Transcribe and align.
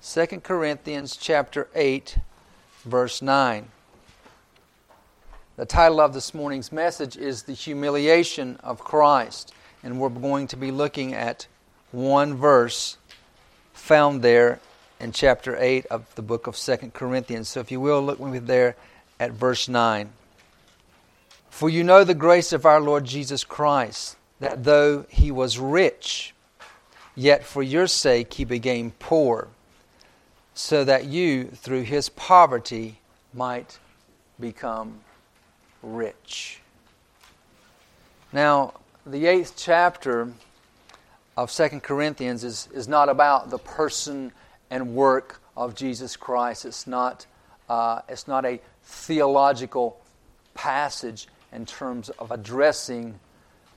2 0.00 0.26
Corinthians 0.44 1.16
chapter 1.16 1.66
8 1.74 2.18
verse 2.84 3.20
9. 3.20 3.66
The 5.56 5.66
title 5.66 6.00
of 6.00 6.14
this 6.14 6.32
morning's 6.32 6.70
message 6.70 7.16
is 7.16 7.42
The 7.42 7.52
Humiliation 7.52 8.58
of 8.62 8.78
Christ, 8.78 9.52
and 9.82 9.98
we're 9.98 10.08
going 10.08 10.46
to 10.48 10.56
be 10.56 10.70
looking 10.70 11.14
at 11.14 11.48
one 11.90 12.34
verse 12.34 12.96
found 13.72 14.22
there 14.22 14.60
in 15.00 15.10
chapter 15.10 15.56
8 15.58 15.86
of 15.86 16.14
the 16.14 16.22
book 16.22 16.46
of 16.46 16.56
2 16.56 16.92
Corinthians. 16.94 17.48
So 17.48 17.58
if 17.58 17.72
you 17.72 17.80
will, 17.80 18.00
look 18.00 18.20
with 18.20 18.32
me 18.32 18.38
there 18.38 18.76
at 19.18 19.32
verse 19.32 19.68
9. 19.68 20.10
For 21.50 21.68
you 21.68 21.82
know 21.82 22.04
the 22.04 22.14
grace 22.14 22.52
of 22.52 22.64
our 22.64 22.80
Lord 22.80 23.04
Jesus 23.04 23.42
Christ, 23.42 24.16
that 24.38 24.62
though 24.62 25.06
he 25.08 25.32
was 25.32 25.58
rich, 25.58 26.34
yet 27.16 27.42
for 27.42 27.64
your 27.64 27.88
sake 27.88 28.34
he 28.34 28.44
became 28.44 28.92
poor, 29.00 29.48
so 30.58 30.82
that 30.82 31.04
you, 31.04 31.44
through 31.44 31.82
his 31.82 32.08
poverty, 32.08 32.98
might 33.32 33.78
become 34.40 34.98
rich. 35.84 36.58
Now, 38.32 38.74
the 39.06 39.26
eighth 39.26 39.54
chapter 39.56 40.32
of 41.36 41.52
Second 41.52 41.84
Corinthians 41.84 42.42
is, 42.42 42.68
is 42.74 42.88
not 42.88 43.08
about 43.08 43.50
the 43.50 43.58
person 43.58 44.32
and 44.68 44.96
work 44.96 45.40
of 45.56 45.76
Jesus 45.76 46.16
Christ. 46.16 46.64
It's 46.64 46.88
not, 46.88 47.24
uh, 47.68 48.00
it's 48.08 48.26
not 48.26 48.44
a 48.44 48.60
theological 48.82 50.00
passage 50.54 51.28
in 51.52 51.66
terms 51.66 52.08
of 52.08 52.32
addressing 52.32 53.20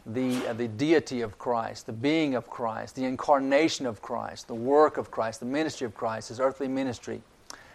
the, 0.05 0.47
uh, 0.47 0.53
the 0.53 0.67
deity 0.67 1.21
of 1.21 1.37
Christ, 1.37 1.85
the 1.85 1.93
being 1.93 2.35
of 2.35 2.49
Christ, 2.49 2.95
the 2.95 3.05
incarnation 3.05 3.85
of 3.85 4.01
Christ, 4.01 4.47
the 4.47 4.55
work 4.55 4.97
of 4.97 5.11
Christ, 5.11 5.39
the 5.39 5.45
ministry 5.45 5.85
of 5.85 5.93
Christ, 5.93 6.29
his 6.29 6.39
earthly 6.39 6.67
ministry, 6.67 7.21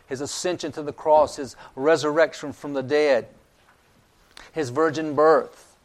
his 0.07 0.21
ascension 0.21 0.73
to 0.73 0.82
the 0.82 0.93
cross, 0.93 1.37
his 1.37 1.57
resurrection 1.74 2.52
from 2.52 2.73
the 2.73 2.82
dead, 2.82 3.29
his 4.52 4.71
virgin 4.71 5.15
birth. 5.15 5.77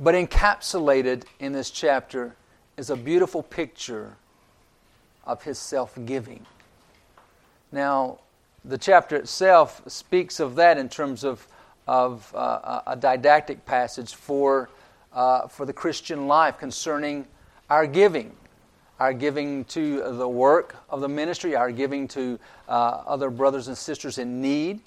But 0.00 0.14
encapsulated 0.14 1.24
in 1.38 1.52
this 1.52 1.70
chapter 1.70 2.34
is 2.76 2.90
a 2.90 2.96
beautiful 2.96 3.42
picture 3.42 4.16
of 5.24 5.42
his 5.44 5.58
self 5.58 5.96
giving. 6.04 6.46
Now, 7.70 8.18
the 8.64 8.78
chapter 8.78 9.16
itself 9.16 9.82
speaks 9.86 10.40
of 10.40 10.56
that 10.56 10.78
in 10.78 10.88
terms 10.88 11.24
of, 11.24 11.46
of 11.86 12.32
uh, 12.34 12.82
a 12.86 12.96
didactic 12.96 13.64
passage 13.64 14.14
for, 14.14 14.68
uh, 15.14 15.46
for 15.48 15.66
the 15.66 15.72
Christian 15.72 16.26
life 16.26 16.58
concerning 16.58 17.26
our 17.70 17.86
giving. 17.86 18.34
Our 19.00 19.12
giving 19.12 19.64
to 19.66 20.12
the 20.12 20.28
work 20.28 20.76
of 20.88 21.00
the 21.00 21.08
ministry, 21.08 21.56
our 21.56 21.72
giving 21.72 22.06
to 22.08 22.38
uh, 22.68 23.02
other 23.06 23.30
brothers 23.30 23.68
and 23.68 23.76
sisters 23.76 24.18
in 24.18 24.40
need, 24.40 24.80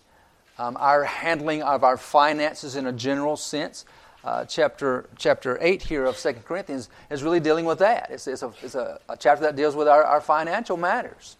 um, 0.57 0.77
our 0.79 1.03
handling 1.03 1.63
of 1.63 1.83
our 1.83 1.97
finances 1.97 2.75
in 2.75 2.87
a 2.87 2.93
general 2.93 3.35
sense. 3.35 3.85
Uh, 4.23 4.43
chapter, 4.45 5.07
chapter 5.17 5.57
8 5.61 5.83
here 5.83 6.05
of 6.05 6.17
2 6.17 6.33
Corinthians 6.45 6.89
is 7.11 7.21
really 7.21 7.39
dealing 7.39 7.65
with 7.65 7.79
that. 7.79 8.07
It's, 8.09 8.25
it's, 8.25 8.41
a, 8.41 8.51
it's 8.63 8.73
a, 8.73 8.99
a, 9.07 9.15
chapter 9.17 9.43
that 9.43 9.55
deals 9.55 9.75
with 9.75 9.87
our, 9.87 10.03
our 10.03 10.21
financial 10.21 10.77
matters. 10.77 11.37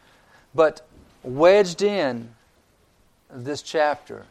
But 0.54 0.86
wedged 1.24 1.82
in 1.82 2.30
this 3.34 3.64
chapter 3.64 4.26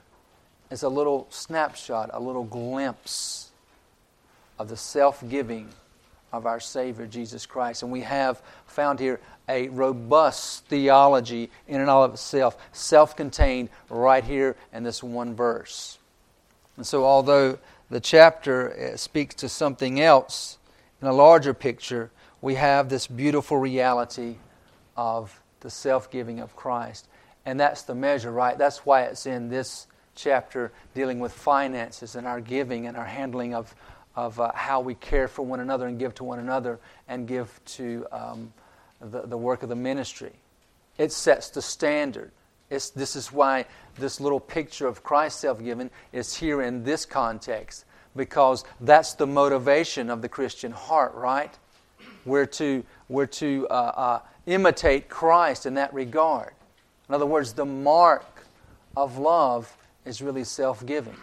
is 0.70 0.84
a 0.84 0.88
little 0.88 1.26
snapshot, 1.30 2.10
a 2.12 2.20
little 2.20 2.44
glimpse 2.44 3.50
of 4.58 4.68
the 4.68 4.76
self 4.76 5.22
giving 5.28 5.68
of 6.32 6.46
our 6.46 6.60
Savior, 6.60 7.06
Jesus 7.06 7.46
Christ. 7.46 7.82
And 7.82 7.92
we 7.92 8.00
have 8.00 8.42
found 8.66 8.98
here 8.98 9.20
a 9.48 9.68
robust 9.68 10.64
theology 10.66 11.50
in 11.68 11.80
and 11.80 11.90
all 11.90 12.02
of 12.02 12.14
itself, 12.14 12.56
self 12.72 13.16
contained 13.16 13.68
right 13.88 14.24
here 14.24 14.56
in 14.72 14.82
this 14.82 15.02
one 15.02 15.34
verse. 15.34 15.98
And 16.76 16.86
so, 16.86 17.04
although 17.04 17.58
the 17.90 18.00
chapter 18.00 18.92
uh, 18.94 18.96
speaks 18.96 19.34
to 19.36 19.48
something 19.48 20.00
else 20.00 20.58
in 21.00 21.06
a 21.06 21.12
larger 21.12 21.54
picture, 21.54 22.10
we 22.40 22.56
have 22.56 22.88
this 22.88 23.06
beautiful 23.06 23.58
reality 23.58 24.36
of 24.96 25.40
the 25.60 25.70
self 25.70 26.10
giving 26.10 26.40
of 26.40 26.56
Christ. 26.56 27.06
And 27.46 27.60
that's 27.60 27.82
the 27.82 27.94
measure, 27.94 28.32
right? 28.32 28.56
That's 28.56 28.78
why 28.86 29.02
it's 29.02 29.26
in 29.26 29.50
this 29.50 29.86
chapter 30.14 30.72
dealing 30.94 31.20
with 31.20 31.32
finances 31.32 32.16
and 32.16 32.26
our 32.26 32.40
giving 32.40 32.86
and 32.86 32.96
our 32.96 33.04
handling 33.04 33.54
of, 33.54 33.74
of 34.16 34.38
uh, 34.38 34.52
how 34.54 34.80
we 34.80 34.94
care 34.94 35.28
for 35.28 35.42
one 35.42 35.60
another 35.60 35.86
and 35.86 35.98
give 35.98 36.14
to 36.14 36.24
one 36.24 36.38
another 36.38 36.78
and 37.08 37.26
give 37.26 37.60
to 37.64 38.06
um, 38.12 38.52
the, 39.00 39.22
the 39.22 39.36
work 39.36 39.62
of 39.62 39.68
the 39.68 39.76
ministry. 39.76 40.32
It 40.98 41.12
sets 41.12 41.50
the 41.50 41.62
standard. 41.62 42.30
It's, 42.70 42.90
this 42.90 43.16
is 43.16 43.32
why 43.32 43.66
this 43.96 44.20
little 44.20 44.40
picture 44.40 44.86
of 44.86 45.02
Christ 45.02 45.40
self 45.40 45.62
giving 45.62 45.90
is 46.12 46.34
here 46.34 46.62
in 46.62 46.84
this 46.84 47.04
context, 47.04 47.84
because 48.16 48.64
that's 48.80 49.14
the 49.14 49.26
motivation 49.26 50.10
of 50.10 50.22
the 50.22 50.28
Christian 50.28 50.72
heart, 50.72 51.14
right? 51.14 51.56
We're 52.24 52.46
to, 52.46 52.84
we're 53.08 53.26
to 53.26 53.66
uh, 53.68 53.72
uh, 53.72 54.20
imitate 54.46 55.08
Christ 55.08 55.66
in 55.66 55.74
that 55.74 55.92
regard. 55.92 56.52
In 57.08 57.14
other 57.14 57.26
words, 57.26 57.52
the 57.52 57.66
mark 57.66 58.46
of 58.96 59.18
love 59.18 59.76
is 60.04 60.22
really 60.22 60.44
self 60.44 60.84
giving. 60.86 61.16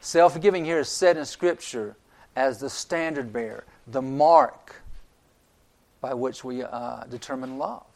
Self 0.00 0.40
giving 0.40 0.64
here 0.64 0.80
is 0.80 0.88
said 0.88 1.16
in 1.16 1.24
Scripture 1.24 1.96
as 2.36 2.58
the 2.58 2.70
standard 2.70 3.32
bearer, 3.32 3.64
the 3.86 4.02
mark 4.02 4.82
by 6.00 6.14
which 6.14 6.44
we 6.44 6.62
uh, 6.62 7.04
determine 7.04 7.58
love. 7.58 7.86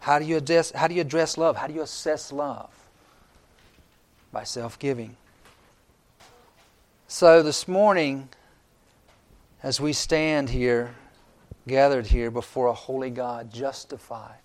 How 0.00 0.18
do, 0.18 0.24
you 0.24 0.36
address, 0.36 0.72
how 0.72 0.88
do 0.88 0.94
you 0.94 1.00
address 1.00 1.38
love? 1.38 1.56
How 1.56 1.66
do 1.66 1.74
you 1.74 1.82
assess 1.82 2.32
love? 2.32 2.70
By 4.32 4.44
self 4.44 4.78
giving. 4.78 5.16
So 7.06 7.42
this 7.42 7.68
morning, 7.68 8.28
as 9.62 9.80
we 9.80 9.92
stand 9.92 10.50
here, 10.50 10.94
gathered 11.68 12.06
here 12.06 12.30
before 12.30 12.66
a 12.66 12.72
holy 12.72 13.10
God, 13.10 13.52
justified, 13.52 14.38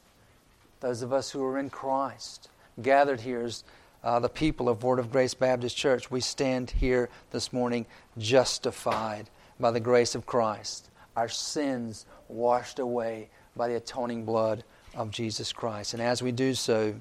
those 0.80 1.02
of 1.02 1.12
us 1.12 1.32
who 1.32 1.44
are 1.44 1.58
in 1.58 1.70
Christ, 1.70 2.50
gathered 2.82 3.22
here 3.22 3.42
as 3.42 3.64
uh, 4.04 4.20
the 4.20 4.30
people 4.30 4.70
of 4.70 4.84
Word 4.84 5.00
of 5.00 5.12
Grace 5.12 5.34
Baptist 5.34 5.76
Church, 5.76 6.12
we 6.12 6.22
stand 6.22 6.72
here 6.72 7.10
this 7.32 7.52
morning 7.52 7.86
justified 8.18 9.30
by 9.60 9.72
the 9.72 9.80
grace 9.80 10.16
of 10.16 10.26
Christ, 10.26 10.90
our 11.16 11.30
sins 11.30 12.06
washed 12.28 12.80
away 12.80 13.30
by 13.56 13.68
the 13.68 13.76
atoning 13.76 14.24
blood 14.24 14.64
of 14.96 15.10
Jesus 15.10 15.52
Christ. 15.52 15.94
And 15.94 16.02
as 16.02 16.22
we 16.22 16.32
do 16.32 16.54
so, 16.54 16.94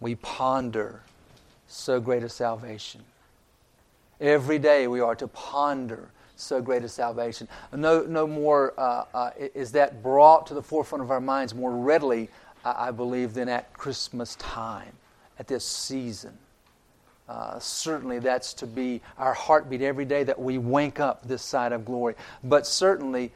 we 0.00 0.14
ponder 0.16 1.02
so 1.68 2.00
great 2.00 2.22
a 2.22 2.28
salvation. 2.28 3.02
Every 4.20 4.58
day 4.58 4.86
we 4.86 5.00
are 5.00 5.14
to 5.16 5.28
ponder 5.28 6.10
so 6.36 6.62
great 6.62 6.82
a 6.82 6.88
salvation. 6.88 7.46
No, 7.72 8.02
no 8.02 8.26
more 8.26 8.72
uh, 8.78 9.04
uh, 9.12 9.30
is 9.36 9.72
that 9.72 10.02
brought 10.02 10.46
to 10.46 10.54
the 10.54 10.62
forefront 10.62 11.02
of 11.04 11.10
our 11.10 11.20
minds 11.20 11.54
more 11.54 11.70
readily, 11.70 12.30
I 12.64 12.90
believe, 12.90 13.34
than 13.34 13.48
at 13.48 13.72
Christmas 13.74 14.36
time 14.36 14.92
at 15.42 15.48
this 15.48 15.64
season. 15.64 16.38
Uh, 17.28 17.58
certainly, 17.58 18.20
that's 18.20 18.54
to 18.54 18.64
be 18.64 19.00
our 19.18 19.34
heartbeat 19.34 19.82
every 19.82 20.04
day 20.04 20.22
that 20.22 20.40
we 20.40 20.56
wake 20.56 21.00
up 21.00 21.26
this 21.26 21.42
side 21.42 21.72
of 21.72 21.84
glory. 21.84 22.14
But 22.44 22.64
certainly, 22.64 23.32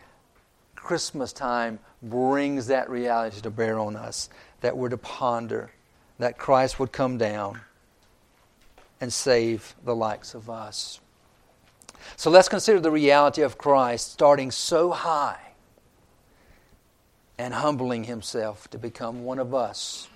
Christmas 0.77 1.33
time 1.33 1.81
brings 2.05 2.69
that 2.69 2.89
reality 2.89 3.41
to 3.41 3.51
bear 3.51 3.81
on 3.81 3.97
us 3.97 4.31
that 4.61 4.77
we're 4.77 4.89
to 4.89 4.97
ponder 4.97 5.73
that 6.21 6.39
Christ 6.39 6.79
would 6.79 6.93
come 6.93 7.19
down 7.19 7.61
and 9.01 9.13
save 9.13 9.75
the 9.85 9.97
likes 9.97 10.33
of 10.33 10.49
us. 10.49 11.01
So 12.15 12.31
let's 12.31 12.49
consider 12.49 12.79
the 12.79 12.93
reality 12.93 13.43
of 13.43 13.59
Christ 13.59 14.13
starting 14.13 14.53
so 14.53 14.93
high 14.93 15.41
and 17.37 17.53
humbling 17.53 18.05
himself 18.05 18.71
to 18.71 18.79
become 18.79 19.25
one 19.25 19.41
of 19.41 19.53
us 19.53 20.07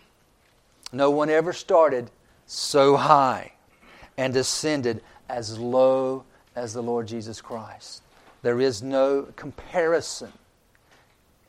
no 0.93 1.11
one 1.11 1.31
ever 1.31 1.53
started 1.53 2.11
so 2.47 2.97
high 2.97 3.53
and 4.17 4.35
descended 4.35 5.03
as 5.29 5.59
low 5.59 6.25
as 6.57 6.75
the 6.75 6.83
Lord 6.83 7.07
Jesus 7.07 7.41
Christ. 7.41 8.03
There 8.43 8.61
is 8.61 8.83
no 8.83 9.29
comparison 9.37 10.33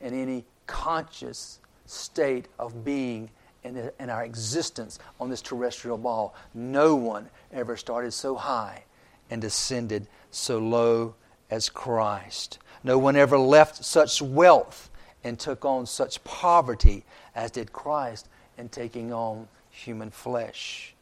in 0.00 0.14
any 0.14 0.44
conscious 0.66 1.58
state 1.86 2.46
of 2.58 2.84
being 2.84 3.30
in, 3.64 3.90
in 3.98 4.10
our 4.10 4.24
existence 4.24 4.98
on 5.20 5.30
this 5.30 5.42
terrestrial 5.42 5.98
ball. 5.98 6.34
No 6.54 6.94
one 6.94 7.28
ever 7.52 7.76
started 7.76 8.12
so 8.12 8.34
high 8.34 8.84
and 9.30 9.40
descended 9.40 10.06
so 10.30 10.58
low 10.58 11.14
as 11.50 11.68
Christ. 11.68 12.58
No 12.84 12.98
one 12.98 13.16
ever 13.16 13.38
left 13.38 13.84
such 13.84 14.20
wealth 14.20 14.90
and 15.24 15.38
took 15.38 15.64
on 15.64 15.86
such 15.86 16.22
poverty 16.24 17.04
as 17.34 17.50
did 17.50 17.72
Christ 17.72 18.28
and 18.58 18.70
taking 18.70 19.12
on 19.12 19.48
human 19.70 20.10
flesh. 20.10 20.94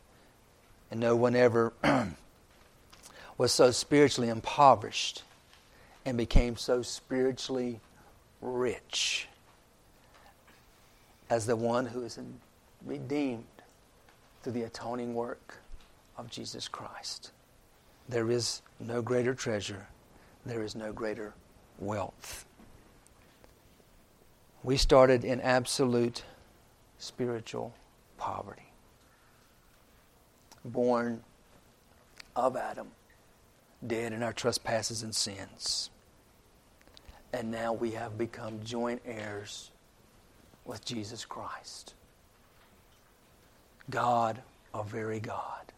And 0.91 1.01
no 1.01 1.17
one 1.17 1.37
ever 1.37 1.73
was 3.39 3.53
so 3.53 3.71
spiritually 3.71 4.29
impoverished 4.29 5.23
and 6.05 6.17
became 6.17 6.57
so 6.57 6.83
spiritually 6.83 7.81
rich 8.41 9.29
as 11.29 11.47
the 11.47 11.57
one 11.57 11.87
who 11.87 12.03
is 12.03 12.19
redeemed 12.85 13.45
through 14.43 14.53
the 14.53 14.63
atoning 14.63 15.15
work 15.15 15.59
of 16.17 16.31
Jesus 16.31 16.69
Christ. 16.69 17.31
There 18.09 18.31
is 18.31 18.63
no 18.81 19.03
greater 19.03 19.35
treasure, 19.35 19.87
there 20.45 20.63
is 20.63 20.75
no 20.75 20.93
greater 20.93 21.35
wealth. 21.79 22.45
We 24.63 24.77
started 24.77 25.25
in 25.25 25.41
absolute 25.41 26.25
spiritual 27.01 27.75
poverty, 28.19 28.71
born 30.65 31.23
of 32.37 32.57
Adam, 32.57 32.89
dead 33.85 34.13
in 34.13 34.23
our 34.23 34.35
trespasses 34.35 35.03
and 35.03 35.15
sins. 35.15 35.91
And 37.33 37.51
now 37.51 37.73
we 37.73 37.93
have 37.93 38.19
become 38.19 38.61
joint 38.63 39.01
heirs 39.07 39.71
with 40.65 40.85
Jesus 40.85 41.25
Christ. 41.25 41.95
God, 43.89 44.43
a 44.75 44.85
very 44.85 45.21
God. 45.21 45.73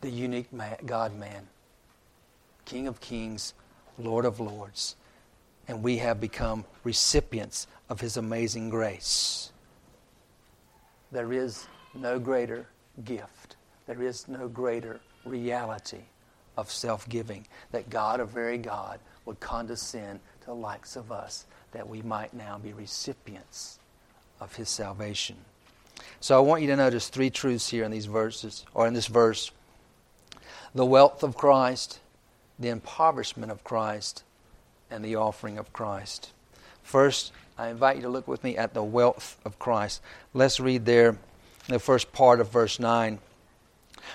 The 0.00 0.10
unique 0.10 0.48
God 0.86 1.14
man, 1.14 1.48
King 2.64 2.88
of 2.88 3.00
kings, 3.00 3.52
Lord 3.98 4.24
of 4.24 4.40
lords. 4.40 4.96
And 5.70 5.84
we 5.84 5.98
have 5.98 6.20
become 6.20 6.64
recipients 6.82 7.68
of 7.88 8.00
his 8.00 8.16
amazing 8.16 8.70
grace. 8.70 9.52
There 11.12 11.32
is 11.32 11.68
no 11.94 12.18
greater 12.18 12.66
gift, 13.04 13.54
there 13.86 14.02
is 14.02 14.26
no 14.26 14.48
greater 14.48 14.98
reality 15.24 16.02
of 16.56 16.72
self 16.72 17.08
giving 17.08 17.46
that 17.70 17.88
God, 17.88 18.18
a 18.18 18.24
very 18.24 18.58
God, 18.58 18.98
would 19.26 19.38
condescend 19.38 20.18
to 20.40 20.46
the 20.46 20.54
likes 20.54 20.96
of 20.96 21.12
us 21.12 21.46
that 21.70 21.88
we 21.88 22.02
might 22.02 22.34
now 22.34 22.58
be 22.58 22.72
recipients 22.72 23.78
of 24.40 24.56
his 24.56 24.68
salvation. 24.68 25.36
So 26.18 26.36
I 26.36 26.40
want 26.40 26.62
you 26.62 26.68
to 26.70 26.76
notice 26.76 27.08
three 27.08 27.30
truths 27.30 27.68
here 27.68 27.84
in 27.84 27.92
these 27.92 28.06
verses, 28.06 28.66
or 28.74 28.88
in 28.88 28.94
this 28.94 29.06
verse 29.06 29.52
the 30.74 30.84
wealth 30.84 31.22
of 31.22 31.36
Christ, 31.36 32.00
the 32.58 32.70
impoverishment 32.70 33.52
of 33.52 33.62
Christ, 33.62 34.24
and 34.90 35.04
the 35.04 35.16
offering 35.16 35.58
of 35.58 35.72
Christ. 35.72 36.30
First, 36.82 37.32
I 37.58 37.68
invite 37.68 37.96
you 37.96 38.02
to 38.02 38.08
look 38.08 38.26
with 38.26 38.42
me 38.42 38.56
at 38.56 38.74
the 38.74 38.82
wealth 38.82 39.38
of 39.44 39.58
Christ. 39.58 40.00
Let's 40.34 40.60
read 40.60 40.86
there 40.86 41.16
the 41.68 41.78
first 41.78 42.12
part 42.12 42.40
of 42.40 42.50
verse 42.50 42.80
9. 42.80 43.18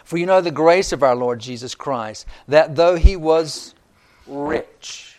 For 0.04 0.18
you 0.18 0.26
know 0.26 0.42
the 0.42 0.52
grace 0.52 0.92
of 0.92 1.04
our 1.04 1.16
Lord 1.16 1.40
Jesus 1.40 1.76
Christ, 1.76 2.26
that 2.48 2.76
though 2.76 2.96
he 2.96 3.16
was 3.16 3.76
rich, 4.28 5.16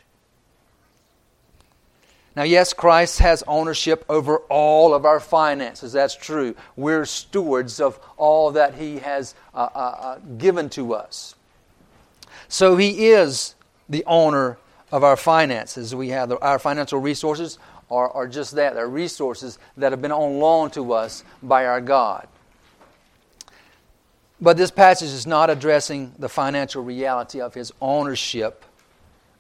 now, 2.36 2.42
yes, 2.42 2.74
Christ 2.74 3.20
has 3.20 3.42
ownership 3.48 4.04
over 4.10 4.40
all 4.50 4.92
of 4.92 5.06
our 5.06 5.20
finances. 5.20 5.94
That's 5.94 6.14
true. 6.14 6.54
We're 6.76 7.06
stewards 7.06 7.80
of 7.80 7.98
all 8.18 8.50
that 8.52 8.74
He 8.74 8.98
has 8.98 9.34
uh, 9.54 9.68
uh, 9.74 9.78
uh, 9.78 10.18
given 10.36 10.68
to 10.70 10.92
us. 10.92 11.34
So, 12.48 12.76
He 12.76 13.06
is 13.06 13.54
the 13.88 14.04
owner 14.04 14.58
of 14.96 15.04
our 15.04 15.16
finances. 15.16 15.94
We 15.94 16.08
have 16.08 16.30
the, 16.30 16.38
our 16.38 16.58
financial 16.58 16.98
resources 16.98 17.58
are, 17.90 18.10
are 18.12 18.26
just 18.26 18.54
that. 18.54 18.72
They're 18.72 18.88
resources 18.88 19.58
that 19.76 19.92
have 19.92 20.00
been 20.00 20.10
on 20.10 20.38
loan 20.38 20.70
to 20.70 20.94
us 20.94 21.22
by 21.42 21.66
our 21.66 21.82
God. 21.82 22.26
But 24.40 24.56
this 24.56 24.70
passage 24.70 25.10
is 25.10 25.26
not 25.26 25.50
addressing 25.50 26.14
the 26.18 26.30
financial 26.30 26.82
reality 26.82 27.42
of 27.42 27.52
His 27.52 27.74
ownership 27.82 28.64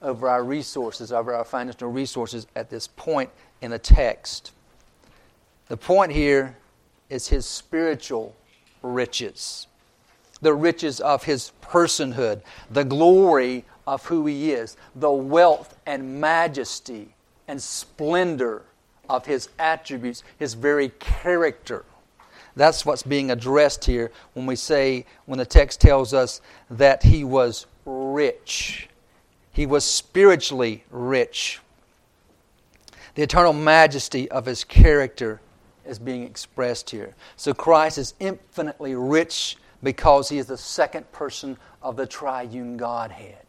over 0.02 0.28
our 0.28 0.44
resources, 0.44 1.10
over 1.10 1.34
our 1.34 1.44
financial 1.44 1.90
resources 1.90 2.46
at 2.54 2.68
this 2.68 2.86
point 2.86 3.30
in 3.62 3.70
the 3.70 3.78
text. 3.78 4.52
The 5.68 5.78
point 5.78 6.12
here 6.12 6.54
is 7.08 7.28
his 7.28 7.46
spiritual 7.46 8.36
riches, 8.82 9.68
the 10.42 10.52
riches 10.52 11.00
of 11.00 11.24
his 11.24 11.52
personhood, 11.62 12.42
the 12.70 12.84
glory 12.84 13.64
of 13.86 14.04
who 14.06 14.26
he 14.26 14.52
is, 14.52 14.76
the 14.94 15.10
wealth 15.10 15.76
and 15.86 16.20
majesty 16.20 17.14
and 17.48 17.60
splendor 17.60 18.62
of 19.08 19.26
his 19.26 19.48
attributes, 19.58 20.24
his 20.38 20.54
very 20.54 20.88
character. 20.98 21.84
That's 22.56 22.86
what's 22.86 23.02
being 23.02 23.30
addressed 23.30 23.84
here 23.84 24.10
when 24.32 24.46
we 24.46 24.56
say, 24.56 25.04
when 25.26 25.38
the 25.38 25.46
text 25.46 25.80
tells 25.80 26.14
us 26.14 26.40
that 26.70 27.02
he 27.02 27.22
was 27.22 27.66
rich. 27.84 28.88
He 29.52 29.66
was 29.66 29.84
spiritually 29.84 30.84
rich. 30.90 31.60
The 33.14 33.22
eternal 33.22 33.52
majesty 33.52 34.30
of 34.30 34.46
his 34.46 34.64
character 34.64 35.40
is 35.86 35.98
being 35.98 36.24
expressed 36.24 36.90
here. 36.90 37.14
So 37.36 37.54
Christ 37.54 37.98
is 37.98 38.14
infinitely 38.20 38.94
rich 38.94 39.56
because 39.82 40.28
he 40.28 40.38
is 40.38 40.46
the 40.46 40.56
second 40.56 41.10
person 41.12 41.56
of 41.82 41.96
the 41.96 42.06
triune 42.06 42.76
Godhead. 42.76 43.45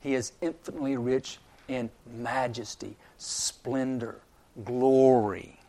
He 0.00 0.14
is 0.14 0.32
infinitely 0.40 0.96
rich 0.96 1.38
in 1.68 1.90
majesty, 2.16 2.96
splendor, 3.18 4.20
glory. 4.64 5.60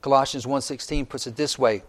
Colossians 0.00 0.46
1:16 0.46 1.08
puts 1.08 1.26
it 1.26 1.36
this 1.36 1.58
way: 1.58 1.82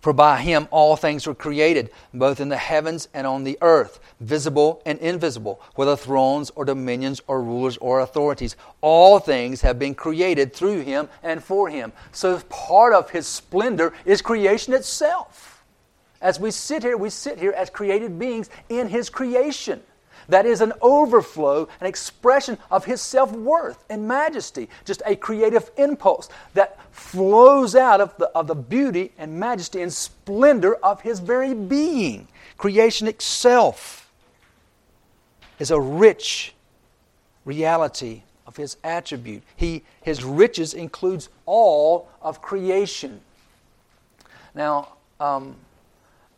for 0.00 0.12
by 0.14 0.40
him 0.40 0.66
all 0.70 0.96
things 0.96 1.26
were 1.26 1.34
created, 1.34 1.90
both 2.14 2.40
in 2.40 2.48
the 2.48 2.56
heavens 2.56 3.08
and 3.12 3.26
on 3.26 3.44
the 3.44 3.58
earth, 3.60 4.00
visible 4.18 4.80
and 4.86 4.98
invisible, 4.98 5.60
whether 5.74 5.94
thrones 5.94 6.50
or 6.56 6.64
dominions 6.64 7.20
or 7.26 7.42
rulers 7.42 7.76
or 7.78 8.00
authorities. 8.00 8.56
All 8.80 9.18
things 9.18 9.60
have 9.60 9.78
been 9.78 9.94
created 9.94 10.54
through 10.54 10.80
him 10.80 11.08
and 11.22 11.44
for 11.44 11.68
him. 11.68 11.92
So 12.12 12.38
part 12.48 12.94
of 12.94 13.10
his 13.10 13.26
splendor 13.26 13.92
is 14.06 14.22
creation 14.22 14.72
itself. 14.72 15.62
As 16.22 16.40
we 16.40 16.50
sit 16.50 16.82
here, 16.82 16.96
we 16.96 17.10
sit 17.10 17.38
here 17.38 17.52
as 17.52 17.70
created 17.70 18.18
beings 18.18 18.48
in 18.68 18.88
his 18.88 19.10
creation. 19.10 19.82
That 20.30 20.46
is 20.46 20.60
an 20.60 20.72
overflow, 20.80 21.68
an 21.80 21.86
expression 21.86 22.56
of 22.70 22.84
His 22.84 23.02
self 23.02 23.32
worth 23.32 23.84
and 23.90 24.06
majesty, 24.06 24.68
just 24.84 25.02
a 25.04 25.16
creative 25.16 25.70
impulse 25.76 26.28
that 26.54 26.78
flows 26.92 27.74
out 27.74 28.00
of 28.00 28.16
the, 28.16 28.26
of 28.28 28.46
the 28.46 28.54
beauty 28.54 29.12
and 29.18 29.38
majesty 29.38 29.82
and 29.82 29.92
splendor 29.92 30.74
of 30.76 31.00
His 31.00 31.18
very 31.18 31.52
being. 31.52 32.28
Creation 32.56 33.08
itself 33.08 34.10
is 35.58 35.70
a 35.70 35.80
rich 35.80 36.54
reality 37.44 38.22
of 38.46 38.56
His 38.56 38.76
attribute. 38.84 39.42
He, 39.56 39.82
his 40.00 40.24
riches 40.24 40.74
includes 40.74 41.28
all 41.44 42.08
of 42.22 42.40
creation. 42.40 43.20
Now, 44.54 44.94
um, 45.18 45.56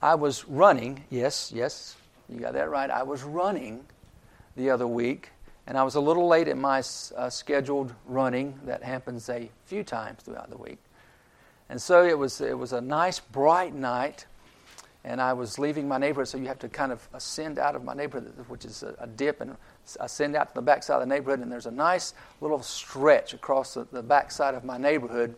I 0.00 0.14
was 0.14 0.46
running, 0.48 1.04
yes, 1.10 1.52
yes, 1.54 1.96
you 2.32 2.40
got 2.40 2.54
that 2.54 2.70
right. 2.70 2.90
I 2.90 3.02
was 3.02 3.22
running 3.22 3.84
the 4.56 4.70
other 4.70 4.86
week, 4.86 5.30
and 5.66 5.76
I 5.76 5.82
was 5.82 5.94
a 5.94 6.00
little 6.00 6.26
late 6.26 6.48
in 6.48 6.60
my 6.60 6.78
uh, 7.16 7.30
scheduled 7.30 7.94
running. 8.06 8.58
That 8.64 8.82
happens 8.82 9.28
a 9.28 9.50
few 9.64 9.84
times 9.84 10.22
throughout 10.22 10.50
the 10.50 10.58
week. 10.58 10.78
And 11.68 11.80
so 11.80 12.04
it 12.04 12.18
was, 12.18 12.40
it 12.40 12.58
was 12.58 12.72
a 12.72 12.80
nice, 12.80 13.20
bright 13.20 13.74
night, 13.74 14.26
and 15.04 15.20
I 15.20 15.32
was 15.32 15.58
leaving 15.58 15.88
my 15.88 15.98
neighborhood, 15.98 16.28
so 16.28 16.38
you 16.38 16.46
have 16.46 16.58
to 16.60 16.68
kind 16.68 16.92
of 16.92 17.06
ascend 17.12 17.58
out 17.58 17.74
of 17.74 17.82
my 17.82 17.94
neighborhood, 17.94 18.32
which 18.48 18.64
is 18.64 18.82
a, 18.82 18.94
a 18.98 19.06
dip, 19.06 19.40
and 19.40 19.56
ascend 19.98 20.36
out 20.36 20.50
to 20.50 20.54
the 20.54 20.62
backside 20.62 21.02
of 21.02 21.08
the 21.08 21.14
neighborhood, 21.14 21.40
and 21.40 21.50
there's 21.50 21.66
a 21.66 21.70
nice 21.70 22.14
little 22.40 22.62
stretch 22.62 23.34
across 23.34 23.74
the, 23.74 23.86
the 23.90 24.02
backside 24.02 24.54
of 24.54 24.64
my 24.64 24.78
neighborhood. 24.78 25.34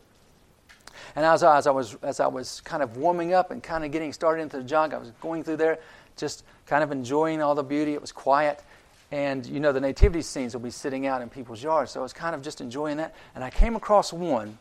And 1.17 1.25
as, 1.25 1.43
as, 1.43 1.67
I 1.67 1.71
was, 1.71 1.97
as 2.03 2.21
I 2.21 2.27
was 2.27 2.61
kind 2.61 2.83
of 2.83 2.97
warming 2.97 3.33
up 3.33 3.51
and 3.51 3.63
kind 3.63 3.85
of 3.85 3.91
getting 3.91 4.13
started 4.13 4.43
into 4.43 4.59
the 4.59 4.65
jog, 4.65 4.93
I 4.93 4.99
was 4.99 5.13
going 5.21 5.45
through 5.45 5.57
there, 5.57 5.79
just 6.17 6.45
kind 6.67 6.83
of 6.83 6.93
enjoying 6.93 7.43
all 7.43 7.55
the 7.55 7.63
beauty. 7.63 7.95
It 7.95 8.01
was 8.01 8.13
quiet. 8.13 8.63
And 9.11 9.47
you 9.47 9.61
know, 9.61 9.73
the 9.73 9.81
nativity 9.81 10.23
scenes 10.23 10.55
will 10.55 10.61
be 10.61 10.71
sitting 10.71 11.07
out 11.07 11.23
in 11.23 11.29
people's 11.29 11.63
yards. 11.63 11.93
So 11.93 12.01
I 12.01 12.03
was 12.03 12.13
kind 12.13 12.35
of 12.35 12.43
just 12.43 12.61
enjoying 12.61 12.97
that. 12.97 13.15
And 13.35 13.45
I 13.45 13.51
came 13.51 13.77
across 13.77 14.13
one 14.13 14.59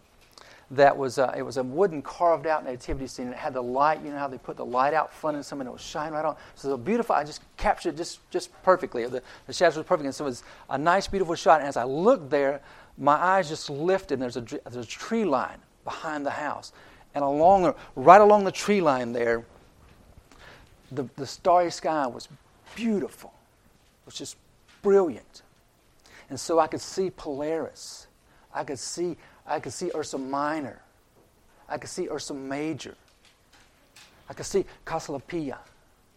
that 0.72 0.98
was, 0.98 1.17
uh, 1.19 1.33
it 1.36 1.43
was 1.43 1.57
a 1.57 1.63
wooden 1.63 2.01
carved 2.01 2.48
out 2.48 2.65
nativity 2.65 3.07
scene. 3.07 3.25
And 3.25 3.33
it 3.33 3.39
had 3.39 3.53
the 3.53 3.62
light, 3.62 4.01
you 4.03 4.12
know 4.12 4.17
how 4.17 4.27
they 4.27 4.38
put 4.38 4.57
the 4.57 4.65
light 4.65 4.93
out 4.93 5.13
front 5.13 5.36
and 5.36 5.45
something 5.45 5.65
that 5.65 5.72
was 5.72 5.81
shine 5.81 6.13
right 6.13 6.25
on. 6.25 6.36
So 6.55 6.75
was 6.75 6.79
beautiful. 6.79 7.15
I 7.15 7.24
just 7.24 7.41
captured 7.57 7.95
it 7.95 7.98
just, 7.98 8.19
just 8.31 8.51
perfectly. 8.63 9.05
The, 9.05 9.22
the 9.48 9.53
shadows 9.53 9.77
were 9.77 9.83
perfect. 9.83 10.05
And 10.05 10.15
so 10.15 10.25
it 10.25 10.29
was 10.29 10.43
a 10.69 10.77
nice, 10.77 11.07
beautiful 11.07 11.36
shot. 11.36 11.60
And 11.60 11.67
as 11.67 11.77
I 11.77 11.83
looked 11.83 12.29
there, 12.29 12.62
my 12.98 13.15
eyes 13.15 13.50
just 13.50 13.69
lifted. 13.69 14.15
And 14.15 14.22
there's 14.22 14.38
a, 14.38 14.41
there's 14.41 14.86
a 14.86 14.86
tree 14.86 15.25
line 15.25 15.60
behind 15.83 16.25
the 16.25 16.31
house. 16.31 16.74
And 17.15 17.24
along, 17.24 17.74
right 17.95 18.22
along 18.22 18.43
the 18.45 18.51
tree 18.51 18.81
line 18.81 19.13
there, 19.13 19.45
the, 20.95 21.07
the 21.15 21.25
starry 21.25 21.71
sky 21.71 22.07
was 22.07 22.27
beautiful. 22.75 23.33
It 24.03 24.05
was 24.05 24.15
just 24.15 24.38
brilliant. 24.81 25.41
And 26.29 26.39
so 26.39 26.59
I 26.59 26.67
could 26.67 26.81
see 26.81 27.09
Polaris. 27.09 28.07
I 28.53 28.63
could 28.63 28.79
see, 28.79 29.17
I 29.45 29.59
could 29.59 29.73
see 29.73 29.91
Ursa 29.93 30.17
Minor. 30.17 30.81
I 31.67 31.77
could 31.77 31.89
see 31.89 32.07
Ursa 32.09 32.33
Major. 32.33 32.95
I 34.29 34.33
could 34.33 34.45
see 34.45 34.65
Cassiopeia 34.85 35.59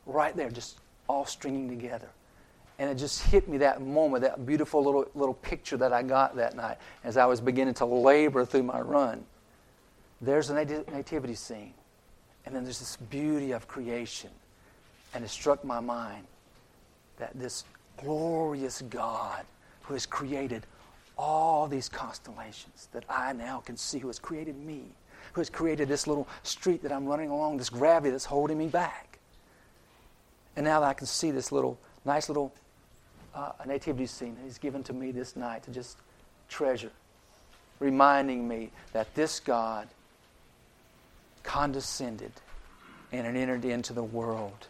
right 0.06 0.37
there, 0.37 0.50
just 0.50 0.78
all 1.09 1.26
stringing 1.26 1.68
together. 1.68 2.09
And 2.78 2.90
it 2.90 2.97
just 2.97 3.23
hit 3.23 3.49
me 3.49 3.59
that 3.59 3.80
moment, 3.80 4.23
that 4.23 4.45
beautiful 4.45 4.85
little, 4.85 5.06
little 5.14 5.35
picture 5.35 5.76
that 5.78 5.92
I 5.92 6.02
got 6.02 6.37
that 6.37 6.54
night 6.54 6.76
as 7.04 7.16
I 7.16 7.25
was 7.25 7.40
beginning 7.40 7.75
to 7.75 7.87
labor 7.87 8.45
through 8.45 8.64
my 8.64 8.80
run. 8.80 9.25
There's 10.21 10.50
a 10.50 10.54
nativity 10.54 11.35
scene. 11.35 11.73
And 12.45 12.54
then 12.54 12.64
there's 12.64 12.78
this 12.78 12.97
beauty 12.97 13.52
of 13.52 13.66
creation. 13.66 14.30
And 15.16 15.25
it 15.25 15.28
struck 15.28 15.64
my 15.64 15.80
mind 15.80 16.26
that 17.16 17.30
this 17.35 17.64
glorious 17.96 18.82
God 18.82 19.46
who 19.85 19.94
has 19.94 20.04
created 20.04 20.66
all 21.16 21.66
these 21.68 21.88
constellations 21.88 22.88
that 22.92 23.02
I 23.08 23.32
now 23.32 23.61
can 23.61 23.78
see, 23.78 23.99
who 23.99 24.08
has 24.08 24.18
created 24.18 24.58
me, 24.58 24.82
who 25.32 25.40
has 25.40 25.49
created 25.49 25.88
this 25.88 26.06
little 26.06 26.28
street 26.42 26.82
that 26.82 26.92
I'm 26.92 27.06
running 27.06 27.30
along, 27.30 27.56
this 27.56 27.70
gravity 27.70 28.11
that's 28.11 28.26
holding 28.26 28.58
me 28.58 28.66
back. 28.66 29.18
And 30.54 30.66
now 30.66 30.80
that 30.80 30.87
I 30.87 30.92
can 30.92 31.06
see 31.06 31.30
this 31.30 31.50
little, 31.50 31.78
nice 32.04 32.28
little 32.28 32.52
uh, 33.35 33.52
nativity 33.64 34.04
scene 34.04 34.35
that 34.35 34.44
He's 34.44 34.58
given 34.58 34.82
to 34.82 34.92
me 34.92 35.12
this 35.12 35.35
night 35.35 35.62
to 35.62 35.70
just 35.70 35.96
treasure, 36.50 36.92
reminding 37.80 38.46
me 38.46 38.70
that 38.92 39.14
this 39.14 39.40
God 39.40 39.88
condescended 41.42 42.32
and 43.12 43.35
entered 43.35 43.64
into 43.64 43.94
the 43.94 44.04
world 44.04 44.68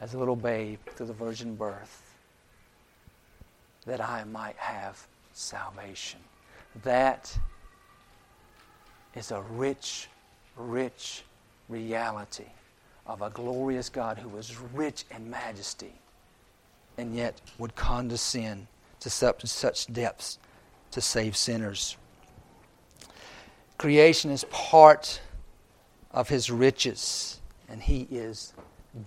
as 0.00 0.14
a 0.14 0.18
little 0.18 0.36
babe 0.36 0.78
through 0.94 1.06
the 1.06 1.12
virgin 1.12 1.54
birth 1.54 2.14
that 3.86 4.00
I 4.00 4.24
might 4.24 4.56
have 4.56 5.06
salvation. 5.32 6.20
That 6.82 7.36
is 9.14 9.30
a 9.30 9.42
rich, 9.42 10.08
rich 10.56 11.24
reality 11.68 12.46
of 13.06 13.22
a 13.22 13.30
glorious 13.30 13.88
God 13.88 14.18
who 14.18 14.28
was 14.28 14.58
rich 14.74 15.04
in 15.14 15.28
majesty 15.28 15.92
and 16.98 17.14
yet 17.16 17.40
would 17.58 17.74
condescend 17.74 18.66
to 19.00 19.10
such, 19.10 19.44
such 19.46 19.92
depths 19.92 20.38
to 20.90 21.00
save 21.00 21.36
sinners. 21.36 21.96
Creation 23.78 24.30
is 24.30 24.44
part 24.50 25.20
of 26.10 26.28
his 26.28 26.50
riches, 26.50 27.40
and 27.68 27.82
he 27.82 28.06
is 28.10 28.52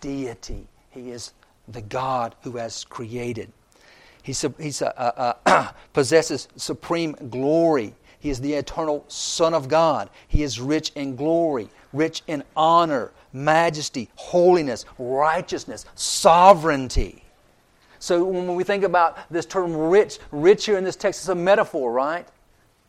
deity. 0.01 0.67
He 0.93 1.11
is 1.11 1.33
the 1.67 1.81
God 1.81 2.35
who 2.41 2.57
has 2.57 2.85
created. 2.85 3.51
He 4.21 4.33
a, 4.81 5.35
a 5.45 5.75
possesses 5.93 6.47
supreme 6.55 7.13
glory. 7.29 7.93
He 8.19 8.29
is 8.29 8.39
the 8.39 8.53
eternal 8.53 9.03
Son 9.09 9.53
of 9.53 9.67
God. 9.67 10.09
He 10.27 10.43
is 10.43 10.59
rich 10.59 10.91
in 10.95 11.15
glory, 11.17 11.67
rich 11.91 12.21
in 12.27 12.43
honor, 12.55 13.11
majesty, 13.33 14.09
holiness, 14.15 14.85
righteousness, 14.97 15.85
sovereignty. 15.95 17.23
So 17.99 18.23
when 18.23 18.55
we 18.55 18.63
think 18.63 18.83
about 18.83 19.17
this 19.31 19.45
term 19.45 19.75
rich, 19.75 20.19
rich 20.31 20.65
here 20.65 20.77
in 20.77 20.83
this 20.83 20.95
text 20.95 21.21
is 21.21 21.29
a 21.29 21.35
metaphor, 21.35 21.91
right? 21.91 22.27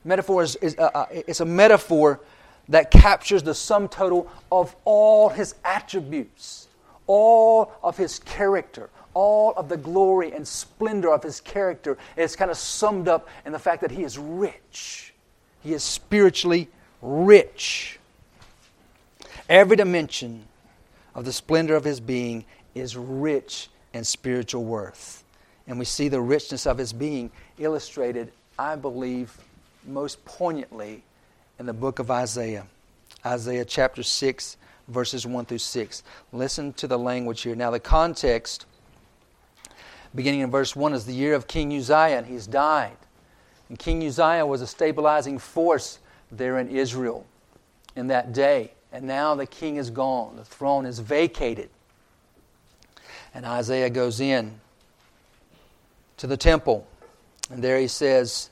Metaphor 0.04 0.42
is, 0.42 0.56
is 0.56 0.76
uh, 0.78 0.90
uh, 0.94 1.06
it's 1.11 1.40
a 1.40 1.44
metaphor 1.44 2.20
that 2.68 2.90
captures 2.90 3.42
the 3.42 3.54
sum 3.54 3.88
total 3.88 4.30
of 4.50 4.75
all 4.84 5.28
his 5.28 5.54
attributes, 5.64 6.68
all 7.06 7.73
of 7.82 7.96
his 7.96 8.18
character, 8.20 8.90
all 9.12 9.52
of 9.56 9.68
the 9.68 9.76
glory 9.76 10.32
and 10.32 10.46
splendor 10.46 11.12
of 11.12 11.23
his 11.23 11.40
character 11.40 11.96
is 12.16 12.37
kind 12.37 12.50
of 12.50 12.56
summed 12.56 13.08
up 13.08 13.28
in 13.44 13.52
the 13.52 13.58
fact 13.58 13.80
that 13.82 13.90
he 13.90 14.02
is 14.02 14.18
rich. 14.18 15.14
He 15.62 15.73
is 15.73 15.82
spiritually 15.82 16.68
rich. 17.00 17.99
Every 19.49 19.76
dimension 19.76 20.44
of 21.14 21.25
the 21.25 21.32
splendor 21.32 21.76
of 21.76 21.84
his 21.84 22.00
being 22.00 22.44
is 22.75 22.96
rich 22.96 23.68
in 23.92 24.04
spiritual 24.04 24.64
worth. 24.64 25.23
And 25.66 25.78
we 25.78 25.84
see 25.84 26.08
the 26.08 26.20
richness 26.20 26.66
of 26.66 26.78
his 26.78 26.92
being 26.92 27.30
illustrated, 27.58 28.32
I 28.58 28.76
believe, 28.76 29.37
most 29.87 30.25
poignantly 30.25 31.02
in 31.58 31.66
the 31.66 31.73
book 31.73 31.99
of 31.99 32.11
Isaiah. 32.11 32.66
Isaiah 33.25 33.64
chapter 33.64 34.02
6, 34.02 34.56
verses 34.88 35.26
1 35.26 35.46
through 35.46 35.58
6. 35.58 36.02
Listen 36.32 36.72
to 36.74 36.86
the 36.86 36.98
language 36.98 37.42
here. 37.42 37.54
Now, 37.54 37.70
the 37.70 37.80
context, 37.80 38.66
beginning 40.14 40.40
in 40.40 40.50
verse 40.50 40.76
1, 40.76 40.92
is 40.92 41.06
the 41.06 41.14
year 41.14 41.34
of 41.34 41.46
King 41.46 41.76
Uzziah, 41.76 42.18
and 42.18 42.26
he's 42.26 42.46
died. 42.46 42.96
And 43.68 43.78
King 43.78 44.06
Uzziah 44.06 44.46
was 44.46 44.60
a 44.60 44.66
stabilizing 44.66 45.38
force 45.38 45.98
there 46.30 46.58
in 46.58 46.68
Israel 46.68 47.26
in 47.96 48.08
that 48.08 48.32
day. 48.32 48.72
And 48.92 49.06
now 49.06 49.34
the 49.34 49.46
king 49.46 49.76
is 49.76 49.90
gone, 49.90 50.36
the 50.36 50.44
throne 50.44 50.86
is 50.86 50.98
vacated. 51.00 51.70
And 53.34 53.44
Isaiah 53.44 53.90
goes 53.90 54.20
in 54.20 54.60
to 56.18 56.26
the 56.26 56.36
temple. 56.36 56.86
And 57.50 57.62
there 57.62 57.78
he 57.78 57.88
says, 57.88 58.50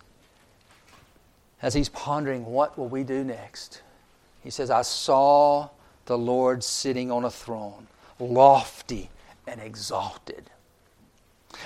as 1.63 1.75
he's 1.75 1.89
pondering, 1.89 2.45
what 2.45 2.77
will 2.77 2.89
we 2.89 3.05
do 3.05 3.23
next? 3.23 3.83
He 4.43 4.51
says, 4.51 4.71
I 4.71 4.83
saw 4.83 5.69
the 6.07 6.19
Lord 6.19 6.65
sitting 6.65 7.11
on 7.11 7.25
a 7.25 7.31
throne, 7.31 7.87
lofty 8.19 9.11
and 9.47 9.61
exalted, 9.61 10.45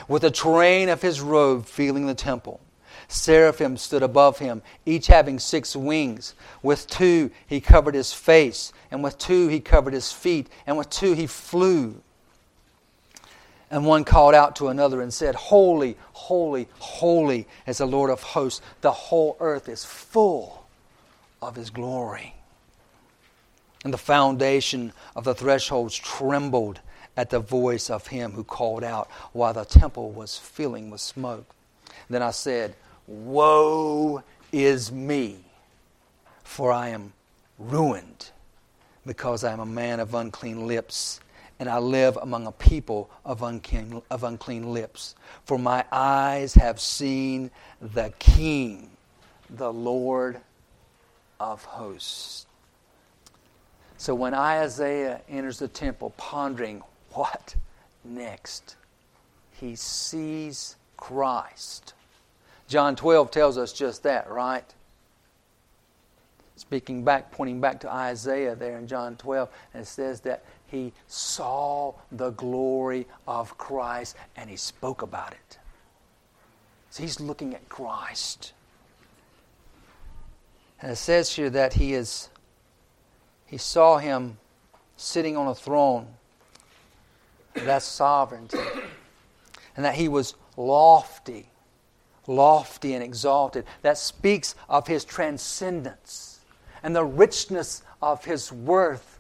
with 0.08 0.24
a 0.24 0.30
train 0.30 0.88
of 0.88 1.02
his 1.02 1.20
robe 1.20 1.66
filling 1.66 2.06
the 2.06 2.14
temple. 2.14 2.60
Seraphim 3.08 3.76
stood 3.76 4.02
above 4.02 4.38
him, 4.38 4.62
each 4.84 5.06
having 5.06 5.38
six 5.38 5.76
wings. 5.76 6.34
With 6.62 6.86
two 6.86 7.30
he 7.46 7.60
covered 7.60 7.94
his 7.94 8.12
face, 8.12 8.72
and 8.90 9.02
with 9.02 9.18
two 9.18 9.48
he 9.48 9.60
covered 9.60 9.94
his 9.94 10.12
feet, 10.12 10.48
and 10.66 10.76
with 10.76 10.90
two 10.90 11.12
he 11.12 11.26
flew. 11.26 12.00
And 13.70 13.84
one 13.84 14.04
called 14.04 14.34
out 14.34 14.56
to 14.56 14.68
another 14.68 15.02
and 15.02 15.12
said, 15.12 15.34
Holy, 15.34 15.96
holy, 16.12 16.68
holy 16.78 17.46
is 17.66 17.78
the 17.78 17.86
Lord 17.86 18.10
of 18.10 18.22
hosts. 18.22 18.60
The 18.80 18.92
whole 18.92 19.36
earth 19.40 19.68
is 19.68 19.84
full 19.84 20.66
of 21.42 21.56
his 21.56 21.70
glory. 21.70 22.35
And 23.84 23.92
the 23.92 23.98
foundation 23.98 24.92
of 25.14 25.24
the 25.24 25.34
thresholds 25.34 25.96
trembled 25.96 26.80
at 27.16 27.30
the 27.30 27.40
voice 27.40 27.88
of 27.88 28.08
him 28.08 28.32
who 28.32 28.44
called 28.44 28.84
out 28.84 29.08
while 29.32 29.54
the 29.54 29.64
temple 29.64 30.10
was 30.10 30.36
filling 30.36 30.90
with 30.90 31.00
smoke. 31.00 31.46
Then 32.10 32.22
I 32.22 32.30
said, 32.30 32.74
Woe 33.06 34.22
is 34.52 34.92
me, 34.92 35.38
for 36.44 36.72
I 36.72 36.88
am 36.88 37.12
ruined, 37.58 38.30
because 39.04 39.44
I 39.44 39.52
am 39.52 39.60
a 39.60 39.66
man 39.66 40.00
of 40.00 40.14
unclean 40.14 40.66
lips, 40.66 41.20
and 41.58 41.68
I 41.68 41.78
live 41.78 42.18
among 42.20 42.46
a 42.46 42.52
people 42.52 43.08
of 43.24 43.42
unclean, 43.42 44.02
of 44.10 44.24
unclean 44.24 44.74
lips. 44.74 45.14
For 45.44 45.58
my 45.58 45.84
eyes 45.90 46.54
have 46.54 46.80
seen 46.80 47.50
the 47.80 48.12
King, 48.18 48.90
the 49.48 49.72
Lord 49.72 50.40
of 51.40 51.64
hosts. 51.64 52.46
So 54.06 54.14
when 54.14 54.34
Isaiah 54.34 55.20
enters 55.28 55.58
the 55.58 55.66
temple 55.66 56.14
pondering 56.16 56.80
what 57.10 57.56
next, 58.04 58.76
he 59.50 59.74
sees 59.74 60.76
Christ 60.96 61.94
John 62.68 62.96
12 62.96 63.30
tells 63.30 63.58
us 63.58 63.72
just 63.72 64.02
that, 64.02 64.28
right? 64.28 64.64
Speaking 66.56 67.04
back, 67.04 67.30
pointing 67.30 67.60
back 67.60 67.80
to 67.80 67.92
Isaiah 67.92 68.54
there 68.54 68.78
in 68.78 68.86
John 68.86 69.16
12, 69.16 69.48
and 69.74 69.82
it 69.82 69.86
says 69.86 70.20
that 70.22 70.42
he 70.66 70.92
saw 71.06 71.92
the 72.10 72.30
glory 72.30 73.06
of 73.28 73.56
Christ 73.58 74.16
and 74.36 74.50
he 74.50 74.56
spoke 74.56 75.02
about 75.02 75.32
it. 75.32 75.58
So 76.90 77.02
he's 77.02 77.20
looking 77.20 77.54
at 77.54 77.68
Christ. 77.68 78.52
And 80.80 80.92
it 80.92 80.96
says 80.96 81.32
here 81.32 81.50
that 81.50 81.74
he 81.74 81.94
is 81.94 82.30
he 83.46 83.58
saw 83.58 83.98
him 83.98 84.38
sitting 84.96 85.36
on 85.36 85.48
a 85.48 85.54
throne. 85.54 86.06
That's 87.54 87.84
sovereignty. 87.84 88.58
And 89.76 89.84
that 89.84 89.94
he 89.94 90.08
was 90.08 90.34
lofty 90.56 91.50
lofty 92.28 92.94
and 92.94 93.02
exalted. 93.02 93.64
That 93.82 93.98
speaks 93.98 94.54
of 94.68 94.86
his 94.86 95.04
transcendence 95.04 96.40
and 96.82 96.94
the 96.94 97.04
richness 97.04 97.82
of 98.02 98.24
his 98.24 98.52
worth 98.52 99.18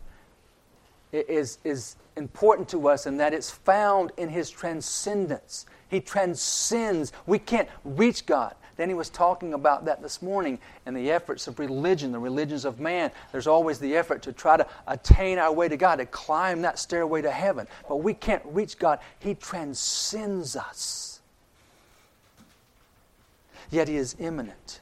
is, 1.12 1.58
is 1.64 1.96
important 2.16 2.68
to 2.70 2.88
us 2.88 3.06
and 3.06 3.18
that 3.20 3.32
it's 3.32 3.50
found 3.50 4.12
in 4.16 4.28
his 4.28 4.50
transcendence. 4.50 5.66
He 5.88 6.00
transcends. 6.00 7.12
We 7.26 7.38
can't 7.38 7.68
reach 7.84 8.26
God. 8.26 8.54
Then 8.76 8.88
he 8.88 8.94
was 8.94 9.08
talking 9.08 9.54
about 9.54 9.86
that 9.86 10.02
this 10.02 10.20
morning 10.20 10.58
and 10.84 10.96
the 10.96 11.10
efforts 11.10 11.48
of 11.48 11.58
religion, 11.58 12.12
the 12.12 12.18
religions 12.18 12.64
of 12.64 12.78
man. 12.78 13.10
There's 13.32 13.46
always 13.46 13.78
the 13.78 13.96
effort 13.96 14.22
to 14.22 14.32
try 14.32 14.56
to 14.56 14.66
attain 14.86 15.38
our 15.38 15.52
way 15.52 15.68
to 15.68 15.76
God, 15.76 15.96
to 15.96 16.06
climb 16.06 16.62
that 16.62 16.78
stairway 16.78 17.22
to 17.22 17.30
heaven. 17.30 17.66
But 17.88 17.96
we 17.96 18.14
can't 18.14 18.42
reach 18.46 18.78
God. 18.78 19.00
He 19.18 19.34
transcends 19.34 20.56
us. 20.56 21.20
Yet 23.70 23.88
he 23.88 23.96
is 23.96 24.14
immanent. 24.18 24.80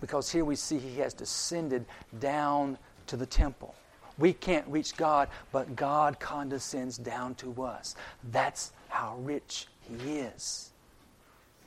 Because 0.00 0.30
here 0.30 0.44
we 0.44 0.56
see 0.56 0.78
he 0.78 1.00
has 1.00 1.12
descended 1.12 1.84
down 2.20 2.78
to 3.08 3.16
the 3.16 3.26
temple. 3.26 3.74
We 4.18 4.32
can't 4.32 4.66
reach 4.68 4.96
God, 4.96 5.28
but 5.50 5.76
God 5.76 6.20
condescends 6.20 6.96
down 6.96 7.34
to 7.36 7.62
us. 7.62 7.96
That's 8.30 8.72
how 8.72 8.80
how 9.00 9.16
rich 9.16 9.66
He 9.80 10.18
is. 10.18 10.70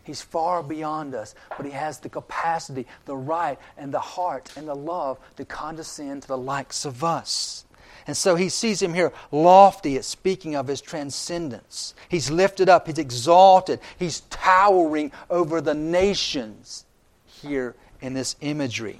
He's 0.03 0.21
far 0.21 0.61
beyond 0.61 1.15
us, 1.15 1.35
but 1.55 1.65
He 1.65 1.71
has 1.71 1.99
the 1.99 2.09
capacity, 2.09 2.85
the 3.05 3.15
right, 3.15 3.57
and 3.77 3.93
the 3.93 3.99
heart, 3.99 4.51
and 4.55 4.67
the 4.67 4.75
love 4.75 5.17
to 5.37 5.45
condescend 5.45 6.23
to 6.23 6.27
the 6.27 6.37
likes 6.37 6.85
of 6.85 7.03
us. 7.03 7.65
And 8.05 8.17
so 8.17 8.35
he 8.35 8.49
sees 8.49 8.81
him 8.81 8.93
here 8.93 9.13
lofty 9.31 9.95
at 9.95 10.03
speaking 10.03 10.55
of 10.55 10.67
his 10.67 10.81
transcendence. 10.81 11.93
He's 12.09 12.29
lifted 12.29 12.67
up, 12.67 12.87
he's 12.87 12.97
exalted, 12.97 13.79
he's 13.97 14.21
towering 14.29 15.11
over 15.29 15.61
the 15.61 15.73
nations 15.73 16.85
here 17.25 17.75
in 18.01 18.13
this 18.13 18.35
imagery. 18.41 18.99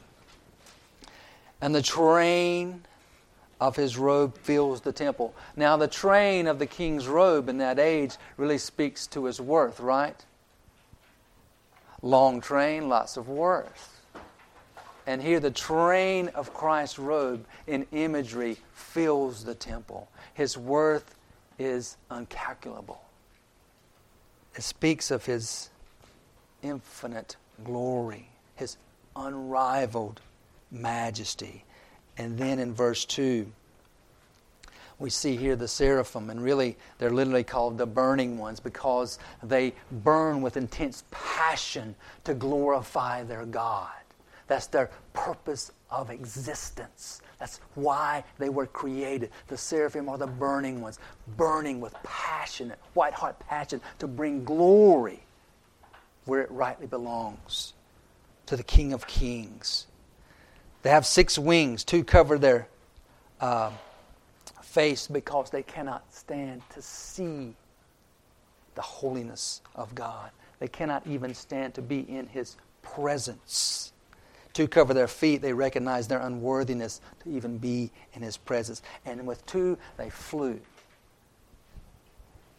And 1.62 1.74
the 1.76 1.82
train 1.82 2.84
of 3.60 3.76
his 3.76 3.98
robe 3.98 4.38
fills 4.38 4.82
the 4.82 4.92
temple. 4.92 5.34
Now, 5.56 5.78
the 5.78 5.88
train 5.88 6.48
of 6.48 6.60
the 6.60 6.66
king's 6.66 7.08
robe 7.08 7.48
in 7.48 7.58
that 7.60 7.80
age 7.80 8.16
really 8.38 8.58
speaks 8.58 9.08
to 9.08 9.26
his 9.26 9.40
worth, 9.40 9.80
right? 9.80 10.26
Long 12.04 12.42
train, 12.42 12.90
lots 12.90 13.16
of 13.16 13.30
worth. 13.30 14.02
And 15.08 15.22
here, 15.22 15.40
the 15.40 15.52
train 15.52 16.28
of 16.30 16.54
Christ's 16.54 17.00
robe 17.00 17.46
in 17.66 17.88
imagery 17.92 18.58
fills 18.74 19.44
the 19.44 19.56
temple. 19.56 20.10
His 20.34 20.58
worth 20.58 21.16
is 21.58 21.98
uncalculable. 22.12 23.00
It 24.56 24.64
speaks 24.64 25.12
of 25.12 25.26
his 25.26 25.70
infinite 26.62 27.38
glory, 27.64 28.30
his 28.56 28.78
unrivaled 29.16 30.22
majesty. 30.72 31.64
And 32.18 32.38
then 32.38 32.60
in 32.60 32.74
verse 32.74 33.06
2, 33.06 33.52
we 35.00 35.10
see 35.10 35.36
here 35.36 35.56
the 35.56 35.68
seraphim, 35.68 36.30
and 36.30 36.42
really 36.42 36.78
they're 36.98 37.12
literally 37.12 37.44
called 37.44 37.78
the 37.78 37.86
burning 37.86 38.38
ones 38.38 38.60
because 38.60 39.20
they 39.42 39.74
burn 39.92 40.42
with 40.42 40.58
intense 40.58 41.04
passion 41.12 41.96
to 42.24 42.34
glorify 42.34 43.24
their 43.24 43.46
God. 43.46 43.92
That's 44.48 44.68
their 44.68 44.92
purpose 45.14 45.72
of 45.90 46.10
existence. 46.10 47.22
That's 47.40 47.60
why 47.76 48.24
they 48.38 48.50
were 48.50 48.68
created. 48.68 49.32
The 49.48 49.58
seraphim 49.58 50.10
are 50.10 50.18
the 50.18 50.28
burning 50.28 50.82
ones, 50.82 51.00
burning 51.38 51.82
with 51.82 51.94
passionate, 52.04 52.80
white 52.94 53.14
hot 53.14 53.40
passion 53.40 53.82
to 54.00 54.08
bring 54.08 54.44
glory 54.44 55.24
where 56.26 56.42
it 56.42 56.52
rightly 56.52 56.88
belongs 56.88 57.74
to 58.46 58.56
the 58.56 58.64
King 58.64 58.94
of 58.94 59.08
Kings. 59.08 59.88
They 60.84 60.90
have 60.90 61.06
six 61.06 61.38
wings. 61.38 61.84
Two 61.84 62.04
cover 62.04 62.38
their 62.38 62.68
uh, 63.40 63.72
face 64.74 65.08
because 65.08 65.52
they 65.52 65.62
cannot 65.62 66.04
stand 66.12 66.62
to 66.72 66.82
see 66.82 67.54
the 68.74 68.82
holiness 68.82 69.62
of 69.76 69.94
God. 69.94 70.32
They 70.60 70.68
cannot 70.68 71.06
even 71.06 71.36
stand 71.36 71.76
to 71.76 71.82
be 71.82 72.00
in 72.00 72.28
His 72.28 72.58
presence. 72.82 73.94
To 74.54 74.68
cover 74.68 74.94
their 74.94 75.08
feet. 75.08 75.42
They 75.42 75.54
recognize 75.54 76.08
their 76.08 76.20
unworthiness 76.20 77.02
to 77.24 77.30
even 77.30 77.60
be 77.60 77.92
in 78.14 78.24
His 78.24 78.36
presence. 78.36 78.82
And 79.06 79.28
with 79.28 79.46
two, 79.46 79.78
they 79.98 80.10
flew 80.10 80.60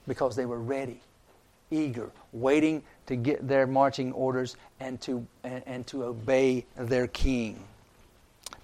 because 0.07 0.37
they 0.37 0.47
were 0.47 0.61
ready, 0.61 1.01
eager, 1.71 2.11
waiting 2.33 2.83
to 3.07 3.17
get 3.17 3.49
their 3.49 3.67
marching 3.67 4.13
orders 4.13 4.57
and 4.79 5.01
to, 5.01 5.27
and, 5.43 5.63
and 5.67 5.87
to 5.89 6.05
obey 6.05 6.65
their 6.77 7.09
king 7.09 7.59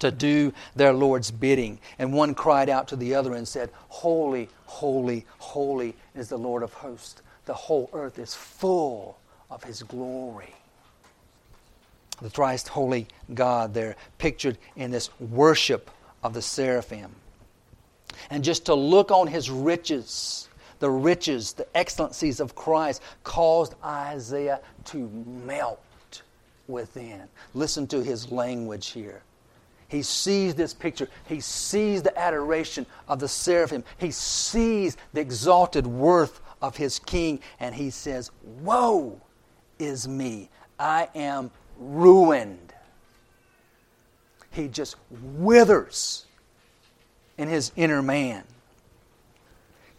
to 0.01 0.11
do 0.11 0.53
their 0.75 0.93
Lord's 0.93 1.31
bidding. 1.31 1.79
And 1.97 2.13
one 2.13 2.35
cried 2.35 2.69
out 2.69 2.87
to 2.89 2.95
the 2.95 3.15
other 3.15 3.33
and 3.33 3.47
said, 3.47 3.71
Holy, 3.89 4.49
holy, 4.65 5.25
holy 5.39 5.95
is 6.15 6.29
the 6.29 6.37
Lord 6.37 6.63
of 6.63 6.73
hosts. 6.73 7.21
The 7.45 7.53
whole 7.53 7.89
earth 7.93 8.19
is 8.19 8.35
full 8.35 9.17
of 9.49 9.63
his 9.63 9.83
glory. 9.83 10.53
The 12.21 12.29
thrice 12.29 12.67
holy 12.67 13.07
God 13.33 13.73
there, 13.73 13.95
pictured 14.19 14.57
in 14.75 14.91
this 14.91 15.09
worship 15.19 15.89
of 16.23 16.33
the 16.33 16.41
seraphim. 16.41 17.11
And 18.29 18.43
just 18.43 18.65
to 18.67 18.75
look 18.75 19.09
on 19.09 19.27
his 19.27 19.49
riches, 19.49 20.47
the 20.79 20.89
riches, 20.89 21.53
the 21.53 21.65
excellencies 21.75 22.39
of 22.39 22.53
Christ, 22.53 23.01
caused 23.23 23.73
Isaiah 23.83 24.61
to 24.85 25.09
melt 25.45 26.21
within. 26.67 27.23
Listen 27.53 27.87
to 27.87 28.03
his 28.03 28.31
language 28.31 28.89
here. 28.89 29.23
He 29.91 30.03
sees 30.03 30.55
this 30.55 30.73
picture. 30.73 31.09
He 31.25 31.41
sees 31.41 32.01
the 32.01 32.17
adoration 32.17 32.85
of 33.09 33.19
the 33.19 33.27
seraphim. 33.27 33.83
He 33.97 34.09
sees 34.09 34.95
the 35.11 35.19
exalted 35.19 35.85
worth 35.85 36.39
of 36.61 36.77
his 36.77 36.97
king. 36.97 37.41
And 37.59 37.75
he 37.75 37.89
says, 37.89 38.31
Woe 38.61 39.19
is 39.79 40.07
me. 40.07 40.49
I 40.79 41.09
am 41.13 41.51
ruined. 41.77 42.73
He 44.51 44.69
just 44.69 44.95
withers 45.09 46.25
in 47.37 47.49
his 47.49 47.73
inner 47.75 48.01
man. 48.01 48.45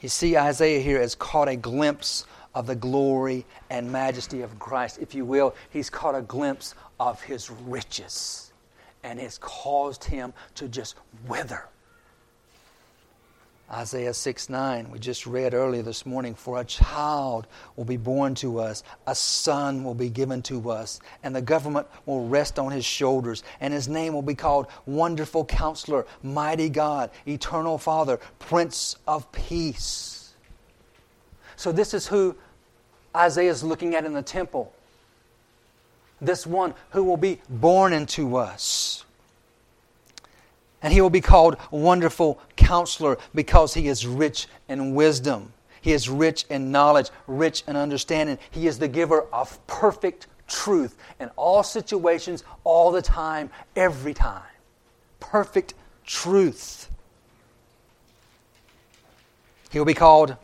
You 0.01 0.09
see, 0.09 0.39
Isaiah 0.39 0.81
here 0.81 1.01
has 1.01 1.15
caught 1.15 1.49
a 1.49 1.57
glimpse 1.57 2.25
of 2.55 2.67
the 2.67 2.75
glory 2.75 3.45
and 3.69 3.93
majesty 3.93 4.41
of 4.41 4.59
Christ. 4.59 5.01
If 5.03 5.15
you 5.15 5.27
will, 5.27 5.55
he's 5.69 5.91
caught 5.91 6.15
a 6.15 6.23
glimpse 6.23 6.75
of 6.99 7.21
his 7.21 7.51
riches 7.51 8.52
and 9.03 9.19
it's 9.19 9.38
caused 9.38 10.05
him 10.05 10.33
to 10.57 10.69
just 10.69 10.97
wither. 11.27 11.69
Isaiah 13.73 14.12
6 14.12 14.51
9, 14.51 14.91
we 14.91 14.99
just 14.99 15.27
read 15.27 15.55
earlier 15.55 15.83
this 15.83 16.05
morning, 16.05 16.35
for 16.35 16.61
a 16.61 16.65
child 16.65 17.47
will 17.75 17.87
be 17.87 17.97
born 17.97 18.35
to 18.37 18.59
us, 18.61 18.83
a 19.07 19.15
son 19.15 19.83
will 19.83 19.95
be 19.95 20.11
given 20.11 20.43
to 20.43 20.71
us, 20.71 21.01
and 21.23 21.35
the 21.35 21.41
government 21.41 21.87
will 22.05 22.29
rest 22.29 22.59
on 22.59 22.71
his 22.71 22.85
shoulders, 22.85 23.43
and 23.61 23.73
his 23.73 23.88
name 23.88 24.12
will 24.12 24.21
be 24.21 24.35
called 24.35 24.67
Wonderful 24.85 25.47
Counselor, 25.47 26.07
Mighty 26.23 26.69
God, 26.69 27.11
Eternal 27.27 27.79
Father, 27.79 28.21
Prince 28.38 28.97
of 29.09 29.31
Peace. 29.33 30.35
So, 31.57 31.73
this 31.73 31.95
is 31.95 32.07
who 32.07 32.37
Isaiah 33.17 33.51
is 33.51 33.65
looking 33.65 33.95
at 33.95 34.05
in 34.05 34.12
the 34.12 34.23
temple 34.23 34.75
this 36.23 36.47
one 36.47 36.73
who 36.91 37.05
will 37.05 37.17
be 37.19 37.41
born 37.51 37.93
into 37.93 38.37
us. 38.37 39.05
And 40.81 40.93
he 40.93 41.01
will 41.01 41.11
be 41.11 41.21
called 41.21 41.57
Wonderful 41.71 42.41
Counselor 42.57 43.19
because 43.35 43.75
he 43.75 43.89
is 43.89 44.07
rich 44.07 44.47
in 44.69 44.95
wisdom. 44.95 45.53
He 45.81 45.93
is 45.93 46.09
rich 46.09 46.45
in 46.49 46.73
knowledge, 46.73 47.11
rich 47.27 47.65
in 47.67 47.77
understanding. 47.77 48.39
He 48.51 48.67
is 48.67 48.79
the 48.79 48.89
giver 48.89 49.23
of 49.33 49.65
perfect 49.67 50.29
truth 50.47 50.97
in 51.21 51.29
all 51.37 51.63
situations, 51.63 52.45
all 52.65 52.91
the 52.93 53.03
time, 53.03 53.51
every 53.77 54.15
time. 54.15 54.43
Perfect 55.21 55.75
truth. 56.07 56.89
He 59.71 59.79
will 59.79 59.87
be 59.87 59.95
called 59.95 60.37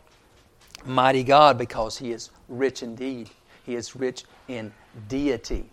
Mighty 0.87 1.23
God 1.23 1.59
because 1.59 1.99
he 1.99 2.13
is 2.13 2.31
rich 2.49 2.83
indeed. 2.83 3.29
He 3.65 3.75
is 3.75 3.95
rich 3.95 4.25
in 4.49 4.73
deity. 5.09 5.71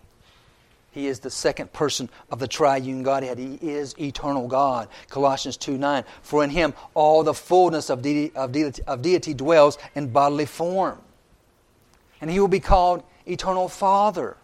He 0.96 1.08
is 1.08 1.20
the 1.20 1.30
second 1.30 1.74
person 1.74 2.08
of 2.30 2.38
the 2.38 2.48
triune 2.48 3.02
Godhead. 3.02 3.36
He 3.36 3.58
is 3.60 3.94
eternal 4.00 4.48
God. 4.48 4.88
Colossians 5.10 5.58
2 5.58 5.76
9. 5.76 6.04
For 6.22 6.42
in 6.42 6.48
him 6.48 6.72
all 6.94 7.22
the 7.22 7.34
fullness 7.34 7.90
of 7.90 8.00
deity, 8.00 8.34
of, 8.34 8.50
deity, 8.52 8.82
of 8.86 9.02
deity 9.02 9.34
dwells 9.34 9.76
in 9.94 10.08
bodily 10.08 10.46
form. 10.46 10.98
And 12.22 12.30
he 12.30 12.40
will 12.40 12.48
be 12.48 12.60
called 12.60 13.02
Eternal 13.26 13.68
Father. 13.68 14.38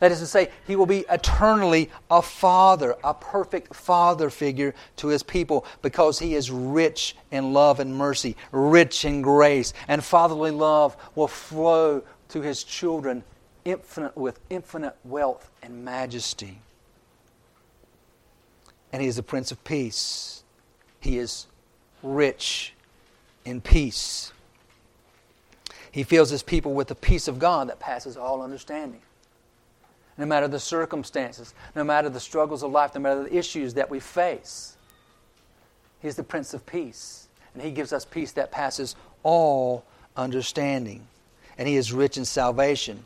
That 0.00 0.12
is 0.12 0.18
to 0.18 0.26
say, 0.26 0.50
he 0.66 0.76
will 0.76 0.84
be 0.84 1.06
eternally 1.08 1.88
a 2.10 2.20
father, 2.20 2.96
a 3.02 3.14
perfect 3.14 3.74
father 3.74 4.28
figure 4.28 4.74
to 4.96 5.08
his 5.08 5.22
people 5.22 5.64
because 5.80 6.18
he 6.18 6.34
is 6.34 6.50
rich 6.50 7.16
in 7.30 7.54
love 7.54 7.80
and 7.80 7.96
mercy, 7.96 8.36
rich 8.52 9.06
in 9.06 9.22
grace, 9.22 9.72
and 9.86 10.04
fatherly 10.04 10.50
love 10.50 10.96
will 11.14 11.28
flow 11.28 12.02
to 12.28 12.42
his 12.42 12.62
children 12.62 13.24
infinite 13.68 14.16
with 14.16 14.40
infinite 14.50 14.96
wealth 15.04 15.50
and 15.62 15.84
majesty. 15.84 16.58
And 18.92 19.02
he 19.02 19.08
is 19.08 19.16
the 19.16 19.22
Prince 19.22 19.52
of 19.52 19.62
Peace. 19.64 20.42
He 21.00 21.18
is 21.18 21.46
rich 22.02 22.72
in 23.44 23.60
peace. 23.60 24.32
He 25.92 26.02
fills 26.02 26.30
his 26.30 26.42
people 26.42 26.74
with 26.74 26.88
the 26.88 26.94
peace 26.94 27.28
of 27.28 27.38
God 27.38 27.68
that 27.68 27.78
passes 27.78 28.16
all 28.16 28.42
understanding. 28.42 29.02
No 30.16 30.26
matter 30.26 30.48
the 30.48 30.58
circumstances, 30.58 31.54
no 31.76 31.84
matter 31.84 32.08
the 32.08 32.20
struggles 32.20 32.62
of 32.62 32.72
life, 32.72 32.94
no 32.94 33.00
matter 33.00 33.22
the 33.22 33.36
issues 33.36 33.74
that 33.74 33.88
we 33.88 34.00
face, 34.00 34.76
He 36.00 36.08
is 36.08 36.16
the 36.16 36.24
Prince 36.24 36.54
of 36.54 36.66
Peace. 36.66 37.28
And 37.54 37.62
He 37.62 37.70
gives 37.70 37.92
us 37.92 38.04
peace 38.04 38.32
that 38.32 38.50
passes 38.50 38.96
all 39.22 39.84
understanding. 40.16 41.06
And 41.56 41.68
He 41.68 41.76
is 41.76 41.92
rich 41.92 42.16
in 42.16 42.24
salvation 42.24 43.04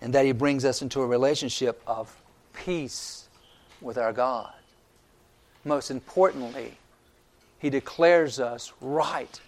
and 0.00 0.12
that 0.14 0.24
He 0.24 0.32
brings 0.32 0.64
us 0.64 0.82
into 0.82 1.00
a 1.02 1.06
relationship 1.06 1.82
of 1.86 2.14
peace 2.52 3.28
with 3.80 3.98
our 3.98 4.12
God. 4.12 4.52
Most 5.64 5.90
importantly, 5.90 6.78
He 7.58 7.70
declares 7.70 8.40
us 8.40 8.72
right 8.80 9.40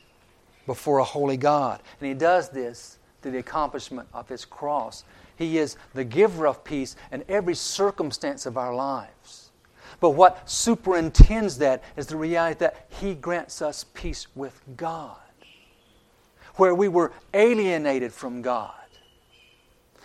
before 0.71 0.99
a 0.99 1.05
holy 1.05 1.37
God. 1.37 1.81
And 1.99 2.07
he 2.07 2.15
does 2.15 2.49
this 2.49 2.99
through 3.21 3.33
the 3.33 3.39
accomplishment 3.39 4.09
of 4.15 4.29
his 4.29 4.45
cross. 4.45 5.03
He 5.35 5.59
is 5.59 5.77
the 5.95 6.05
giver 6.05 6.47
of 6.47 6.63
peace 6.63 6.95
in 7.11 7.25
every 7.29 7.57
circumstance 7.57 8.47
of 8.47 8.57
our 8.57 8.73
lives. 8.73 9.51
But 9.99 10.11
what 10.11 10.49
superintends 10.49 11.59
that 11.59 11.83
is 11.97 12.07
the 12.07 12.17
reality 12.17 12.61
that 12.61 12.87
he 12.89 13.15
grants 13.15 13.61
us 13.61 13.85
peace 13.95 14.29
with 14.37 14.61
God. 14.77 15.17
Where 16.55 16.75
we 16.75 16.87
were 16.87 17.11
alienated 17.35 18.13
from 18.13 18.41
God, 18.41 18.80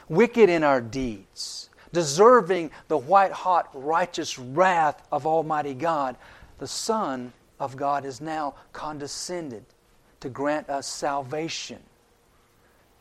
wicked 0.09 0.49
in 0.49 0.63
our 0.63 0.81
deeds, 0.81 1.69
deserving 1.93 2.71
the 2.87 2.97
white 2.97 3.31
hot 3.31 3.69
righteous 3.73 4.37
wrath 4.37 5.05
of 5.11 5.25
Almighty 5.25 5.73
God, 5.73 6.15
the 6.59 6.67
Son 6.67 7.33
of 7.59 7.75
God 7.75 8.05
is 8.05 8.21
now 8.21 8.55
condescended 8.73 9.63
to 10.19 10.29
grant 10.29 10.69
us 10.69 10.87
salvation. 10.87 11.79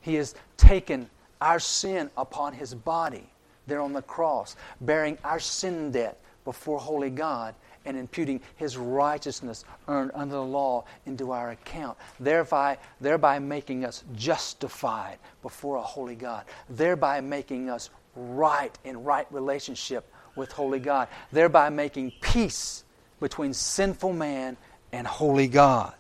He 0.01 0.15
has 0.15 0.35
taken 0.57 1.09
our 1.41 1.59
sin 1.59 2.11
upon 2.17 2.53
His 2.53 2.75
body 2.75 3.29
there 3.67 3.81
on 3.81 3.93
the 3.93 4.03
cross, 4.03 4.57
bearing 4.81 5.19
our 5.25 5.41
sin 5.41 5.91
debt 5.91 6.21
before 6.45 6.79
holy 6.79 7.11
God 7.11 7.55
and 7.85 7.97
imputing 7.97 8.41
His 8.57 8.77
righteousness 8.77 9.65
earned 9.89 10.11
under 10.15 10.35
the 10.35 10.43
law 10.43 10.85
into 11.07 11.33
our 11.33 11.51
account, 11.51 11.99
thereby, 12.21 12.79
thereby 13.01 13.39
making 13.39 13.85
us 13.85 14.05
justified 14.15 15.19
before 15.43 15.77
a 15.77 15.83
holy 15.83 16.15
God, 16.15 16.45
thereby 16.69 17.21
making 17.21 17.69
us 17.69 17.91
right 18.17 18.77
in 18.85 19.03
right 19.05 19.27
relationship 19.31 20.11
with 20.37 20.53
holy 20.53 20.81
God, 20.81 21.09
thereby 21.33 21.69
making 21.69 22.13
peace 22.21 22.85
between 23.21 23.53
sinful 23.53 24.13
man 24.13 24.57
and 24.93 25.07
holy 25.07 25.49
God. 25.49 25.95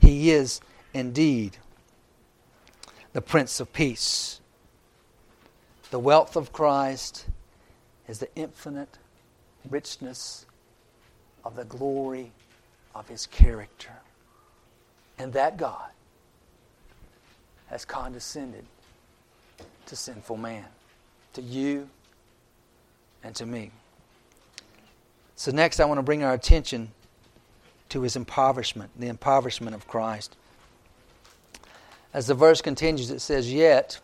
He 0.00 0.30
is 0.30 0.60
indeed 0.94 1.56
the 3.12 3.20
Prince 3.20 3.60
of 3.60 3.72
Peace. 3.72 4.40
The 5.90 5.98
wealth 5.98 6.36
of 6.36 6.52
Christ 6.52 7.26
is 8.06 8.20
the 8.20 8.28
infinite 8.36 8.98
richness 9.68 10.46
of 11.44 11.56
the 11.56 11.64
glory 11.64 12.32
of 12.94 13.08
his 13.08 13.26
character. 13.26 13.92
And 15.18 15.32
that 15.34 15.56
God 15.56 15.90
has 17.68 17.84
condescended 17.84 18.64
to 19.86 19.96
sinful 19.96 20.36
man, 20.36 20.64
to 21.34 21.42
you 21.42 21.88
and 23.22 23.34
to 23.36 23.46
me. 23.46 23.70
So, 25.36 25.50
next, 25.50 25.80
I 25.80 25.84
want 25.84 25.98
to 25.98 26.02
bring 26.02 26.22
our 26.22 26.34
attention 26.34 26.90
to 27.90 28.02
his 28.02 28.16
impoverishment, 28.16 28.90
the 28.98 29.08
impoverishment 29.08 29.74
of 29.74 29.86
Christ. 29.86 30.36
As 32.12 32.26
the 32.26 32.34
verse 32.34 32.60
continues, 32.60 33.10
it 33.10 33.20
says, 33.20 33.52
Yet, 33.52 34.00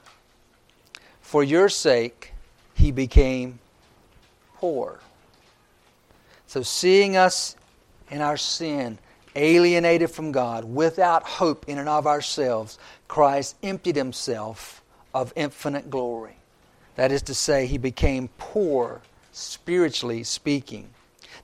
for 1.20 1.42
your 1.42 1.68
sake, 1.68 2.32
he 2.74 2.92
became 2.92 3.58
poor. 4.56 5.00
So, 6.46 6.62
seeing 6.62 7.16
us 7.16 7.56
in 8.10 8.20
our 8.20 8.36
sin, 8.36 8.98
alienated 9.34 10.10
from 10.10 10.32
God, 10.32 10.64
without 10.64 11.24
hope 11.24 11.68
in 11.68 11.78
and 11.78 11.88
of 11.88 12.06
ourselves, 12.06 12.78
Christ 13.08 13.56
emptied 13.62 13.96
himself 13.96 14.82
of 15.12 15.32
infinite 15.36 15.90
glory. 15.90 16.36
That 16.94 17.12
is 17.12 17.22
to 17.22 17.34
say, 17.34 17.66
he 17.66 17.78
became 17.78 18.28
poor, 18.38 19.02
spiritually 19.32 20.22
speaking. 20.22 20.88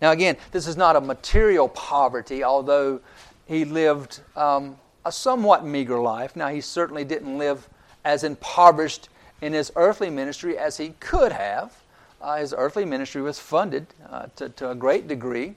Now, 0.01 0.11
again, 0.13 0.37
this 0.51 0.67
is 0.67 0.77
not 0.77 0.97
a 0.97 1.01
material 1.01 1.69
poverty, 1.69 2.43
although 2.43 3.01
he 3.47 3.65
lived 3.65 4.21
um, 4.35 4.79
a 5.05 5.13
somewhat 5.13 5.65
meager 5.65 6.01
life. 6.01 6.37
Now, 6.37 6.49
he 6.49 6.61
certainly 6.61 7.05
didn't 7.05 7.39
live 7.39 7.69
as 8.05 8.25
impoverished 8.25 9.09
in 9.41 9.53
his 9.53 9.73
earthly 9.77 10.11
ministry 10.11 10.57
as 10.57 10.77
he 10.77 10.91
could 11.01 11.33
have. 11.33 11.82
Uh, 12.23 12.37
his 12.37 12.55
earthly 12.57 12.85
ministry 12.85 13.21
was 13.21 13.41
funded 13.41 13.85
uh, 14.09 14.27
to, 14.37 14.49
to, 14.49 14.71
a 14.71 14.75
great 14.77 15.09
degree. 15.09 15.57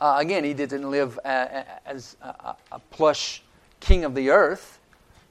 Uh, 0.00 0.16
again, 0.18 0.42
he 0.42 0.52
didn't 0.52 0.90
live 0.90 1.16
a, 1.24 1.28
a, 1.28 1.88
as 1.88 2.16
a, 2.20 2.56
a, 2.72 2.80
plush 2.90 3.42
king 3.78 4.04
of 4.04 4.16
the 4.16 4.30
earth 4.30 4.80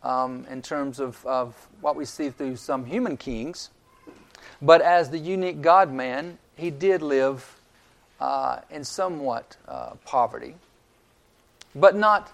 um, 0.03 0.45
in 0.49 0.61
terms 0.61 1.01
of, 1.01 1.23
of 1.25 1.53
what 1.81 1.97
we 1.97 2.05
see 2.05 2.29
through 2.29 2.55
some 2.55 2.85
human 2.85 3.17
kings. 3.17 3.69
But 4.61 4.81
as 4.81 5.09
the 5.09 5.17
unique 5.17 5.61
God 5.61 5.91
man, 5.91 6.37
he 6.55 6.69
did 6.69 7.01
live 7.01 7.59
uh, 8.21 8.61
in 8.71 8.85
somewhat 8.85 9.57
uh, 9.67 9.91
poverty, 10.05 10.55
but 11.75 11.97
not 11.97 12.31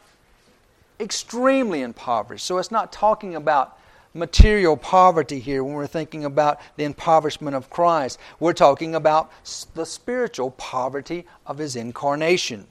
extremely 1.00 1.82
impoverished. 1.82 2.46
So 2.46 2.60
it's 2.60 2.72
not 2.72 2.94
talking 2.94 3.36
about 3.36 3.80
material 4.14 4.78
poverty 4.78 5.40
here 5.40 5.64
when 5.64 5.74
we're 5.74 5.88
thinking 5.88 6.26
about 6.26 6.60
the 6.76 6.84
impoverishment 6.84 7.56
of 7.56 7.70
Christ. 7.70 8.20
We're 8.40 8.54
talking 8.54 8.96
about 8.96 9.32
the 9.74 9.86
spiritual 9.86 10.52
poverty 10.52 11.26
of 11.46 11.58
his 11.58 11.76
incarnation. 11.76 12.68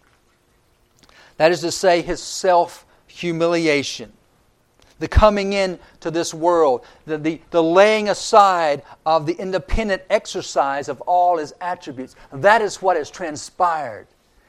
That 1.37 1.51
is 1.51 1.61
to 1.61 1.73
say, 1.73 2.03
his 2.03 2.23
self 2.23 2.87
humiliation 3.07 4.13
the 5.03 5.09
coming 5.09 5.53
in 5.53 5.81
to 5.99 6.13
this 6.13 6.33
world, 6.33 6.85
the, 7.07 7.19
the, 7.19 7.41
the 7.51 7.63
laying 7.63 8.09
aside 8.09 8.83
of 9.05 9.27
the 9.27 9.33
independent 9.33 10.01
exercise 10.09 10.89
of 10.89 11.01
all 11.03 11.39
his 11.39 11.53
attributes. 11.61 12.15
That 12.33 12.63
is 12.63 12.81
what 12.81 12.97
has 12.97 13.11
transpired 13.11 14.07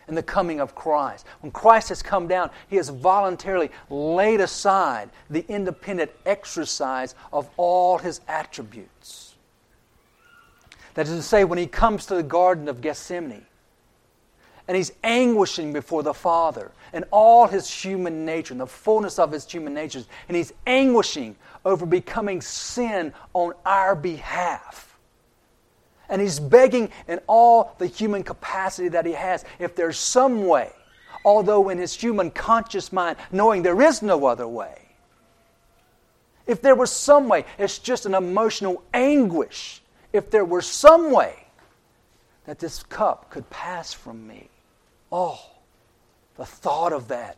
in 0.08 0.16
the 0.16 0.24
coming 0.24 0.60
of 0.60 0.76
Christ. 0.76 1.26
When 1.42 1.52
Christ 1.52 1.90
has 1.90 2.02
come 2.02 2.28
down, 2.28 2.50
he 2.68 2.76
has 2.76 2.90
voluntarily 2.90 3.70
laid 3.90 4.42
aside 4.42 5.10
the 5.30 5.46
independent 5.48 6.12
exercise 6.26 7.16
of 7.32 7.50
all 7.58 7.98
his 7.98 8.22
attributes. 8.28 9.36
That 10.94 11.08
is 11.08 11.16
to 11.16 11.24
say, 11.24 11.44
when 11.44 11.58
he 11.58 11.68
comes 11.68 12.06
to 12.08 12.16
the 12.16 12.24
Garden 12.24 12.68
of 12.68 12.82
Gethsemane, 12.82 13.46
and 14.68 14.78
he's 14.78 14.94
anguishing 15.04 15.74
before 15.74 16.04
the 16.04 16.14
Father 16.14 16.72
and 16.94 17.04
all 17.12 17.48
his 17.48 17.70
human 17.70 18.26
nature 18.26 18.54
and 18.54 18.62
the 18.62 18.68
fullness 18.68 19.20
of 19.20 19.32
his 19.32 19.50
human 19.50 19.74
nature. 19.74 20.04
And 20.28 20.38
he's 20.38 20.54
anguishing 20.66 21.36
over 21.66 21.86
becoming 21.86 22.40
sin 22.40 23.14
on 23.34 23.54
our 23.66 23.96
behalf. 23.96 24.93
And 26.10 26.22
he's 26.22 26.40
begging 26.40 26.90
in 27.08 27.20
all 27.28 27.76
the 27.78 27.88
human 27.88 28.24
capacity 28.24 28.90
that 28.90 29.06
he 29.06 29.14
has 29.14 29.46
if 29.60 29.76
there's 29.76 29.98
some 29.98 30.46
way, 30.46 30.72
although 31.26 31.70
in 31.70 31.78
his 31.78 31.94
human 31.94 32.30
conscious 32.32 32.92
mind, 32.92 33.18
knowing 33.32 33.64
there 33.64 33.82
is 33.82 34.02
no 34.02 34.26
other 34.26 34.48
way, 34.48 34.80
if 36.46 36.62
there 36.62 36.76
was 36.76 36.92
some 36.92 37.30
way, 37.30 37.46
it's 37.58 37.80
just 37.80 38.06
an 38.06 38.14
emotional 38.14 38.84
anguish. 38.94 39.82
If 40.12 40.30
there 40.30 40.46
were 40.46 40.62
some 40.62 41.12
way 41.12 41.48
that 42.46 42.60
this 42.60 42.84
cup 42.84 43.30
could 43.30 43.50
pass 43.50 43.94
from 43.94 44.28
me, 44.28 44.50
Oh, 45.16 45.40
the 46.38 46.46
thought 46.46 46.92
of 46.92 47.10
that 47.10 47.38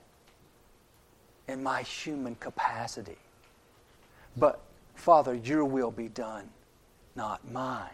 in 1.45 1.61
my 1.61 1.81
human 1.81 2.35
capacity. 2.35 3.17
But, 4.37 4.61
Father, 4.95 5.33
your 5.33 5.65
will 5.65 5.91
be 5.91 6.07
done, 6.07 6.49
not 7.17 7.51
mine. 7.51 7.89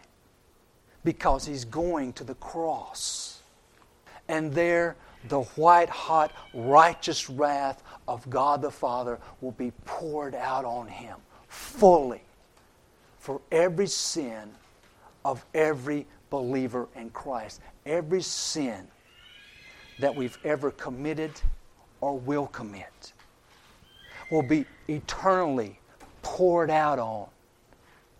Because 1.04 1.46
he's 1.46 1.64
going 1.64 2.12
to 2.14 2.24
the 2.24 2.34
cross. 2.36 3.40
And 4.28 4.52
there, 4.52 4.96
the 5.28 5.42
white 5.42 5.88
hot 5.88 6.32
righteous 6.54 7.28
wrath 7.28 7.82
of 8.08 8.28
God 8.30 8.62
the 8.62 8.70
Father 8.70 9.18
will 9.40 9.52
be 9.52 9.72
poured 9.84 10.34
out 10.34 10.64
on 10.64 10.88
him 10.88 11.16
fully 11.48 12.22
for 13.18 13.40
every 13.52 13.86
sin 13.86 14.50
of 15.24 15.44
every 15.54 16.06
believer 16.30 16.88
in 16.96 17.10
Christ. 17.10 17.60
Every 17.86 18.22
sin 18.22 18.88
that 20.00 20.14
we've 20.14 20.38
ever 20.44 20.70
committed 20.72 21.30
or 22.00 22.18
will 22.18 22.48
commit 22.48 23.12
will 24.30 24.42
be 24.42 24.64
eternally 24.88 25.78
poured 26.22 26.70
out 26.70 26.98
on 26.98 27.28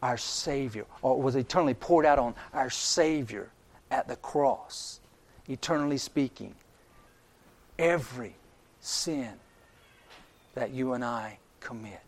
our 0.02 0.16
Savior, 0.16 0.84
or 1.00 1.20
was 1.20 1.36
eternally 1.36 1.74
poured 1.74 2.04
out 2.04 2.18
on 2.18 2.34
our 2.52 2.70
Savior 2.70 3.50
at 3.90 4.08
the 4.08 4.16
cross. 4.16 5.00
Eternally 5.48 5.98
speaking, 5.98 6.54
every 7.78 8.34
sin 8.80 9.32
that 10.54 10.70
you 10.70 10.92
and 10.92 11.04
I 11.04 11.38
commit, 11.60 12.02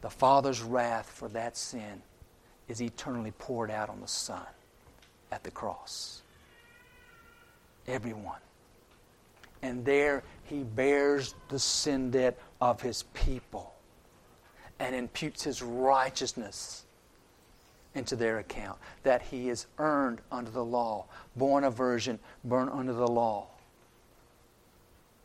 the 0.00 0.10
Father's 0.10 0.62
wrath 0.62 1.10
for 1.10 1.28
that 1.28 1.56
sin 1.56 2.02
is 2.68 2.80
eternally 2.80 3.32
poured 3.32 3.70
out 3.70 3.88
on 3.88 4.00
the 4.00 4.08
Son 4.08 4.46
at 5.32 5.44
the 5.44 5.50
cross 5.50 6.22
everyone. 7.90 8.38
And 9.62 9.84
there 9.84 10.22
he 10.44 10.62
bears 10.62 11.34
the 11.48 11.58
sin 11.58 12.10
debt 12.10 12.38
of 12.60 12.80
his 12.80 13.02
people 13.14 13.74
and 14.80 14.94
imputes 14.94 15.44
his 15.44 15.62
righteousness 15.62 16.84
into 17.94 18.16
their 18.16 18.38
account 18.38 18.78
that 19.02 19.22
he 19.22 19.48
is 19.48 19.66
earned 19.78 20.20
under 20.32 20.50
the 20.50 20.64
law, 20.64 21.04
born 21.36 21.64
a 21.64 21.70
virgin, 21.70 22.18
born 22.42 22.68
under 22.68 22.92
the 22.92 23.06
law. 23.06 23.46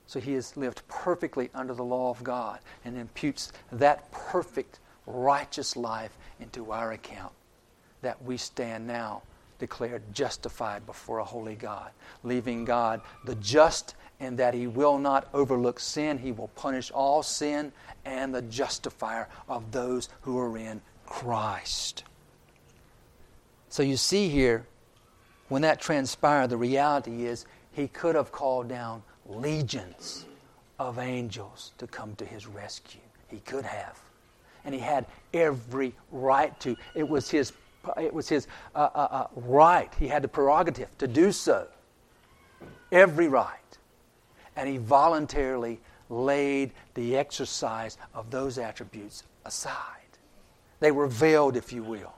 So 0.08 0.20
he 0.20 0.34
has 0.34 0.56
lived 0.56 0.88
perfectly 0.88 1.50
under 1.56 1.74
the 1.74 1.84
law 1.84 2.10
of 2.12 2.24
God 2.24 2.60
and 2.84 2.98
imputes 2.98 3.52
that 3.72 4.12
perfect, 4.12 4.80
righteous 5.08 5.76
life 5.76 6.16
into 6.40 6.72
our 6.72 6.92
account 6.92 7.34
that 8.02 8.22
we 8.24 8.38
stand 8.38 8.86
now 8.86 9.24
declared 9.58 10.04
justified 10.14 10.86
before 10.86 11.20
a 11.20 11.24
holy 11.24 11.56
God, 11.56 11.92
leaving 12.24 12.66
God 12.66 13.02
the 13.24 13.36
just 13.36 13.96
in 14.20 14.36
that 14.38 14.54
he 14.54 14.68
will 14.68 14.98
not 14.98 15.28
overlook 15.34 15.80
sin. 15.80 16.18
He 16.18 16.32
will 16.32 16.48
punish 16.50 16.92
all 16.92 17.24
sin 17.24 17.72
and 18.06 18.34
the 18.34 18.42
justifier 18.44 19.28
of 19.50 19.72
those 19.72 20.10
who 20.22 20.38
are 20.40 20.58
in 20.58 20.82
Christ. 21.06 22.04
So 23.70 23.84
you 23.84 23.98
see 23.98 24.30
here, 24.30 24.66
when 25.50 25.62
that 25.64 25.82
transpired, 25.82 26.50
the 26.50 26.58
reality 26.58 27.26
is 27.26 27.46
he 27.72 27.88
could 27.88 28.16
have 28.16 28.32
called 28.32 28.70
down 28.70 29.04
legions 29.28 30.26
of 30.80 31.00
angels 31.00 31.74
to 31.78 31.88
come 31.88 32.16
to 32.16 32.26
his 32.26 32.48
rescue. 32.48 33.02
He 33.28 33.40
could 33.40 33.66
have. 33.66 34.00
And 34.64 34.74
he 34.74 34.80
had 34.80 35.06
every 35.34 35.94
right 36.12 36.58
to. 36.62 36.76
It 36.96 37.08
was 37.08 37.30
his, 37.30 37.54
it 37.98 38.14
was 38.14 38.30
his 38.30 38.48
uh, 38.74 38.90
uh, 38.96 39.08
uh, 39.12 39.28
right. 39.36 39.94
He 40.00 40.08
had 40.08 40.24
the 40.24 40.28
prerogative 40.28 40.98
to 40.98 41.08
do 41.08 41.32
so. 41.32 41.68
Every 42.92 43.28
right. 43.28 43.60
And 44.56 44.70
he 44.70 44.78
voluntarily 44.78 45.80
laid 46.10 46.72
the 46.94 47.18
exercise 47.18 47.98
of 48.14 48.32
those 48.32 48.58
attributes 48.58 49.24
aside. 49.46 50.02
They 50.80 50.92
were 50.92 51.08
veiled, 51.08 51.56
if 51.56 51.74
you 51.74 51.84
will, 51.84 52.14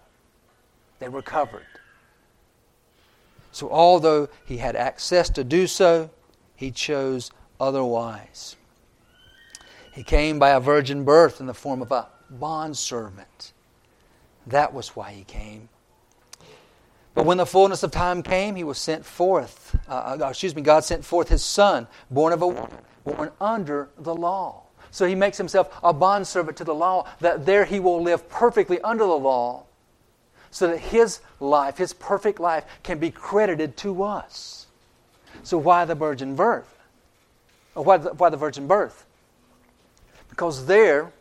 they 0.99 1.09
were 1.09 1.21
covered. 1.21 1.65
So, 3.51 3.69
although 3.71 4.29
he 4.45 4.57
had 4.57 4.75
access 4.75 5.29
to 5.31 5.43
do 5.43 5.67
so, 5.67 6.09
he 6.55 6.69
chose 6.69 7.31
otherwise. 7.59 8.55
He 9.91 10.03
came 10.03 10.37
by 10.37 10.49
a 10.49 10.59
virgin 10.59 11.03
birth 11.03 11.39
in 11.39 11.47
the 11.47 11.53
form 11.53 11.81
of 11.81 11.91
a 11.91 12.07
bondservant. 12.29 13.53
That 14.45 14.73
was 14.73 14.89
why 14.89 15.11
he 15.11 15.23
came. 15.23 15.69
But 17.17 17.25
when 17.25 17.37
the 17.37 17.47
fullness 17.47 17.81
of 17.81 17.89
time 17.89 18.21
came, 18.21 18.55
he 18.55 18.63
was 18.63 18.77
sent 18.77 19.03
forth. 19.03 19.75
Uh, 19.89 20.19
uh 20.21 20.27
excuse 20.29 20.55
me, 20.55 20.61
God 20.61 20.83
sent 20.83 21.03
forth 21.03 21.29
his 21.29 21.43
son, 21.43 21.87
born 22.11 22.31
of 22.31 22.43
a 22.43 22.47
woman, 22.47 22.77
born 23.03 23.31
under 23.41 23.89
the 23.97 24.13
law. 24.13 24.61
So 24.91 25.07
he 25.07 25.15
makes 25.15 25.35
himself 25.35 25.75
a 25.81 25.93
bondservant 25.93 26.57
to 26.57 26.63
the 26.63 26.75
law, 26.75 27.07
that 27.21 27.43
there 27.43 27.65
he 27.65 27.79
will 27.79 28.03
live 28.03 28.29
perfectly 28.29 28.79
under 28.81 29.03
the 29.03 29.17
law, 29.17 29.63
so 30.51 30.67
that 30.67 30.77
his 30.77 31.21
life, 31.39 31.79
his 31.79 31.91
perfect 31.91 32.39
life, 32.39 32.65
can 32.83 32.99
be 32.99 33.09
credited 33.09 33.77
to 33.77 34.03
us. 34.03 34.67
So 35.41 35.57
why 35.57 35.85
the 35.85 35.95
virgin 35.95 36.35
birth? 36.35 36.77
Why 37.73 37.97
the, 37.97 38.13
why 38.13 38.29
the 38.29 38.37
virgin 38.37 38.67
birth? 38.67 39.07
Because 40.29 40.67
there, 40.67 41.11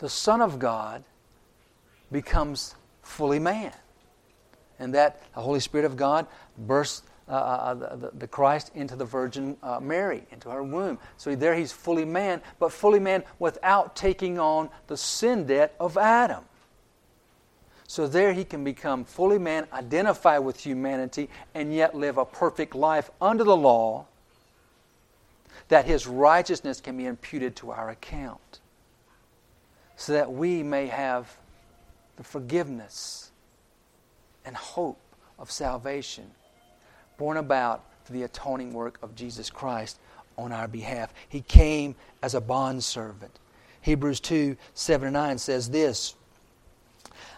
the 0.00 0.08
Son 0.08 0.42
of 0.42 0.58
God 0.58 1.04
becomes 2.10 2.74
fully 3.04 3.38
man. 3.38 3.72
And 4.78 4.94
that 4.94 5.22
the 5.34 5.40
Holy 5.40 5.60
Spirit 5.60 5.84
of 5.84 5.96
God 5.96 6.26
bursts 6.58 7.02
uh, 7.28 7.32
uh, 7.32 7.34
uh, 7.34 7.96
the, 7.96 8.10
the, 8.18 8.28
Christ 8.28 8.70
into 8.76 8.94
the 8.94 9.04
Virgin 9.04 9.56
uh, 9.60 9.80
Mary, 9.80 10.22
into 10.30 10.48
her 10.48 10.62
womb. 10.62 10.96
So 11.16 11.34
there 11.34 11.56
he's 11.56 11.72
fully 11.72 12.04
man, 12.04 12.40
but 12.60 12.70
fully 12.70 13.00
man 13.00 13.24
without 13.40 13.96
taking 13.96 14.38
on 14.38 14.70
the 14.86 14.96
sin 14.96 15.44
debt 15.44 15.74
of 15.80 15.98
Adam. 15.98 16.44
So 17.88 18.06
there 18.06 18.32
he 18.32 18.44
can 18.44 18.62
become 18.62 19.04
fully 19.04 19.38
man, 19.38 19.66
identify 19.72 20.38
with 20.38 20.64
humanity, 20.64 21.28
and 21.52 21.74
yet 21.74 21.96
live 21.96 22.16
a 22.16 22.24
perfect 22.24 22.76
life 22.76 23.10
under 23.20 23.42
the 23.42 23.56
law, 23.56 24.06
that 25.66 25.84
his 25.84 26.06
righteousness 26.06 26.80
can 26.80 26.96
be 26.96 27.06
imputed 27.06 27.56
to 27.56 27.72
our 27.72 27.90
account, 27.90 28.60
so 29.96 30.12
that 30.12 30.32
we 30.32 30.62
may 30.62 30.86
have 30.86 31.36
the 32.16 32.22
forgiveness 32.22 33.32
and 34.46 34.56
hope 34.56 34.98
of 35.38 35.50
salvation 35.50 36.30
born 37.18 37.36
about 37.36 37.84
through 38.04 38.18
the 38.18 38.24
atoning 38.24 38.72
work 38.72 38.98
of 39.02 39.14
Jesus 39.14 39.50
Christ 39.50 39.98
on 40.38 40.52
our 40.52 40.68
behalf. 40.68 41.12
He 41.28 41.40
came 41.40 41.94
as 42.22 42.34
a 42.34 42.40
bondservant. 42.40 43.38
Hebrews 43.80 44.20
2 44.20 44.56
7 44.74 45.06
and 45.08 45.14
9 45.14 45.38
says 45.38 45.70
this 45.70 46.14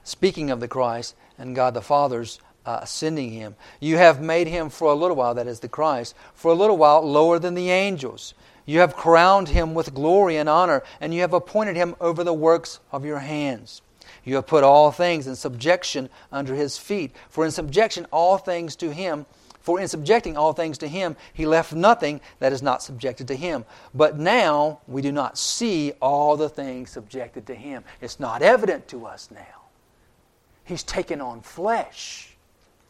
Speaking 0.05 0.51
of 0.51 0.61
the 0.61 0.69
Christ 0.69 1.15
and 1.39 1.55
God 1.55 1.75
the 1.75 1.83
Father's 1.83 2.41
uh, 2.67 2.85
sending 2.85 3.31
him, 3.31 3.57
you 3.81 3.97
have 3.97 4.21
made 4.21 4.47
him 4.47 4.69
for 4.69 4.91
a 4.91 4.95
little 4.95 5.17
while, 5.17 5.35
that 5.35 5.47
is 5.47 5.61
the 5.61 5.69
Christ, 5.69 6.15
for 6.35 6.51
a 6.51 6.55
little 6.55 6.77
while 6.77 7.03
lower 7.03 7.39
than 7.39 7.55
the 7.55 7.71
angels. 7.71 8.35
You 8.67 8.81
have 8.81 8.97
crowned 8.97 9.49
him 9.49 9.73
with 9.73 9.95
glory 9.95 10.37
and 10.37 10.49
honor, 10.49 10.83
and 11.01 11.15
you 11.15 11.23
have 11.23 11.33
appointed 11.33 11.77
him 11.77 11.97
over 12.01 12.23
the 12.23 12.35
works 12.35 12.81
of 12.93 13.05
your 13.05 13.21
hands. 13.21 13.81
You 14.25 14.37
have 14.37 14.47
put 14.47 14.65
all 14.65 14.91
things 14.91 15.27
in 15.27 15.37
subjection 15.37 16.11
under 16.31 16.55
his 16.55 16.79
feet. 16.79 17.15
For 17.29 17.45
in 17.45 17.51
subjection 17.51 18.07
all 18.13 18.39
things 18.39 18.77
to 18.77 18.93
him 18.93 19.27
for 19.69 19.79
in 19.79 19.89
subjecting 19.89 20.39
all 20.39 20.55
things 20.55 20.79
to 20.79 20.89
him, 20.89 21.15
he 21.35 21.45
left 21.45 21.75
nothing 21.75 22.23
that 22.39 22.55
is 22.55 22.63
not 22.63 22.83
subjected 22.83 23.29
to 23.29 23.37
him. 23.37 23.67
But 23.93 24.19
now 24.19 24.81
we 24.89 25.03
do 25.03 25.13
not 25.13 25.37
see 25.37 25.93
all 26.01 26.39
the 26.39 26.49
things 26.49 26.89
subjected 26.89 27.47
to 27.49 27.55
him. 27.55 27.85
It's 28.01 28.19
not 28.19 28.41
evident 28.41 28.89
to 28.89 29.05
us 29.05 29.29
now. 29.31 29.67
He's 30.65 30.83
taken 30.83 31.21
on 31.21 31.43
flesh. 31.43 32.28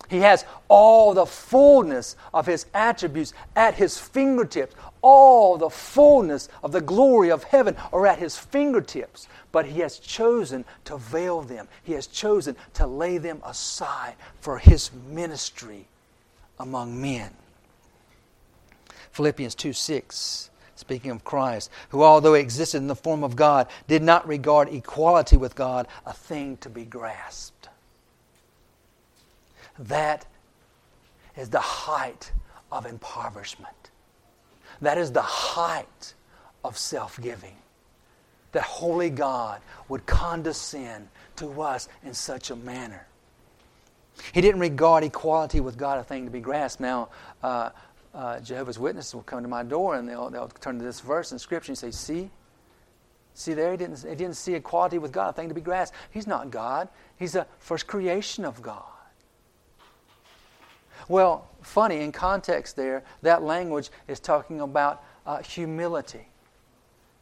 He 0.09 0.21
has 0.21 0.45
all 0.69 1.13
the 1.13 1.27
fullness 1.27 2.17
of 2.33 2.47
his 2.47 2.67
attributes 2.73 3.35
at 3.55 3.75
his 3.75 3.99
fingertips. 3.99 4.75
All 5.03 5.59
the 5.59 5.71
fullness 5.71 6.49
of 6.63 6.73
the 6.73 6.81
glory 6.81 7.31
of 7.31 7.45
heaven 7.45 7.77
are 7.93 8.07
at 8.07 8.19
his 8.19 8.39
fingertips. 8.39 9.29
But 9.53 9.67
he 9.67 9.81
has 9.81 9.99
chosen 9.99 10.65
to 10.87 10.97
veil 10.97 11.43
them, 11.43 11.69
he 11.83 11.93
has 11.93 12.07
chosen 12.07 12.57
to 12.75 12.87
lay 12.87 13.19
them 13.19 13.43
aside 13.45 14.15
for 14.41 14.59
his 14.59 14.91
ministry 14.93 15.87
among 16.59 17.01
men. 17.01 17.31
Philippians 19.13 19.55
2 19.55 19.73
6, 19.73 20.51
speaking 20.77 21.11
of 21.11 21.25
Christ, 21.25 21.71
who, 21.91 22.03
although 22.03 22.35
he 22.35 22.41
existed 22.41 22.79
in 22.79 22.87
the 22.87 22.95
form 22.95 23.25
of 23.25 23.37
God, 23.37 23.67
did 23.89 24.03
not 24.03 24.27
regard 24.29 24.69
equality 24.69 25.37
with 25.37 25.55
God 25.55 25.89
a 26.07 26.13
thing 26.13 26.57
to 26.59 26.71
be 26.71 26.85
grasped. 26.85 27.58
That 29.79 30.27
is 31.37 31.51
the 31.51 31.61
height 31.61 32.33
of 32.73 32.87
impoverishment. 32.87 33.91
That 34.81 34.99
is 34.99 35.13
the 35.13 35.23
height 35.23 36.15
of 36.65 36.77
self 36.77 37.21
giving. 37.21 37.57
That 38.53 38.63
holy 38.63 39.11
God 39.11 39.61
would 39.89 40.07
condescend 40.07 41.09
to 41.37 41.63
us 41.63 41.89
in 42.03 42.15
such 42.15 42.51
a 42.51 42.57
manner. 42.57 43.07
He 44.33 44.41
didn't 44.41 44.61
regard 44.61 45.05
equality 45.05 45.61
with 45.61 45.77
God 45.77 45.99
a 45.99 46.05
thing 46.05 46.25
to 46.25 46.31
be 46.31 46.41
grasped. 46.41 46.81
Now, 46.81 47.09
uh, 47.43 47.71
uh, 48.15 48.41
Jehovah's 48.41 48.79
Witnesses 48.79 49.15
will 49.15 49.23
come 49.23 49.43
to 49.43 49.49
my 49.49 49.63
door 49.63 49.95
and 49.95 50.09
they'll, 50.09 50.31
they'll 50.31 50.49
turn 50.49 50.79
to 50.79 50.85
this 50.85 51.01
verse 51.01 51.31
in 51.31 51.39
Scripture 51.39 51.73
and 51.73 51.79
say, 51.79 51.91
See? 51.91 52.31
See 53.35 53.55
there? 53.55 53.71
He 53.71 53.77
didn't, 53.77 54.01
he 54.01 54.17
didn't 54.17 54.35
see 54.35 54.55
equality 54.55 54.99
with 54.99 55.13
God 55.13 55.31
a 55.31 55.33
thing 55.33 55.49
to 55.49 55.55
be 55.55 55.61
grasped. 55.61 55.97
He's 56.11 56.27
not 56.27 56.51
God, 56.51 56.89
He's 57.17 57.33
the 57.33 57.47
first 57.61 57.87
creation 57.87 58.45
of 58.45 58.61
God. 58.61 58.83
Well, 61.09 61.49
funny, 61.63 62.01
in 62.01 62.13
context 62.13 62.77
there, 62.77 63.03
that 63.23 63.43
language 63.43 63.91
is 64.07 64.21
talking 64.21 64.61
about 64.61 65.03
uh, 65.27 65.43
humility. 65.43 66.29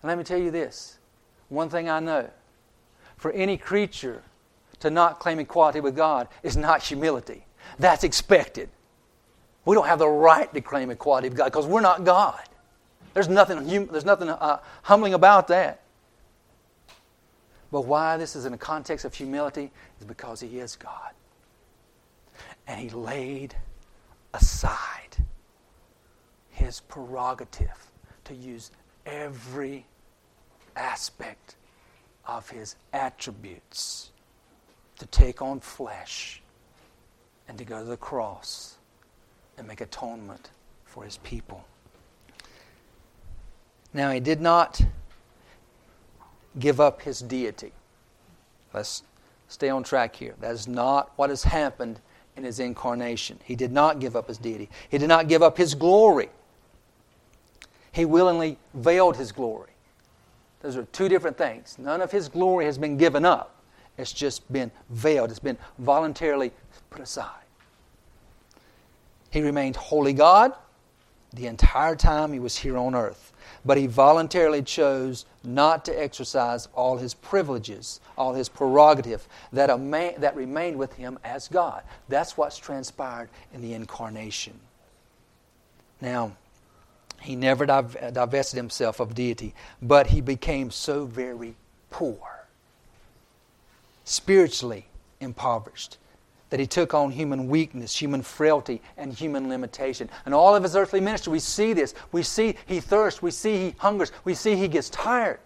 And 0.02 0.08
let 0.08 0.18
me 0.18 0.24
tell 0.24 0.38
you 0.38 0.50
this 0.50 0.98
one 1.48 1.68
thing 1.68 1.88
I 1.88 2.00
know 2.00 2.28
for 3.16 3.30
any 3.32 3.56
creature 3.56 4.22
to 4.80 4.90
not 4.90 5.18
claim 5.20 5.38
equality 5.38 5.80
with 5.80 5.96
God 5.96 6.28
is 6.42 6.56
not 6.56 6.82
humility. 6.82 7.44
That's 7.78 8.04
expected. 8.04 8.68
We 9.64 9.74
don't 9.74 9.86
have 9.86 9.98
the 9.98 10.08
right 10.08 10.52
to 10.52 10.60
claim 10.60 10.90
equality 10.90 11.28
with 11.28 11.38
God 11.38 11.46
because 11.46 11.66
we're 11.66 11.80
not 11.80 12.04
God. 12.04 12.42
There's 13.14 13.28
nothing, 13.28 13.68
hum- 13.68 13.88
there's 13.90 14.04
nothing 14.04 14.28
uh, 14.28 14.60
humbling 14.82 15.14
about 15.14 15.48
that. 15.48 15.80
But 17.72 17.86
why 17.86 18.16
this 18.16 18.36
is 18.36 18.44
in 18.44 18.52
a 18.52 18.58
context 18.58 19.04
of 19.04 19.14
humility 19.14 19.70
is 19.98 20.06
because 20.06 20.40
He 20.40 20.58
is 20.58 20.76
God. 20.76 21.12
And 22.66 22.80
He 22.80 22.90
laid 22.90 23.56
aside 24.36 25.16
His 26.50 26.80
prerogative 26.80 27.90
to 28.24 28.34
use 28.34 28.70
every 29.04 29.86
aspect 30.76 31.56
of 32.24 32.48
His 32.50 32.76
attributes 32.92 34.10
to 34.98 35.06
take 35.06 35.42
on 35.42 35.60
flesh 35.60 36.42
and 37.48 37.58
to 37.58 37.64
go 37.64 37.78
to 37.80 37.84
the 37.84 37.96
cross 37.96 38.76
and 39.58 39.66
make 39.66 39.80
atonement 39.80 40.50
for 40.84 41.04
his 41.04 41.18
people. 41.18 41.64
Now, 43.92 44.10
he 44.10 44.20
did 44.20 44.40
not 44.40 44.80
give 46.58 46.80
up 46.80 47.02
his 47.02 47.20
deity. 47.20 47.72
Let's 48.74 49.02
stay 49.48 49.68
on 49.68 49.82
track 49.84 50.16
here. 50.16 50.34
That 50.40 50.52
is 50.52 50.66
not 50.66 51.12
what 51.16 51.30
has 51.30 51.44
happened 51.44 52.00
in 52.36 52.44
his 52.44 52.60
incarnation. 52.60 53.38
He 53.44 53.56
did 53.56 53.72
not 53.72 53.98
give 53.98 54.16
up 54.16 54.28
his 54.28 54.38
deity, 54.38 54.68
he 54.88 54.98
did 54.98 55.08
not 55.08 55.28
give 55.28 55.42
up 55.42 55.56
his 55.56 55.74
glory. 55.74 56.28
He 57.92 58.04
willingly 58.04 58.58
veiled 58.74 59.16
his 59.16 59.32
glory. 59.32 59.70
Those 60.60 60.76
are 60.76 60.84
two 60.84 61.08
different 61.08 61.38
things. 61.38 61.78
None 61.78 62.02
of 62.02 62.12
his 62.12 62.28
glory 62.28 62.66
has 62.66 62.76
been 62.76 62.96
given 62.96 63.24
up, 63.24 63.56
it's 63.96 64.12
just 64.12 64.50
been 64.52 64.70
veiled, 64.90 65.30
it's 65.30 65.38
been 65.38 65.58
voluntarily 65.78 66.52
put 66.90 67.00
aside. 67.00 67.30
He 69.30 69.42
remained 69.42 69.76
holy 69.76 70.12
God 70.12 70.52
the 71.36 71.46
entire 71.46 71.94
time 71.94 72.32
he 72.32 72.38
was 72.38 72.56
here 72.56 72.76
on 72.76 72.94
earth, 72.94 73.32
but 73.64 73.76
he 73.76 73.86
voluntarily 73.86 74.62
chose 74.62 75.26
not 75.44 75.84
to 75.84 75.92
exercise 75.92 76.66
all 76.74 76.96
his 76.96 77.14
privileges, 77.14 78.00
all 78.16 78.34
his 78.34 78.48
prerogative 78.48 79.28
that, 79.52 79.78
man, 79.78 80.14
that 80.18 80.34
remained 80.34 80.78
with 80.78 80.92
him 80.94 81.18
as 81.22 81.48
God. 81.48 81.82
That's 82.08 82.36
what's 82.36 82.56
transpired 82.56 83.28
in 83.52 83.60
the 83.62 83.74
incarnation. 83.74 84.58
Now, 86.00 86.32
he 87.20 87.36
never 87.36 87.70
uh, 87.70 87.82
divested 87.82 88.56
himself 88.56 89.00
of 89.00 89.14
deity, 89.14 89.54
but 89.80 90.08
he 90.08 90.20
became 90.20 90.70
so 90.70 91.04
very 91.04 91.54
poor, 91.90 92.18
spiritually 94.04 94.86
impoverished, 95.20 95.98
that 96.50 96.60
he 96.60 96.66
took 96.66 96.94
on 96.94 97.10
human 97.10 97.48
weakness, 97.48 98.00
human 98.00 98.22
frailty, 98.22 98.80
and 98.96 99.12
human 99.12 99.48
limitation. 99.48 100.08
And 100.24 100.34
all 100.34 100.54
of 100.54 100.62
his 100.62 100.76
earthly 100.76 101.00
ministry, 101.00 101.32
we 101.32 101.38
see 101.40 101.72
this. 101.72 101.94
We 102.12 102.22
see 102.22 102.54
he 102.66 102.80
thirsts, 102.80 103.20
we 103.20 103.30
see 103.30 103.56
he 103.56 103.74
hungers, 103.78 104.12
we 104.24 104.34
see 104.34 104.54
he 104.54 104.68
gets 104.68 104.88
tired, 104.90 105.40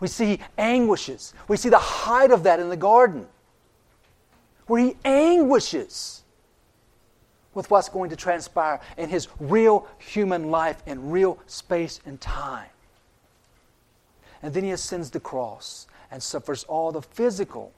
we 0.00 0.08
see 0.08 0.26
he 0.26 0.40
anguishes. 0.58 1.32
We 1.46 1.56
see 1.56 1.68
the 1.68 1.78
height 1.78 2.32
of 2.32 2.42
that 2.42 2.58
in 2.58 2.68
the 2.68 2.76
garden, 2.76 3.26
where 4.66 4.84
he 4.84 4.96
anguishes 5.04 6.22
with 7.54 7.70
what's 7.70 7.88
going 7.88 8.10
to 8.10 8.16
transpire 8.16 8.80
in 8.96 9.08
his 9.08 9.28
real 9.38 9.86
human 9.98 10.50
life 10.50 10.82
in 10.86 11.10
real 11.10 11.38
space 11.46 12.00
and 12.04 12.20
time. 12.20 12.68
And 14.42 14.52
then 14.52 14.64
he 14.64 14.70
ascends 14.72 15.10
the 15.10 15.20
cross 15.20 15.86
and 16.10 16.20
suffers 16.22 16.64
all 16.64 16.90
the 16.90 17.02
physical 17.02 17.72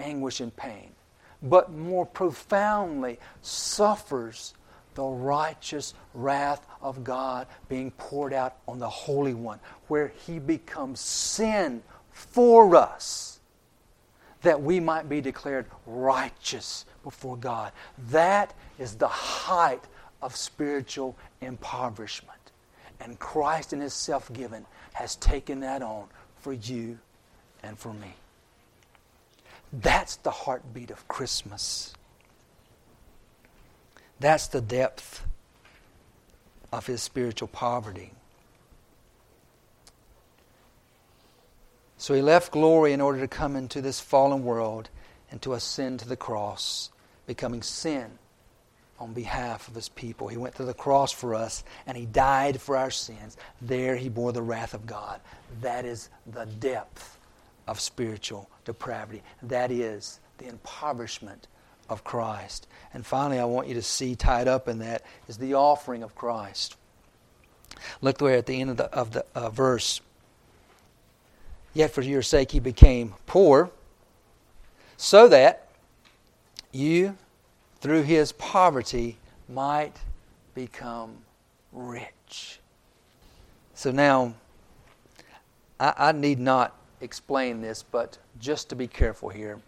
anguish 0.00 0.40
and 0.40 0.54
pain, 0.56 0.90
but 1.44 1.72
more 1.72 2.06
profoundly 2.06 3.18
suffers 3.42 4.54
the 4.94 5.04
righteous 5.04 5.94
wrath 6.14 6.66
of 6.80 7.04
God 7.04 7.46
being 7.68 7.90
poured 7.92 8.32
out 8.32 8.56
on 8.66 8.78
the 8.78 8.88
Holy 8.88 9.34
One, 9.34 9.58
where 9.88 10.12
he 10.26 10.38
becomes 10.38 11.00
sin 11.00 11.82
for 12.12 12.76
us 12.76 13.40
that 14.42 14.62
we 14.62 14.78
might 14.78 15.08
be 15.08 15.20
declared 15.20 15.66
righteous 15.86 16.84
before 17.02 17.36
God. 17.36 17.72
That 18.10 18.54
is 18.78 18.94
the 18.94 19.08
height 19.08 19.82
of 20.22 20.36
spiritual 20.36 21.16
impoverishment. 21.40 22.38
And 23.00 23.18
Christ 23.18 23.72
in 23.72 23.80
His 23.80 23.94
self 23.94 24.32
given 24.32 24.64
has 24.92 25.16
taken 25.16 25.60
that 25.60 25.82
on 25.82 26.06
for 26.36 26.52
you 26.52 26.98
and 27.62 27.78
for 27.78 27.92
me. 27.92 28.14
That's 29.80 30.16
the 30.16 30.30
heartbeat 30.30 30.90
of 30.90 31.06
Christmas. 31.08 31.92
That's 34.20 34.46
the 34.46 34.60
depth 34.60 35.26
of 36.72 36.86
His 36.86 37.02
spiritual 37.02 37.48
poverty. 37.48 38.12
So 41.96 42.12
he 42.12 42.20
left 42.20 42.52
glory 42.52 42.92
in 42.92 43.00
order 43.00 43.18
to 43.20 43.28
come 43.28 43.56
into 43.56 43.80
this 43.80 43.98
fallen 43.98 44.44
world 44.44 44.90
and 45.30 45.40
to 45.40 45.54
ascend 45.54 46.00
to 46.00 46.08
the 46.08 46.16
cross, 46.16 46.90
becoming 47.26 47.62
sin 47.62 48.18
on 49.00 49.14
behalf 49.14 49.68
of 49.68 49.74
his 49.74 49.88
people. 49.88 50.28
He 50.28 50.36
went 50.36 50.54
to 50.56 50.64
the 50.64 50.74
cross 50.74 51.12
for 51.12 51.34
us 51.34 51.64
and 51.86 51.96
he 51.96 52.04
died 52.04 52.60
for 52.60 52.76
our 52.76 52.90
sins. 52.90 53.38
There 53.62 53.96
he 53.96 54.10
bore 54.10 54.32
the 54.32 54.42
wrath 54.42 54.74
of 54.74 54.84
God. 54.84 55.18
That 55.62 55.86
is 55.86 56.10
the 56.26 56.44
depth 56.44 57.13
of 57.66 57.80
spiritual 57.80 58.48
depravity. 58.64 59.22
That 59.42 59.70
is 59.70 60.20
the 60.38 60.46
impoverishment 60.46 61.46
of 61.88 62.04
Christ. 62.04 62.66
And 62.92 63.04
finally, 63.04 63.38
I 63.38 63.44
want 63.44 63.68
you 63.68 63.74
to 63.74 63.82
see 63.82 64.14
tied 64.14 64.48
up 64.48 64.68
in 64.68 64.78
that 64.78 65.02
is 65.28 65.38
the 65.38 65.54
offering 65.54 66.02
of 66.02 66.14
Christ. 66.14 66.76
Look 68.00 68.18
there 68.18 68.36
at 68.36 68.46
the 68.46 68.60
end 68.60 68.70
of 68.70 68.76
the, 68.76 68.84
of 68.92 69.12
the 69.12 69.24
uh, 69.34 69.50
verse. 69.50 70.00
Yet 71.72 71.90
for 71.90 72.02
your 72.02 72.22
sake 72.22 72.52
he 72.52 72.60
became 72.60 73.14
poor, 73.26 73.70
so 74.96 75.28
that 75.28 75.68
you, 76.70 77.16
through 77.80 78.02
his 78.02 78.32
poverty, 78.32 79.18
might 79.48 79.96
become 80.54 81.18
rich. 81.72 82.60
So 83.74 83.90
now, 83.90 84.34
I, 85.80 85.94
I 85.96 86.12
need 86.12 86.38
not 86.38 86.76
explain 87.04 87.60
this, 87.60 87.82
but 87.82 88.18
just 88.40 88.68
to 88.70 88.76
be 88.76 88.86
careful 88.86 89.28
here, 89.28 89.60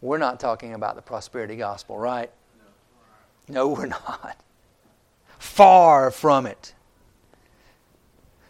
we're 0.00 0.18
not 0.18 0.38
talking 0.38 0.74
about 0.74 0.96
the 0.96 1.02
prosperity 1.02 1.56
gospel, 1.56 1.98
right? 1.98 2.30
No, 3.48 3.68
we're 3.68 3.86
not. 3.86 4.36
Far 5.38 6.10
from 6.10 6.46
it. 6.46 6.74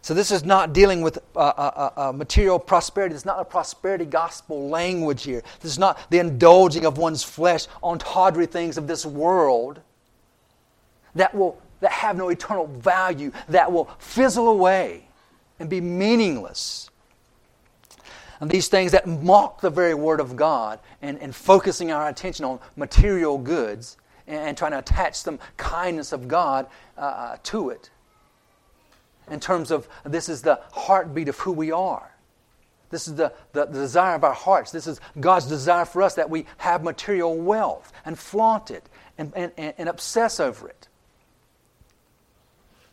So 0.03 0.13
this 0.13 0.31
is 0.31 0.45
not 0.45 0.75
dealing 0.75 1.01
with 1.01 1.19
uh, 1.35 1.39
uh, 1.39 1.91
uh, 1.97 2.09
uh, 2.09 2.13
material 2.13 2.59
prosperity. 2.59 3.15
Is 3.15 3.25
not 3.25 3.41
a 3.41 3.45
prosperity 3.45 4.05
gospel 4.05 4.69
language 4.69 5.23
here. 5.23 5.43
This 5.61 5.73
is 5.73 5.79
not 5.79 6.11
the 6.11 6.19
indulging 6.19 6.85
of 6.85 6.99
one's 6.99 7.23
flesh 7.23 7.67
on 7.83 7.99
tawdry 7.99 8.45
things 8.45 8.77
of 8.77 8.87
this 8.87 9.07
world 9.07 9.81
that 11.15 11.35
will 11.35 11.59
that 11.81 11.91
have 11.91 12.17
no 12.17 12.29
eternal 12.29 12.67
value, 12.67 13.33
that 13.49 13.71
will 13.71 13.87
fizzle 13.99 14.49
away 14.49 15.09
and 15.59 15.71
be 15.71 15.81
meaningless. 15.81 16.91
These 18.49 18.69
things 18.69 18.93
that 18.93 19.07
mock 19.07 19.61
the 19.61 19.71
very 19.71 19.95
word 19.95 20.21
of 20.21 20.37
God 20.37 20.81
and, 21.03 21.19
and 21.19 21.35
focusing 21.35 21.91
our 21.91 22.09
attention 22.09 22.45
on 22.45 22.61
material 22.77 23.39
goods 23.39 23.97
and, 24.27 24.49
and 24.49 24.57
trying 24.57 24.73
to 24.73 24.79
attach 24.79 25.17
some 25.17 25.39
kindness 25.57 26.13
of 26.13 26.29
God 26.29 26.67
uh, 26.97 27.01
uh, 27.01 27.37
to 27.45 27.71
it 27.71 27.91
in 29.31 29.41
terms 29.41 29.71
of 29.71 29.89
this 30.05 30.29
is 30.29 30.43
the 30.43 30.61
heartbeat 30.73 31.29
of 31.29 31.39
who 31.39 31.53
we 31.53 31.73
are. 31.73 32.11
This 32.91 33.09
is 33.09 33.15
the, 33.15 33.33
the, 33.53 33.67
the, 33.67 33.81
desire 33.81 34.15
of 34.15 34.25
our 34.25 34.35
hearts. 34.35 34.71
This 34.71 34.87
is 34.87 35.01
God's 35.19 35.47
desire 35.47 35.85
for 35.85 36.03
us 36.03 36.15
that 36.15 36.31
we 36.31 36.47
have 36.59 36.85
material 36.85 37.37
wealth 37.37 37.93
and 38.05 38.19
flaunt 38.19 38.71
it 38.71 38.89
and, 39.19 39.33
and, 39.35 39.53
and 39.57 39.89
obsess 39.89 40.39
over 40.39 40.69
it. 40.69 40.89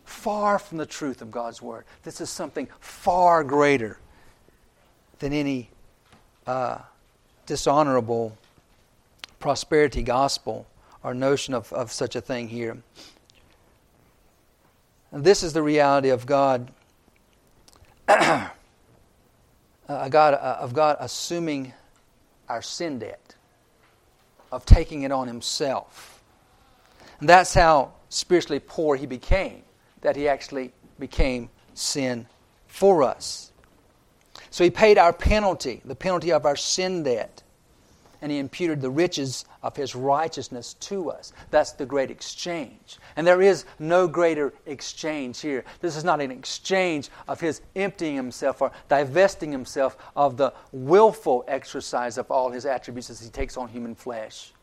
Far 0.06 0.58
from 0.58 0.78
the 0.78 0.86
truth 0.86 1.22
of 1.22 1.30
God's 1.30 1.62
Word. 1.62 1.86
This 2.04 2.20
is 2.20 2.30
something 2.30 2.68
far 2.80 3.44
greater 3.44 4.00
than 5.22 5.34
any 5.34 5.70
uh, 6.48 6.80
dishonorable 7.46 8.36
prosperity 9.40 10.02
gospel 10.02 10.68
or 11.04 11.14
notion 11.14 11.54
of, 11.54 11.72
of 11.72 11.92
such 11.92 12.16
a 12.16 12.22
thing 12.22 12.50
here. 12.50 12.78
And 15.12 15.24
this 15.24 15.44
is 15.44 15.54
the 15.54 15.62
reality 15.62 16.10
of 16.10 16.26
God, 16.26 16.72
uh, 18.08 18.50
God 19.88 20.34
uh, 20.34 20.58
of 20.60 20.74
God 20.74 20.98
assuming 21.00 21.72
our 22.50 22.64
sin 22.64 22.98
debt, 22.98 23.36
of 24.52 24.66
taking 24.66 25.04
it 25.04 25.12
on 25.12 25.28
Himself. 25.28 26.24
And 27.20 27.30
that's 27.30 27.54
how 27.54 27.94
spiritually 28.10 28.60
poor 28.60 28.96
He 28.96 29.06
became, 29.06 29.62
that 30.02 30.16
He 30.16 30.28
actually 30.28 30.74
became 30.98 31.52
sin 31.76 32.26
for 32.66 33.04
us. 33.04 33.51
So 34.52 34.64
He 34.64 34.70
paid 34.70 34.98
our 34.98 35.12
penalty, 35.14 35.82
the 35.84 35.96
penalty 35.96 36.32
of 36.32 36.46
our 36.46 36.56
sin 36.56 37.04
debt 37.04 37.42
and 38.22 38.32
he 38.32 38.38
imputed 38.38 38.82
the 38.82 38.90
riches 38.90 39.46
of 39.64 39.76
his 39.76 39.96
righteousness 39.96 40.76
to 40.76 41.10
us. 41.10 41.34
That's 41.50 41.72
the 41.72 41.86
great 41.86 42.12
exchange. 42.12 43.00
And 43.16 43.26
there 43.26 43.42
is 43.42 43.66
no 43.80 44.08
greater 44.08 44.54
exchange 44.68 45.40
here. 45.42 45.66
This 45.82 45.96
is 45.96 46.04
not 46.04 46.22
an 46.22 46.30
exchange 46.30 47.10
of 47.28 47.40
his 47.40 47.62
emptying 47.76 48.16
himself 48.16 48.62
or 48.62 48.72
divesting 48.90 49.52
himself 49.52 49.98
of 50.16 50.38
the 50.38 50.54
willful 50.72 51.44
exercise 51.48 52.20
of 52.20 52.30
all 52.30 52.52
his 52.52 52.66
attributes 52.66 53.10
as 53.10 53.22
he 53.22 53.30
takes 53.30 53.58
on 53.58 53.68
human 53.68 53.96
flesh, 53.96 54.54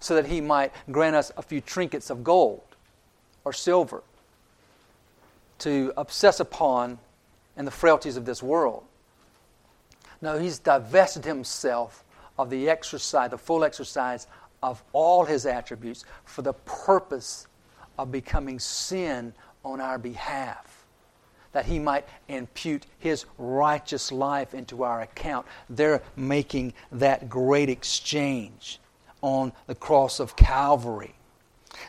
so 0.00 0.14
that 0.14 0.26
he 0.26 0.40
might 0.40 0.72
grant 0.90 1.14
us 1.14 1.30
a 1.36 1.42
few 1.42 1.60
trinkets 1.60 2.08
of 2.08 2.24
gold 2.24 2.62
or 3.44 3.52
silver 3.52 4.02
to 5.58 5.92
obsess 5.98 6.40
upon 6.40 6.98
in 7.58 7.66
the 7.66 7.70
frailties 7.70 8.16
of 8.16 8.24
this 8.24 8.42
world. 8.42 8.84
No, 10.22 10.38
he's 10.38 10.60
divested 10.60 11.24
himself 11.24 12.04
of 12.38 12.48
the 12.48 12.70
exercise, 12.70 13.30
the 13.30 13.38
full 13.38 13.64
exercise 13.64 14.28
of 14.62 14.82
all 14.92 15.24
his 15.24 15.44
attributes 15.44 16.04
for 16.24 16.42
the 16.42 16.52
purpose 16.52 17.48
of 17.98 18.12
becoming 18.12 18.58
sin 18.58 19.34
on 19.64 19.80
our 19.80 19.98
behalf, 19.98 20.86
that 21.50 21.66
he 21.66 21.78
might 21.78 22.06
impute 22.28 22.86
his 22.98 23.26
righteous 23.36 24.12
life 24.12 24.54
into 24.54 24.84
our 24.84 25.02
account. 25.02 25.46
They're 25.68 26.02
making 26.16 26.72
that 26.92 27.28
great 27.28 27.68
exchange 27.68 28.80
on 29.20 29.52
the 29.66 29.74
cross 29.74 30.20
of 30.20 30.36
Calvary. 30.36 31.14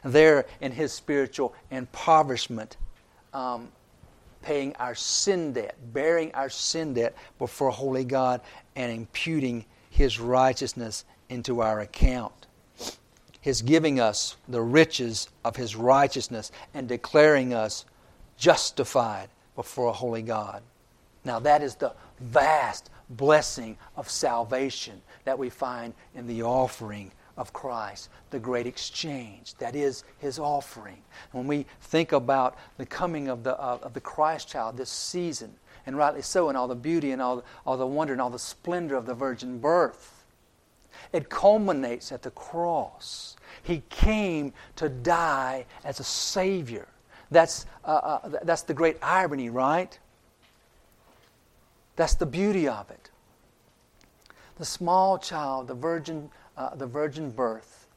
There, 0.04 0.46
in 0.60 0.72
his 0.72 0.92
spiritual 0.92 1.54
impoverishment, 1.70 2.78
um, 3.34 3.70
paying 4.44 4.76
our 4.76 4.94
sin 4.94 5.54
debt, 5.54 5.76
bearing 5.94 6.32
our 6.36 6.50
sin 6.50 6.94
debt 6.94 7.16
before 7.40 7.72
holy 7.72 8.04
God, 8.04 8.42
and 8.76 8.92
imputing 8.92 9.66
His 9.90 10.20
righteousness 10.20 11.06
into 11.30 11.62
our 11.62 11.80
account. 11.80 12.46
His 13.42 13.62
giving 13.62 14.00
us 14.00 14.38
the 14.48 14.62
riches 14.62 15.28
of 15.44 15.56
His 15.56 15.76
righteousness 15.76 16.52
and 16.74 16.88
declaring 16.88 17.54
us 17.54 17.86
justified 18.38 19.30
before 19.56 19.90
a 19.90 19.94
holy 19.94 20.22
God. 20.22 20.62
Now, 21.26 21.40
that 21.40 21.62
is 21.62 21.76
the 21.76 21.94
vast 22.20 22.90
blessing 23.10 23.78
of 23.96 24.10
salvation 24.10 25.02
that 25.26 25.38
we 25.38 25.50
find 25.50 25.94
in 26.16 26.28
the 26.28 26.44
offering 26.44 27.12
of 27.38 27.54
Christ, 27.54 28.10
the 28.30 28.40
great 28.40 28.68
exchange. 28.68 29.56
That 29.56 29.76
is 29.76 30.04
his 30.20 30.40
offering. 30.40 31.02
When 31.32 31.48
we 31.48 31.66
think 31.82 32.12
about 32.12 32.58
the 32.78 32.86
coming 32.86 33.28
of 33.28 33.44
the, 33.44 33.60
uh, 33.60 33.80
of 33.82 33.94
the 33.94 34.02
Christ 34.02 34.50
child 34.50 34.78
this 34.78 34.90
season, 34.90 35.54
and 35.86 35.98
rightly 35.98 36.22
so, 36.22 36.50
and 36.50 36.58
all 36.58 36.68
the 36.68 36.76
beauty 36.76 37.12
and 37.12 37.22
all, 37.22 37.44
all 37.66 37.78
the 37.78 37.88
wonder 37.88 38.14
and 38.14 38.22
all 38.22 38.30
the 38.30 38.40
splendor 38.40 38.96
of 38.96 39.06
the 39.06 39.14
virgin 39.14 39.60
birth, 39.60 40.24
it 41.12 41.30
culminates 41.30 42.12
at 42.12 42.22
the 42.22 42.32
cross. 42.32 43.36
He 43.62 43.84
came 43.90 44.54
to 44.76 44.90
die 44.90 45.66
as 45.84 46.00
a 46.00 46.04
Savior. 46.04 46.88
That's, 47.32 47.66
uh, 47.84 47.88
uh, 47.88 48.30
that's 48.44 48.62
the 48.62 48.74
great 48.74 48.98
irony, 49.02 49.50
right? 49.50 49.98
That's 51.96 52.16
the 52.16 52.26
beauty 52.26 52.68
of 52.68 52.90
it. 52.92 53.10
The 54.58 54.66
small 54.66 55.18
child, 55.18 55.68
the 55.68 55.74
virgin, 55.74 56.30
uh, 56.58 56.76
the 56.76 56.88
virgin 56.88 57.32
birth, 57.32 57.88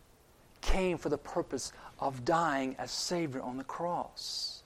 came 0.60 0.98
for 0.98 1.08
the 1.08 1.18
purpose 1.18 1.72
of 2.00 2.24
dying 2.24 2.74
as 2.78 2.90
Savior 2.90 3.40
on 3.42 3.56
the 3.56 3.64
cross. 3.64 4.62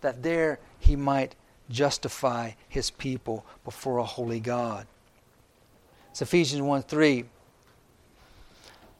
That 0.00 0.22
there 0.22 0.58
he 0.78 0.96
might 0.96 1.34
justify 1.70 2.52
his 2.68 2.90
people 2.90 3.44
before 3.64 3.98
a 3.98 4.04
holy 4.04 4.40
God. 4.40 4.86
It's 6.10 6.22
Ephesians 6.22 6.62
1 6.62 6.82
3. 6.82 7.24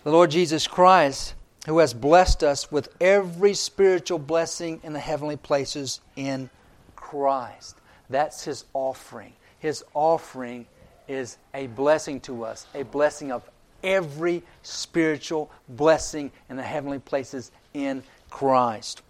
The 0.05 0.13
Lord 0.13 0.31
Jesus 0.31 0.67
Christ, 0.67 1.35
who 1.67 1.79
has 1.79 1.93
blessed 1.93 2.43
us 2.43 2.71
with 2.71 2.89
every 3.01 3.55
spiritual 3.55 4.19
blessing 4.19 4.81
in 4.83 4.93
the 4.93 5.01
heavenly 5.01 5.37
places 5.37 6.01
in 6.17 6.49
Christ. 6.95 7.77
That's 8.09 8.45
his 8.45 8.65
offering. 8.73 9.33
His 9.59 9.85
offering 9.93 10.67
is 11.09 11.39
a 11.55 11.67
blessing 11.69 12.21
to 12.21 12.45
us, 12.45 12.67
a 12.75 12.85
blessing 12.85 13.33
of 13.33 13.49
every 13.83 14.43
spiritual 14.63 15.51
blessing 15.69 16.31
in 16.51 16.57
the 16.57 16.63
heavenly 16.63 16.99
places 16.99 17.51
in 17.75 18.03
Christ. 18.31 19.03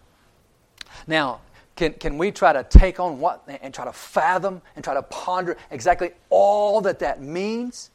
Now, 1.07 1.41
can, 1.77 1.93
can 1.95 2.19
we 2.19 2.33
try 2.33 2.53
to 2.53 2.65
take 2.65 2.99
on 2.99 3.21
what 3.21 3.49
and 3.63 3.73
try 3.73 3.85
to 3.85 3.93
fathom 3.93 4.63
and 4.75 4.85
try 4.85 4.95
to 4.95 5.03
ponder 5.03 5.57
exactly 5.71 6.11
all 6.29 6.81
that 6.83 6.99
that 7.01 7.23
means? 7.23 7.91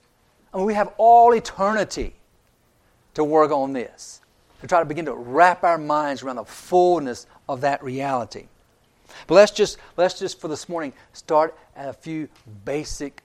I 0.53 0.57
mean, 0.57 0.65
we 0.65 0.73
have 0.73 0.93
all 0.97 1.33
eternity 1.33 2.13
to 3.15 3.23
work 3.23 3.51
on 3.51 3.73
this, 3.73 4.21
to 4.61 4.67
try 4.67 4.79
to 4.79 4.85
begin 4.85 5.05
to 5.05 5.13
wrap 5.13 5.63
our 5.63 5.77
minds 5.77 6.23
around 6.23 6.37
the 6.37 6.45
fullness 6.45 7.27
of 7.49 7.61
that 7.61 7.83
reality. 7.83 8.45
But 9.27 9.35
let's 9.35 9.51
just, 9.51 9.77
let's 9.97 10.17
just 10.17 10.39
for 10.39 10.47
this 10.47 10.67
morning 10.69 10.93
start 11.11 11.55
at 11.75 11.89
a 11.89 11.93
few 11.93 12.29
basic, 12.65 13.21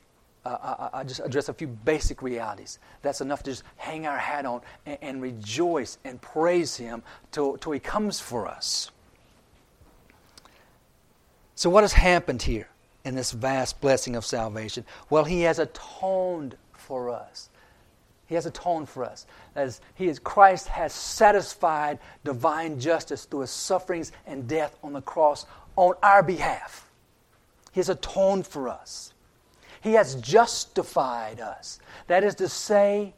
uh, 0.48 0.58
I, 0.62 0.66
uh, 0.66 0.74
uh, 0.74 0.96
uh, 0.96 1.04
just 1.04 1.20
address 1.20 1.48
a 1.48 1.54
few 1.54 1.66
basic 1.66 2.22
realities. 2.22 2.78
That's 3.02 3.20
enough 3.20 3.42
to 3.44 3.50
just 3.50 3.64
hang 3.76 4.06
our 4.06 4.18
hat 4.18 4.46
on 4.46 4.62
and, 4.86 4.98
and 5.02 5.22
rejoice 5.22 5.98
and 6.04 6.20
praise 6.20 6.76
Him 6.76 7.02
till, 7.32 7.56
till 7.58 7.72
He 7.72 7.80
comes 7.80 8.20
for 8.20 8.46
us. 8.46 8.90
So, 11.54 11.68
what 11.70 11.84
has 11.84 11.92
happened 11.92 12.42
here 12.42 12.68
in 13.04 13.14
this 13.14 13.32
vast 13.32 13.80
blessing 13.80 14.16
of 14.16 14.24
salvation? 14.24 14.84
Well, 15.10 15.24
He 15.24 15.42
has 15.42 15.58
atoned 15.58 16.56
for 16.72 17.10
us. 17.10 17.50
He 18.26 18.34
has 18.34 18.44
atoned 18.46 18.88
for 18.88 19.04
us. 19.04 19.26
As 19.54 19.80
he 19.94 20.06
is, 20.06 20.18
Christ 20.18 20.68
has 20.68 20.92
satisfied 20.92 21.98
divine 22.24 22.78
justice 22.78 23.24
through 23.24 23.40
his 23.40 23.50
sufferings 23.50 24.12
and 24.26 24.46
death 24.46 24.76
on 24.84 24.92
the 24.92 25.00
cross 25.00 25.46
on 25.76 25.94
our 26.02 26.22
behalf. 26.22 26.90
He 27.72 27.80
has 27.80 27.88
atoned 27.88 28.46
for 28.46 28.68
us. 28.68 29.14
He 29.80 29.92
has 29.94 30.16
justified 30.16 31.40
us. 31.40 31.78
That 32.06 32.24
is 32.24 32.34
to 32.36 32.48
say, 32.48 33.14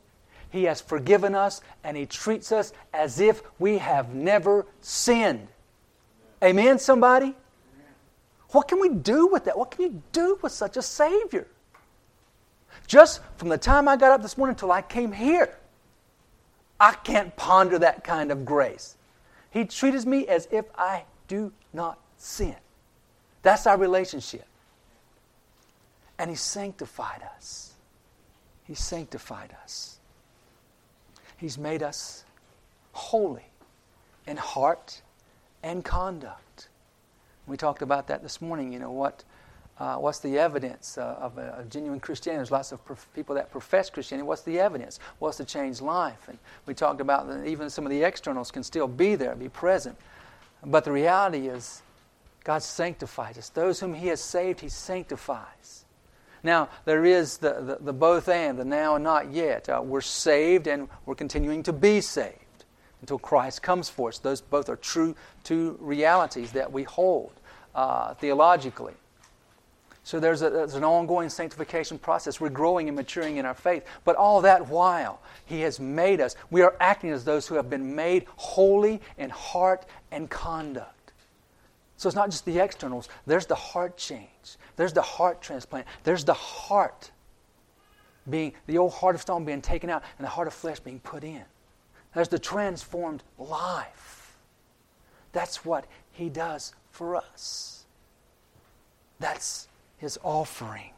He 0.50 0.64
has 0.64 0.80
forgiven 0.80 1.34
us 1.34 1.60
and 1.84 1.96
He 1.96 2.06
treats 2.06 2.52
us 2.52 2.72
as 2.92 3.20
if 3.20 3.42
we 3.58 3.78
have 3.78 4.14
never 4.14 4.66
sinned. 4.80 5.48
Amen, 6.42 6.78
somebody? 6.78 7.34
What 8.50 8.68
can 8.68 8.80
we 8.80 8.88
do 8.88 9.26
with 9.26 9.44
that? 9.44 9.56
What 9.56 9.70
can 9.70 9.84
you 9.84 10.02
do 10.12 10.38
with 10.42 10.52
such 10.52 10.76
a 10.76 10.82
Savior? 10.82 11.46
Just 12.86 13.20
from 13.36 13.48
the 13.48 13.58
time 13.58 13.88
I 13.88 13.96
got 13.96 14.10
up 14.10 14.22
this 14.22 14.36
morning 14.36 14.54
until 14.54 14.72
I 14.72 14.82
came 14.82 15.12
here, 15.12 15.56
I 16.80 16.92
can't 16.92 17.36
ponder 17.36 17.78
that 17.78 18.02
kind 18.02 18.32
of 18.32 18.44
grace. 18.44 18.96
He 19.50 19.64
treats 19.64 20.06
me 20.06 20.26
as 20.26 20.48
if 20.50 20.64
I 20.76 21.04
do 21.28 21.52
not 21.72 21.98
sin. 22.16 22.56
That's 23.42 23.66
our 23.66 23.76
relationship. 23.76 24.46
And 26.20 26.28
He 26.28 26.36
sanctified 26.36 27.22
us. 27.34 27.72
He 28.64 28.74
sanctified 28.74 29.56
us. 29.62 29.98
He's 31.38 31.56
made 31.56 31.82
us 31.82 32.24
holy 32.92 33.46
in 34.26 34.36
heart 34.36 35.00
and 35.62 35.82
conduct. 35.82 36.68
We 37.46 37.56
talked 37.56 37.80
about 37.80 38.08
that 38.08 38.22
this 38.22 38.42
morning. 38.42 38.70
You 38.70 38.80
know, 38.80 38.90
what, 38.90 39.24
uh, 39.78 39.96
what's 39.96 40.18
the 40.18 40.38
evidence 40.38 40.98
uh, 40.98 41.16
of 41.18 41.38
a, 41.38 41.60
a, 41.60 41.64
genuine 41.64 42.00
Christianity? 42.00 42.40
There's 42.40 42.50
lots 42.50 42.70
of 42.70 42.84
prof- 42.84 43.08
people 43.14 43.34
that 43.36 43.50
profess 43.50 43.88
Christianity. 43.88 44.26
What's 44.26 44.42
the 44.42 44.60
evidence? 44.60 45.00
What's 45.20 45.38
the 45.38 45.44
changed 45.46 45.80
life? 45.80 46.28
And 46.28 46.36
we 46.66 46.74
talked 46.74 47.00
about 47.00 47.28
that 47.28 47.46
even 47.46 47.70
some 47.70 47.86
of 47.86 47.90
the 47.90 48.04
externals 48.04 48.50
can 48.50 48.62
still 48.62 48.86
be 48.86 49.14
there, 49.14 49.34
be 49.34 49.48
present. 49.48 49.96
But 50.66 50.84
the 50.84 50.92
reality 50.92 51.48
is, 51.48 51.80
God 52.44 52.62
sanctifies 52.62 53.38
us. 53.38 53.48
Those 53.48 53.80
whom 53.80 53.94
He 53.94 54.08
has 54.08 54.20
saved, 54.20 54.60
He 54.60 54.68
sanctifies. 54.68 55.79
Now, 56.42 56.68
there 56.84 57.04
is 57.04 57.38
the, 57.38 57.52
the, 57.60 57.78
the 57.80 57.92
both 57.92 58.28
and, 58.28 58.58
the 58.58 58.64
now 58.64 58.94
and 58.94 59.04
not 59.04 59.32
yet. 59.32 59.68
Uh, 59.68 59.82
we're 59.84 60.00
saved 60.00 60.66
and 60.66 60.88
we're 61.06 61.14
continuing 61.14 61.62
to 61.64 61.72
be 61.72 62.00
saved 62.00 62.36
until 63.00 63.18
Christ 63.18 63.62
comes 63.62 63.88
for 63.88 64.08
us. 64.08 64.18
Those 64.18 64.40
both 64.40 64.68
are 64.68 64.76
true 64.76 65.14
two 65.44 65.76
realities 65.80 66.52
that 66.52 66.72
we 66.72 66.84
hold 66.84 67.32
uh, 67.74 68.14
theologically. 68.14 68.94
So 70.02 70.18
there's, 70.18 70.42
a, 70.42 70.50
there's 70.50 70.74
an 70.74 70.84
ongoing 70.84 71.28
sanctification 71.28 71.98
process. 71.98 72.40
We're 72.40 72.48
growing 72.48 72.88
and 72.88 72.96
maturing 72.96 73.36
in 73.36 73.44
our 73.44 73.54
faith. 73.54 73.84
But 74.04 74.16
all 74.16 74.40
that 74.40 74.68
while, 74.68 75.20
He 75.44 75.60
has 75.60 75.78
made 75.78 76.20
us, 76.20 76.36
we 76.50 76.62
are 76.62 76.74
acting 76.80 77.10
as 77.10 77.24
those 77.24 77.46
who 77.46 77.54
have 77.54 77.68
been 77.68 77.94
made 77.94 78.26
holy 78.36 79.00
in 79.18 79.30
heart 79.30 79.86
and 80.10 80.28
conduct. 80.28 80.99
So 82.00 82.08
it's 82.08 82.16
not 82.16 82.30
just 82.30 82.46
the 82.46 82.58
externals, 82.58 83.10
there's 83.26 83.44
the 83.44 83.54
heart 83.54 83.98
change, 83.98 84.56
there's 84.76 84.94
the 84.94 85.02
heart 85.02 85.42
transplant, 85.42 85.86
there's 86.02 86.24
the 86.24 86.32
heart 86.32 87.10
being, 88.30 88.54
the 88.66 88.78
old 88.78 88.94
heart 88.94 89.14
of 89.14 89.20
stone 89.20 89.44
being 89.44 89.60
taken 89.60 89.90
out 89.90 90.02
and 90.16 90.24
the 90.24 90.30
heart 90.30 90.48
of 90.48 90.54
flesh 90.54 90.80
being 90.80 90.98
put 91.00 91.24
in. 91.24 91.42
There's 92.14 92.28
the 92.28 92.38
transformed 92.38 93.22
life. 93.36 94.34
That's 95.32 95.62
what 95.62 95.84
He 96.12 96.30
does 96.30 96.72
for 96.90 97.16
us. 97.16 97.84
That's 99.18 99.68
His 99.98 100.18
offering. 100.22 100.92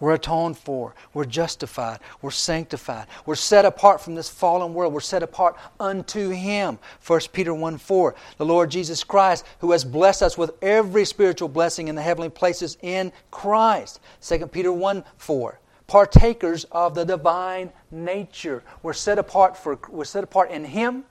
We're 0.00 0.14
atoned 0.14 0.58
for. 0.58 0.94
We're 1.14 1.24
justified. 1.24 2.00
We're 2.22 2.30
sanctified. 2.30 3.06
We're 3.24 3.34
set 3.34 3.64
apart 3.64 4.00
from 4.00 4.14
this 4.14 4.28
fallen 4.28 4.74
world. 4.74 4.92
We're 4.92 5.00
set 5.00 5.22
apart 5.22 5.56
unto 5.80 6.30
Him. 6.30 6.78
1 7.06 7.20
Peter 7.32 7.54
1 7.54 7.78
4. 7.78 8.14
The 8.38 8.44
Lord 8.44 8.70
Jesus 8.70 9.04
Christ, 9.04 9.44
who 9.60 9.72
has 9.72 9.84
blessed 9.84 10.22
us 10.22 10.38
with 10.38 10.52
every 10.62 11.04
spiritual 11.04 11.48
blessing 11.48 11.88
in 11.88 11.94
the 11.94 12.02
heavenly 12.02 12.30
places 12.30 12.78
in 12.82 13.12
Christ. 13.30 14.00
2 14.22 14.46
Peter 14.46 14.72
1 14.72 15.04
4. 15.18 15.60
Partakers 15.86 16.64
of 16.72 16.94
the 16.94 17.04
divine 17.04 17.72
nature. 17.90 18.62
We're 18.82 18.92
set 18.92 19.18
apart 19.18 19.56
for 19.56 19.78
we're 19.88 20.04
set 20.04 20.24
apart 20.24 20.50
in 20.50 20.64
Him 20.64 21.04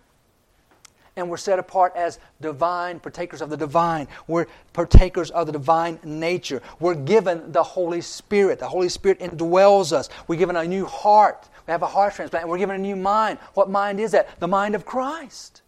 and 1.15 1.29
we're 1.29 1.37
set 1.37 1.59
apart 1.59 1.93
as 1.95 2.19
divine, 2.41 2.99
partakers 2.99 3.41
of 3.41 3.49
the 3.49 3.57
divine. 3.57 4.07
We're 4.27 4.47
partakers 4.73 5.31
of 5.31 5.47
the 5.47 5.53
divine 5.53 5.99
nature. 6.03 6.61
We're 6.79 6.95
given 6.95 7.51
the 7.51 7.63
Holy 7.63 8.01
Spirit. 8.01 8.59
The 8.59 8.67
Holy 8.67 8.89
Spirit 8.89 9.19
indwells 9.19 9.91
us. 9.91 10.09
We're 10.27 10.39
given 10.39 10.55
a 10.55 10.65
new 10.65 10.85
heart. 10.85 11.49
We 11.67 11.71
have 11.71 11.81
a 11.81 11.87
heart 11.87 12.13
transplant, 12.13 12.47
we're 12.47 12.59
given 12.59 12.75
a 12.75 12.79
new 12.79 12.95
mind. 12.95 13.39
What 13.53 13.69
mind 13.69 13.99
is 13.99 14.11
that? 14.11 14.39
The 14.39 14.47
mind 14.47 14.75
of 14.75 14.85
Christ. 14.85 15.63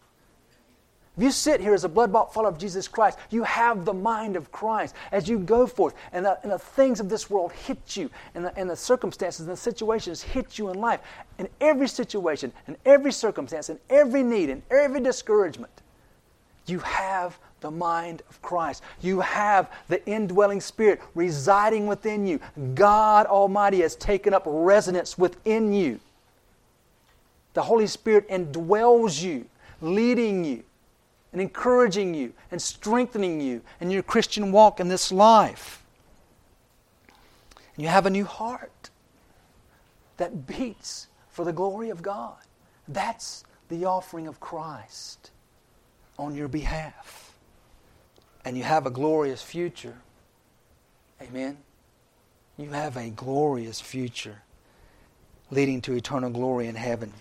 If 1.18 1.24
you 1.24 1.32
sit 1.32 1.60
here 1.60 1.74
as 1.74 1.84
a 1.84 1.90
blood 1.90 2.14
bought 2.14 2.32
follower 2.32 2.52
of 2.52 2.60
Jesus 2.60 2.88
Christ, 2.88 3.18
you 3.32 3.42
have 3.44 3.86
the 3.86 3.94
mind 3.94 4.36
of 4.36 4.52
Christ 4.52 4.94
as 5.12 5.28
you 5.28 5.40
go 5.40 5.66
forth, 5.66 5.96
and 6.14 6.24
the, 6.24 6.40
and 6.44 6.52
the 6.52 6.60
things 6.60 7.00
of 7.00 7.10
this 7.10 7.28
world 7.28 7.52
hit 7.52 7.98
you, 7.98 8.12
and 8.36 8.46
the, 8.46 8.56
and 8.56 8.70
the 8.70 8.76
circumstances 8.76 9.42
and 9.42 9.50
the 9.50 9.58
situations 9.58 10.22
hit 10.22 10.60
you 10.60 10.70
in 10.70 10.80
life. 10.80 11.00
In 11.40 11.50
every 11.60 11.88
situation, 11.88 12.54
in 12.68 12.78
every 12.86 13.12
circumstance, 13.12 13.70
in 13.70 13.80
every 13.90 14.22
need, 14.22 14.50
in 14.50 14.62
every 14.70 15.00
discouragement, 15.00 15.72
You 16.68 16.80
have 16.80 17.40
the 17.62 17.72
mind 17.72 18.22
of 18.30 18.42
Christ. 18.42 18.84
You 19.02 19.22
have 19.22 19.72
the 19.88 20.06
indwelling 20.06 20.62
spirit 20.62 21.02
residing 21.16 21.88
within 21.88 22.28
you. 22.28 22.40
God 22.76 23.26
Almighty 23.26 23.82
has 23.82 23.96
taken 23.96 24.34
up 24.34 24.44
residence 24.46 25.18
within 25.18 25.74
you. 25.74 26.00
The 27.54 27.64
Holy 27.64 27.88
Spirit 27.88 28.30
indwells 28.30 29.24
you, 29.24 29.46
leading 29.82 30.44
you, 30.44 30.64
and 31.32 31.42
encouraging 31.42 32.14
you, 32.14 32.34
and 32.52 32.62
strengthening 32.62 33.42
you 33.42 33.62
in 33.80 33.90
your 33.90 34.04
Christian 34.04 34.52
walk 34.52 34.80
in 34.80 34.88
this 34.88 35.12
life. 35.12 35.84
You 37.76 37.88
have 37.90 38.06
a 38.06 38.10
new 38.10 38.26
heart 38.26 38.90
that 40.18 40.48
beats 40.48 41.08
for 41.30 41.46
the 41.46 41.54
glory 41.54 41.90
of 41.90 42.02
God. 42.02 42.38
That's 42.88 43.44
the 43.70 43.86
offering 43.86 44.28
of 44.28 44.40
Christ 44.40 45.32
on 46.18 46.34
your 46.34 46.48
behalf. 46.48 47.34
And 48.46 48.58
you 48.58 48.64
have 48.64 48.86
a 48.86 48.90
glorious 48.90 49.42
future. 49.42 49.98
Amen. 51.22 51.58
You 52.58 52.70
have 52.72 52.98
a 52.98 53.10
glorious 53.10 53.80
future 53.80 54.42
leading 55.52 55.82
to 55.82 55.94
eternal 55.94 56.30
glory 56.30 56.68
in 56.68 56.76
heaven. 56.76 57.14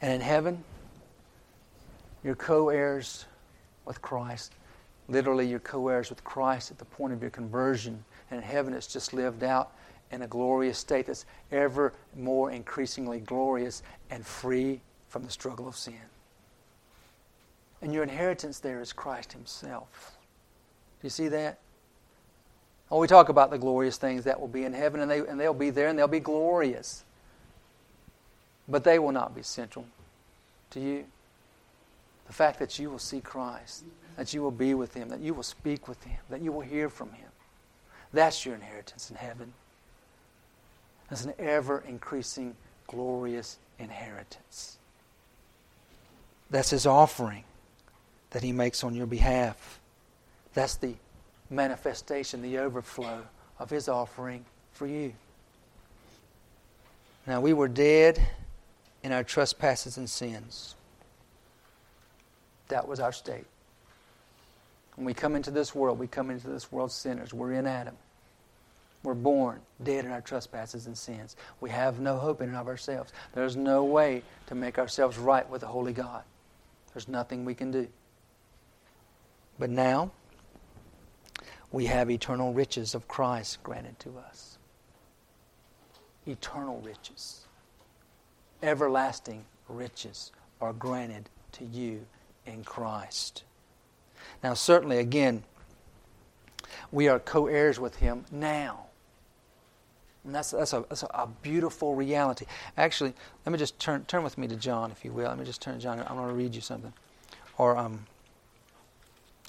And 0.00 0.12
in 0.12 0.20
heaven, 0.20 0.64
you're 2.26 2.34
co 2.34 2.70
heirs 2.70 3.24
with 3.84 4.02
Christ. 4.02 4.52
Literally, 5.08 5.46
you're 5.46 5.60
co 5.60 5.86
heirs 5.86 6.10
with 6.10 6.24
Christ 6.24 6.72
at 6.72 6.78
the 6.78 6.84
point 6.84 7.12
of 7.12 7.22
your 7.22 7.30
conversion. 7.30 8.04
And 8.30 8.42
in 8.42 8.44
heaven, 8.44 8.74
it's 8.74 8.88
just 8.88 9.14
lived 9.14 9.44
out 9.44 9.70
in 10.10 10.22
a 10.22 10.26
glorious 10.26 10.76
state 10.76 11.06
that's 11.06 11.24
ever 11.52 11.92
more 12.16 12.50
increasingly 12.50 13.20
glorious 13.20 13.84
and 14.10 14.26
free 14.26 14.80
from 15.08 15.22
the 15.22 15.30
struggle 15.30 15.68
of 15.68 15.76
sin. 15.76 15.94
And 17.80 17.94
your 17.94 18.02
inheritance 18.02 18.58
there 18.58 18.80
is 18.80 18.92
Christ 18.92 19.32
Himself. 19.32 20.16
Do 21.00 21.06
you 21.06 21.10
see 21.10 21.28
that? 21.28 21.60
Oh, 22.90 22.98
we 22.98 23.06
talk 23.06 23.28
about 23.28 23.50
the 23.50 23.58
glorious 23.58 23.98
things 23.98 24.24
that 24.24 24.40
will 24.40 24.48
be 24.48 24.64
in 24.64 24.72
heaven, 24.72 25.00
and, 25.00 25.08
they, 25.08 25.20
and 25.20 25.38
they'll 25.38 25.54
be 25.54 25.70
there, 25.70 25.86
and 25.86 25.96
they'll 25.96 26.08
be 26.08 26.18
glorious. 26.18 27.04
But 28.66 28.82
they 28.82 28.98
will 28.98 29.12
not 29.12 29.32
be 29.32 29.42
central 29.42 29.86
to 30.70 30.80
you. 30.80 31.04
The 32.26 32.32
fact 32.32 32.58
that 32.58 32.78
you 32.78 32.90
will 32.90 32.98
see 32.98 33.20
Christ, 33.20 33.84
that 34.16 34.34
you 34.34 34.42
will 34.42 34.50
be 34.50 34.74
with 34.74 34.94
Him, 34.94 35.08
that 35.10 35.20
you 35.20 35.34
will 35.34 35.42
speak 35.42 35.88
with 35.88 36.02
Him, 36.04 36.18
that 36.30 36.42
you 36.42 36.52
will 36.52 36.62
hear 36.62 36.88
from 36.88 37.12
Him. 37.12 37.28
That's 38.12 38.44
your 38.44 38.54
inheritance 38.54 39.10
in 39.10 39.16
heaven. 39.16 39.52
It's 41.10 41.24
an 41.24 41.34
ever 41.38 41.84
increasing, 41.86 42.56
glorious 42.88 43.58
inheritance. 43.78 44.78
That's 46.50 46.70
His 46.70 46.86
offering 46.86 47.44
that 48.30 48.42
He 48.42 48.52
makes 48.52 48.82
on 48.82 48.94
your 48.94 49.06
behalf. 49.06 49.80
That's 50.54 50.76
the 50.76 50.94
manifestation, 51.50 52.42
the 52.42 52.58
overflow 52.58 53.22
of 53.58 53.70
His 53.70 53.88
offering 53.88 54.44
for 54.72 54.86
you. 54.86 55.12
Now, 57.26 57.40
we 57.40 57.52
were 57.52 57.68
dead 57.68 58.20
in 59.02 59.12
our 59.12 59.24
trespasses 59.24 59.96
and 59.96 60.08
sins. 60.08 60.74
That 62.68 62.86
was 62.88 63.00
our 63.00 63.12
state. 63.12 63.46
When 64.96 65.04
we 65.04 65.14
come 65.14 65.36
into 65.36 65.50
this 65.50 65.74
world, 65.74 65.98
we 65.98 66.06
come 66.06 66.30
into 66.30 66.48
this 66.48 66.72
world 66.72 66.90
sinners. 66.90 67.32
We're 67.34 67.52
in 67.52 67.66
Adam. 67.66 67.96
We're 69.02 69.14
born 69.14 69.60
dead 69.82 70.04
in 70.04 70.10
our 70.10 70.20
trespasses 70.20 70.86
and 70.86 70.96
sins. 70.96 71.36
We 71.60 71.70
have 71.70 72.00
no 72.00 72.16
hope 72.16 72.40
in 72.40 72.48
and 72.48 72.56
of 72.56 72.66
ourselves. 72.66 73.12
There's 73.34 73.56
no 73.56 73.84
way 73.84 74.22
to 74.46 74.54
make 74.54 74.78
ourselves 74.78 75.18
right 75.18 75.48
with 75.48 75.60
the 75.60 75.68
Holy 75.68 75.92
God. 75.92 76.24
There's 76.92 77.06
nothing 77.06 77.44
we 77.44 77.54
can 77.54 77.70
do. 77.70 77.88
But 79.58 79.70
now, 79.70 80.10
we 81.70 81.86
have 81.86 82.10
eternal 82.10 82.52
riches 82.52 82.94
of 82.94 83.06
Christ 83.06 83.62
granted 83.62 83.98
to 84.00 84.18
us. 84.18 84.58
Eternal 86.26 86.80
riches. 86.80 87.46
Everlasting 88.62 89.44
riches 89.68 90.32
are 90.60 90.72
granted 90.72 91.28
to 91.52 91.64
you 91.64 92.06
in 92.46 92.64
Christ. 92.64 93.44
Now, 94.42 94.54
certainly, 94.54 94.98
again, 94.98 95.42
we 96.92 97.08
are 97.08 97.18
co 97.18 97.46
heirs 97.46 97.78
with 97.78 97.96
Him 97.96 98.24
now. 98.30 98.86
And 100.24 100.34
that's, 100.34 100.50
that's, 100.50 100.72
a, 100.72 100.84
that's 100.88 101.04
a 101.04 101.28
beautiful 101.42 101.94
reality. 101.94 102.46
Actually, 102.76 103.14
let 103.44 103.52
me 103.52 103.58
just 103.58 103.78
turn, 103.78 104.04
turn 104.06 104.24
with 104.24 104.36
me 104.36 104.48
to 104.48 104.56
John, 104.56 104.90
if 104.90 105.04
you 105.04 105.12
will. 105.12 105.28
Let 105.28 105.38
me 105.38 105.44
just 105.44 105.62
turn 105.62 105.74
to 105.74 105.80
John. 105.80 106.00
I'm 106.00 106.16
going 106.16 106.28
to 106.28 106.34
read 106.34 106.54
you 106.54 106.60
something. 106.60 106.92
Or, 107.58 107.76
um, 107.76 108.06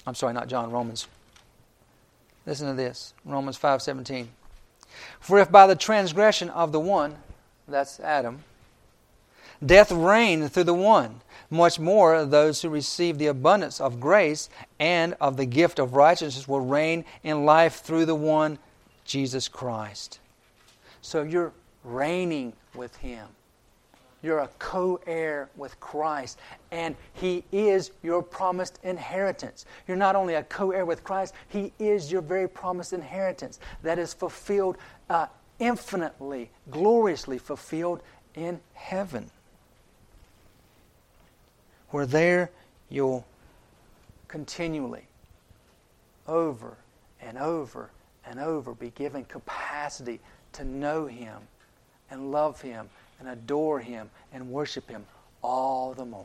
I'm 0.06 0.14
sorry, 0.14 0.34
not 0.34 0.46
John, 0.46 0.70
Romans. 0.70 1.08
Listen 2.46 2.68
to 2.68 2.74
this 2.74 3.12
Romans 3.24 3.58
5.17. 3.58 4.28
For 5.20 5.38
if 5.38 5.50
by 5.50 5.66
the 5.66 5.76
transgression 5.76 6.48
of 6.50 6.72
the 6.72 6.80
one, 6.80 7.16
that's 7.66 8.00
Adam, 8.00 8.44
death 9.64 9.90
reigned 9.90 10.52
through 10.52 10.64
the 10.64 10.74
one, 10.74 11.20
much 11.50 11.78
more 11.78 12.24
those 12.24 12.62
who 12.62 12.68
receive 12.68 13.18
the 13.18 13.26
abundance 13.26 13.80
of 13.80 14.00
grace 14.00 14.48
and 14.78 15.14
of 15.20 15.36
the 15.36 15.46
gift 15.46 15.78
of 15.78 15.94
righteousness 15.94 16.46
will 16.46 16.60
reign 16.60 17.04
in 17.22 17.44
life 17.44 17.80
through 17.80 18.04
the 18.04 18.14
one, 18.14 18.58
Jesus 19.04 19.48
Christ. 19.48 20.20
So 21.00 21.22
you're 21.22 21.52
reigning 21.84 22.52
with 22.74 22.94
Him. 22.96 23.28
You're 24.20 24.40
a 24.40 24.50
co 24.58 25.00
heir 25.06 25.48
with 25.56 25.78
Christ, 25.78 26.38
and 26.72 26.96
He 27.12 27.44
is 27.52 27.92
your 28.02 28.20
promised 28.20 28.80
inheritance. 28.82 29.64
You're 29.86 29.96
not 29.96 30.16
only 30.16 30.34
a 30.34 30.42
co 30.42 30.72
heir 30.72 30.84
with 30.84 31.04
Christ, 31.04 31.34
He 31.48 31.72
is 31.78 32.10
your 32.10 32.20
very 32.20 32.48
promised 32.48 32.92
inheritance 32.92 33.60
that 33.82 33.98
is 33.98 34.12
fulfilled 34.12 34.76
uh, 35.08 35.26
infinitely, 35.60 36.50
gloriously 36.70 37.38
fulfilled 37.38 38.02
in 38.34 38.60
heaven. 38.74 39.30
Where 41.90 42.06
there 42.06 42.50
you'll 42.88 43.26
continually, 44.28 45.04
over 46.26 46.76
and 47.20 47.38
over 47.38 47.90
and 48.26 48.38
over, 48.38 48.74
be 48.74 48.90
given 48.90 49.24
capacity 49.24 50.20
to 50.52 50.64
know 50.64 51.06
Him 51.06 51.36
and 52.10 52.30
love 52.30 52.60
Him 52.60 52.88
and 53.18 53.28
adore 53.28 53.80
Him 53.80 54.10
and 54.32 54.50
worship 54.50 54.88
Him 54.88 55.04
all 55.42 55.94
the 55.94 56.04
more. 56.04 56.24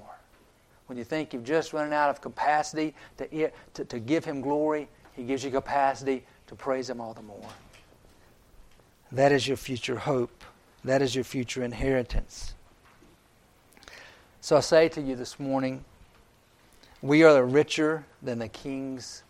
When 0.88 0.98
you 0.98 1.04
think 1.04 1.34
you've 1.34 1.46
just 1.46 1.72
run 1.72 1.94
out 1.94 2.10
of 2.10 2.20
capacity 2.20 2.94
to, 3.18 3.52
to, 3.74 3.86
to 3.86 4.00
give 4.00 4.26
Him 4.26 4.42
glory, 4.42 4.90
He 5.16 5.24
gives 5.24 5.44
you 5.44 5.52
capacity 5.52 6.26
to 6.48 6.56
praise 6.56 6.90
Him 6.90 7.00
all 7.00 7.14
the 7.14 7.22
more. 7.22 7.50
That 9.12 9.32
is 9.32 9.48
your 9.48 9.58
future 9.58 9.98
hope. 9.98 10.44
That 10.84 11.02
is 11.02 11.16
your 11.16 11.24
future 11.24 11.64
inheritance. 11.64 12.56
So 14.44 14.58
I 14.58 14.60
say 14.60 14.90
to 14.90 15.02
you 15.02 15.16
this 15.16 15.40
morning, 15.40 15.86
we 17.02 17.24
are 17.24 17.46
richer 17.46 18.06
than 18.22 18.40
the 18.40 18.50
kings, 18.50 19.24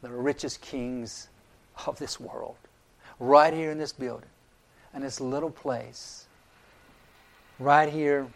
the 0.00 0.10
richest 0.10 0.60
kings 0.60 1.28
of 1.88 1.98
this 1.98 2.20
world, 2.20 2.54
right 3.18 3.52
here 3.52 3.72
in 3.72 3.78
this 3.78 3.92
building 3.92 4.28
in 4.94 5.02
this 5.02 5.20
little 5.20 5.50
place, 5.50 6.28
right 7.58 7.92
here 7.92 8.28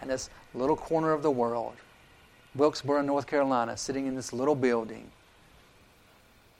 in 0.00 0.08
this 0.08 0.30
little 0.54 0.76
corner 0.76 1.12
of 1.12 1.22
the 1.22 1.30
world, 1.30 1.76
Wilkesboro, 2.54 3.02
North 3.02 3.26
Carolina, 3.26 3.76
sitting 3.76 4.06
in 4.06 4.14
this 4.14 4.32
little 4.32 4.54
building. 4.54 5.10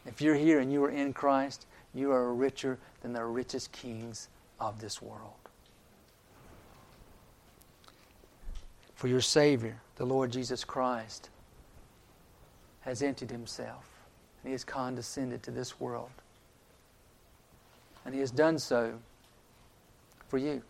If 0.04 0.20
you're 0.20 0.34
here 0.34 0.60
and 0.60 0.70
you 0.70 0.84
are 0.84 0.90
in 0.90 1.14
Christ, 1.14 1.64
you 1.94 2.12
are 2.12 2.34
richer 2.34 2.76
than 3.00 3.14
the 3.14 3.24
richest 3.24 3.72
kings 3.72 4.28
of 4.60 4.78
this 4.78 5.00
world. 5.00 5.45
For 8.96 9.08
your 9.08 9.20
Savior, 9.20 9.80
the 9.96 10.06
Lord 10.06 10.32
Jesus 10.32 10.64
Christ, 10.64 11.30
has 12.80 13.02
emptied 13.02 13.30
himself 13.30 13.88
and 14.42 14.48
he 14.48 14.52
has 14.52 14.64
condescended 14.64 15.42
to 15.44 15.50
this 15.50 15.78
world 15.80 16.10
and 18.06 18.14
He 18.14 18.20
has 18.20 18.30
done 18.30 18.58
so 18.58 18.94
for 20.28 20.38
you. 20.38 20.62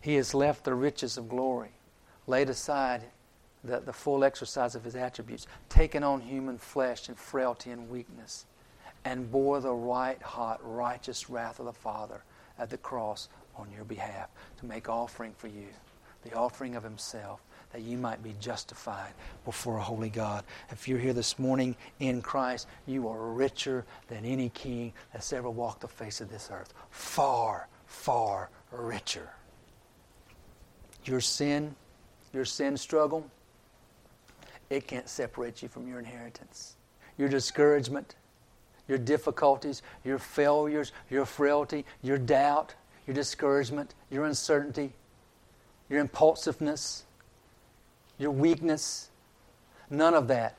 He 0.00 0.14
has 0.14 0.32
left 0.32 0.64
the 0.64 0.74
riches 0.74 1.18
of 1.18 1.28
glory, 1.28 1.72
laid 2.28 2.48
aside 2.48 3.02
the, 3.64 3.80
the 3.80 3.92
full 3.92 4.22
exercise 4.22 4.76
of 4.76 4.84
His 4.84 4.94
attributes, 4.94 5.48
taken 5.68 6.04
on 6.04 6.20
human 6.20 6.56
flesh 6.56 7.08
and 7.08 7.18
frailty 7.18 7.72
and 7.72 7.90
weakness, 7.90 8.46
and 9.04 9.30
bore 9.30 9.60
the 9.60 9.74
white 9.74 10.22
hot, 10.22 10.60
righteous 10.62 11.28
wrath 11.28 11.58
of 11.58 11.66
the 11.66 11.72
Father 11.72 12.22
at 12.56 12.70
the 12.70 12.78
cross 12.78 13.28
on 13.56 13.66
your 13.74 13.84
behalf 13.84 14.28
to 14.58 14.66
make 14.66 14.88
offering 14.88 15.34
for 15.36 15.48
you, 15.48 15.66
the 16.28 16.36
offering 16.36 16.76
of 16.76 16.82
Himself 16.82 17.40
that 17.72 17.82
you 17.82 17.98
might 17.98 18.22
be 18.22 18.34
justified 18.40 19.12
before 19.44 19.76
a 19.76 19.82
holy 19.82 20.08
God. 20.08 20.42
If 20.70 20.88
you're 20.88 20.98
here 20.98 21.12
this 21.12 21.38
morning 21.38 21.76
in 22.00 22.22
Christ, 22.22 22.66
you 22.86 23.08
are 23.08 23.32
richer 23.32 23.84
than 24.08 24.24
any 24.24 24.48
king 24.48 24.94
that's 25.12 25.32
ever 25.34 25.50
walked 25.50 25.82
the 25.82 25.88
face 25.88 26.22
of 26.22 26.30
this 26.30 26.48
earth. 26.50 26.72
Far, 26.90 27.68
far 27.86 28.48
richer. 28.72 29.28
Your 31.04 31.20
sin 31.20 31.74
your 32.32 32.44
sin 32.44 32.76
struggle, 32.76 33.28
it 34.70 34.86
can't 34.86 35.08
separate 35.08 35.62
you 35.62 35.68
from 35.68 35.88
your 35.88 35.98
inheritance. 35.98 36.76
Your 37.16 37.28
discouragement, 37.28 38.16
your 38.86 38.98
difficulties, 38.98 39.82
your 40.04 40.18
failures, 40.18 40.92
your 41.10 41.24
frailty, 41.24 41.84
your 42.02 42.18
doubt, 42.18 42.74
your 43.06 43.14
discouragement, 43.14 43.94
your 44.10 44.26
uncertainty, 44.26 44.92
your 45.88 46.00
impulsiveness, 46.00 47.04
your 48.18 48.30
weakness, 48.30 49.10
none 49.90 50.14
of 50.14 50.28
that 50.28 50.56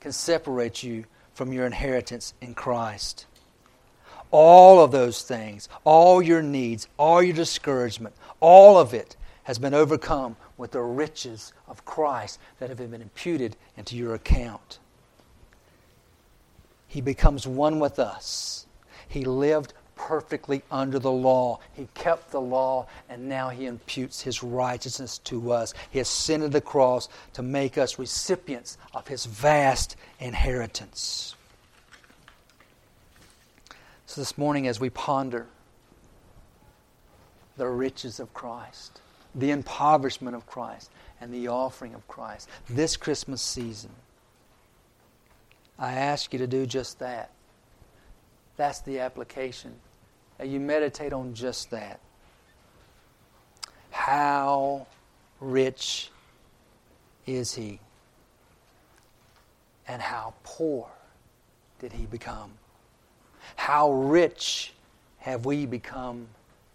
can 0.00 0.12
separate 0.12 0.82
you 0.82 1.04
from 1.34 1.52
your 1.52 1.66
inheritance 1.66 2.34
in 2.40 2.54
Christ. 2.54 3.26
All 4.30 4.82
of 4.82 4.92
those 4.92 5.22
things, 5.22 5.68
all 5.84 6.22
your 6.22 6.42
needs, 6.42 6.88
all 6.98 7.22
your 7.22 7.34
discouragement, 7.34 8.14
all 8.40 8.78
of 8.78 8.94
it 8.94 9.16
has 9.44 9.58
been 9.58 9.74
overcome 9.74 10.36
with 10.56 10.72
the 10.72 10.80
riches 10.80 11.52
of 11.68 11.84
Christ 11.84 12.38
that 12.58 12.68
have 12.68 12.78
been 12.78 13.02
imputed 13.02 13.56
into 13.76 13.96
your 13.96 14.14
account. 14.14 14.78
He 16.86 17.00
becomes 17.00 17.46
one 17.46 17.80
with 17.80 17.98
us. 17.98 18.66
He 19.08 19.24
lived 19.24 19.72
perfectly 20.08 20.62
under 20.70 20.98
the 20.98 21.10
law. 21.10 21.60
He 21.74 21.88
kept 21.94 22.32
the 22.32 22.40
law, 22.40 22.88
and 23.08 23.28
now 23.28 23.50
He 23.50 23.66
imputes 23.66 24.20
His 24.20 24.42
righteousness 24.42 25.18
to 25.18 25.52
us. 25.52 25.74
He 25.90 26.00
ascended 26.00 26.50
the 26.50 26.60
cross 26.60 27.08
to 27.34 27.42
make 27.42 27.78
us 27.78 27.98
recipients 27.98 28.78
of 28.94 29.06
His 29.06 29.26
vast 29.26 29.96
inheritance. 30.18 31.36
So, 34.06 34.20
this 34.20 34.36
morning, 34.36 34.66
as 34.66 34.80
we 34.80 34.90
ponder 34.90 35.46
the 37.56 37.68
riches 37.68 38.18
of 38.18 38.34
Christ, 38.34 39.00
the 39.34 39.50
impoverishment 39.50 40.34
of 40.34 40.46
Christ, 40.46 40.90
and 41.20 41.32
the 41.32 41.48
offering 41.48 41.94
of 41.94 42.06
Christ, 42.08 42.48
this 42.68 42.96
Christmas 42.96 43.40
season, 43.40 43.90
I 45.78 45.92
ask 45.92 46.32
you 46.32 46.40
to 46.40 46.48
do 46.48 46.66
just 46.66 46.98
that. 46.98 47.30
That's 48.56 48.80
the 48.80 48.98
application. 48.98 49.74
You 50.44 50.60
meditate 50.60 51.12
on 51.12 51.34
just 51.34 51.70
that. 51.70 52.00
How 53.90 54.86
rich 55.40 56.10
is 57.26 57.54
he? 57.54 57.78
And 59.86 60.00
how 60.00 60.34
poor 60.44 60.88
did 61.78 61.92
he 61.92 62.06
become? 62.06 62.52
How 63.56 63.92
rich 63.92 64.72
have 65.18 65.44
we 65.44 65.66
become 65.66 66.26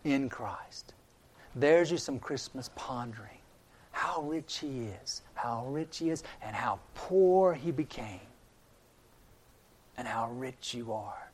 in 0.03 0.29
Christ? 0.29 0.93
There's 1.55 1.89
you 1.91 1.97
some 1.97 2.19
Christmas 2.19 2.69
pondering. 2.75 3.31
How 3.91 4.21
rich 4.21 4.59
he 4.59 4.89
is, 5.03 5.23
how 5.33 5.65
rich 5.67 5.97
he 5.97 6.11
is, 6.11 6.23
and 6.41 6.55
how 6.55 6.79
poor 6.93 7.53
he 7.53 7.71
became 7.71 8.19
and 9.97 10.07
how 10.07 10.29
rich 10.31 10.73
you 10.73 10.93
are 10.93 11.31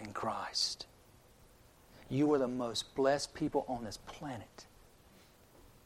in 0.00 0.12
Christ. 0.12 0.86
You 2.08 2.32
are 2.34 2.38
the 2.38 2.48
most 2.48 2.94
blessed 2.94 3.34
people 3.34 3.64
on 3.68 3.84
this 3.84 3.96
planet. 3.96 4.66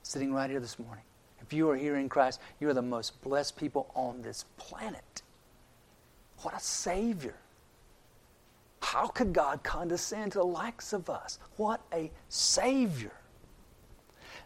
Sitting 0.03 0.33
right 0.33 0.51
here 0.51 0.61
this 0.61 0.79
morning. 0.79 1.05
If 1.41 1.53
you 1.53 1.71
are 1.71 1.77
here 1.77 1.97
in 1.97 2.09
Christ, 2.09 2.41
you 2.61 2.69
are 2.69 2.75
the 2.75 2.83
most 2.83 3.21
blessed 3.23 3.57
people 3.57 3.91
on 3.95 4.23
this 4.23 4.45
planet. 4.57 5.23
What 6.43 6.55
a 6.55 6.61
Savior. 6.61 7.35
How 8.83 9.07
could 9.07 9.33
God 9.33 9.63
condescend 9.63 10.33
to 10.33 10.39
the 10.39 10.45
likes 10.45 10.93
of 10.93 11.09
us? 11.09 11.39
What 11.57 11.81
a 11.93 12.11
Savior. 12.29 13.13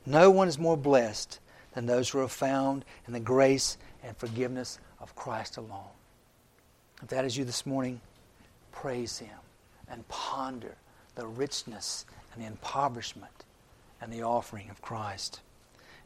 No 0.06 0.30
one 0.30 0.48
is 0.48 0.58
more 0.58 0.76
blessed 0.76 1.40
than 1.72 1.86
those 1.86 2.10
who 2.10 2.20
are 2.20 2.28
found 2.28 2.84
in 3.06 3.12
the 3.12 3.20
grace 3.20 3.78
and 4.02 4.16
forgiveness 4.16 4.78
of 5.00 5.16
Christ 5.16 5.56
alone. 5.56 5.92
If 7.02 7.08
that 7.08 7.24
is 7.24 7.36
you 7.36 7.44
this 7.44 7.66
morning, 7.66 8.00
praise 8.70 9.18
Him 9.18 9.36
and 9.88 10.06
ponder 10.08 10.76
the 11.14 11.26
richness 11.26 12.06
and 12.32 12.42
the 12.42 12.46
impoverishment 12.46 13.44
and 14.00 14.12
the 14.12 14.22
offering 14.22 14.70
of 14.70 14.82
Christ. 14.82 15.40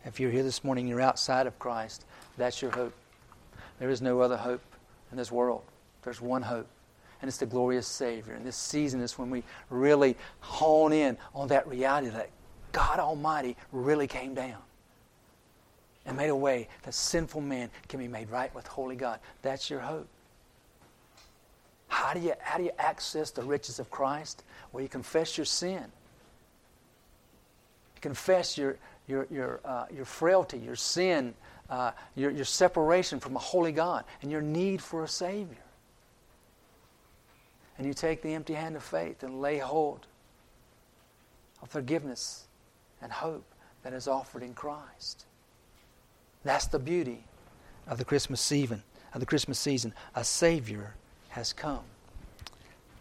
If 0.04 0.20
you're 0.20 0.30
here 0.30 0.42
this 0.42 0.62
morning, 0.62 0.86
you're 0.86 1.00
outside 1.00 1.46
of 1.46 1.58
Christ, 1.58 2.04
that's 2.36 2.62
your 2.62 2.70
hope. 2.70 2.94
There 3.78 3.90
is 3.90 4.02
no 4.02 4.20
other 4.20 4.36
hope 4.36 4.62
in 5.10 5.16
this 5.16 5.32
world. 5.32 5.62
There's 6.02 6.20
one 6.20 6.42
hope, 6.42 6.68
and 7.20 7.28
it's 7.28 7.38
the 7.38 7.46
glorious 7.46 7.86
Savior. 7.86 8.34
And 8.34 8.44
this 8.44 8.56
season 8.56 9.00
is 9.00 9.18
when 9.18 9.30
we 9.30 9.42
really 9.70 10.16
hone 10.40 10.92
in 10.92 11.16
on 11.34 11.48
that 11.48 11.66
reality 11.66 12.08
that 12.10 12.30
God 12.72 12.98
Almighty 12.98 13.56
really 13.72 14.06
came 14.06 14.34
down 14.34 14.58
and 16.06 16.16
made 16.16 16.30
a 16.30 16.36
way 16.36 16.68
that 16.84 16.94
sinful 16.94 17.40
man 17.40 17.70
can 17.88 17.98
be 17.98 18.08
made 18.08 18.30
right 18.30 18.54
with 18.54 18.66
holy 18.66 18.96
God. 18.96 19.20
That's 19.42 19.68
your 19.68 19.80
hope. 19.80 20.08
How 21.88 22.14
do 22.14 22.20
you, 22.20 22.34
how 22.40 22.58
do 22.58 22.64
you 22.64 22.70
access 22.78 23.30
the 23.30 23.42
riches 23.42 23.78
of 23.78 23.90
Christ? 23.90 24.44
Well, 24.72 24.82
you 24.82 24.88
confess 24.88 25.36
your 25.36 25.46
sin. 25.46 25.82
You 27.94 28.00
confess 28.00 28.56
your, 28.56 28.76
your, 29.06 29.26
your, 29.30 29.60
uh, 29.64 29.86
your 29.94 30.04
frailty, 30.04 30.58
your 30.58 30.76
sin, 30.76 31.34
uh, 31.70 31.92
your, 32.14 32.30
your 32.30 32.44
separation 32.44 33.18
from 33.18 33.36
a 33.36 33.40
holy 33.40 33.72
God, 33.72 34.04
and 34.22 34.30
your 34.30 34.42
need 34.42 34.80
for 34.80 35.02
a 35.02 35.08
Savior. 35.08 35.56
And 37.78 37.86
you 37.86 37.94
take 37.94 38.22
the 38.22 38.34
empty 38.34 38.54
hand 38.54 38.76
of 38.76 38.82
faith 38.82 39.22
and 39.22 39.40
lay 39.40 39.58
hold 39.58 40.06
of 41.62 41.70
forgiveness 41.70 42.46
and 43.00 43.10
hope 43.10 43.44
that 43.82 43.92
is 43.92 44.08
offered 44.08 44.42
in 44.42 44.52
Christ. 44.52 45.24
That's 46.44 46.66
the 46.66 46.78
beauty 46.78 47.24
of 47.86 47.98
the 47.98 48.04
Christmas 48.04 48.40
season. 48.40 48.82
Of 49.14 49.20
the 49.20 49.26
Christmas 49.26 49.58
season, 49.58 49.94
a 50.14 50.22
Savior 50.22 50.94
has 51.38 51.52
come. 51.52 51.80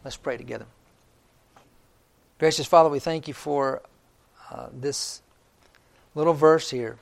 Let's 0.04 0.16
pray 0.16 0.38
together. 0.38 0.68
Gracious 2.38 2.68
Father, 2.68 2.88
we 2.88 3.00
thank 3.00 3.28
you 3.28 3.34
for 3.34 3.82
uh, 4.52 4.68
this 4.72 5.24
little 6.14 6.36
verse 6.36 6.70
here. 6.70 6.98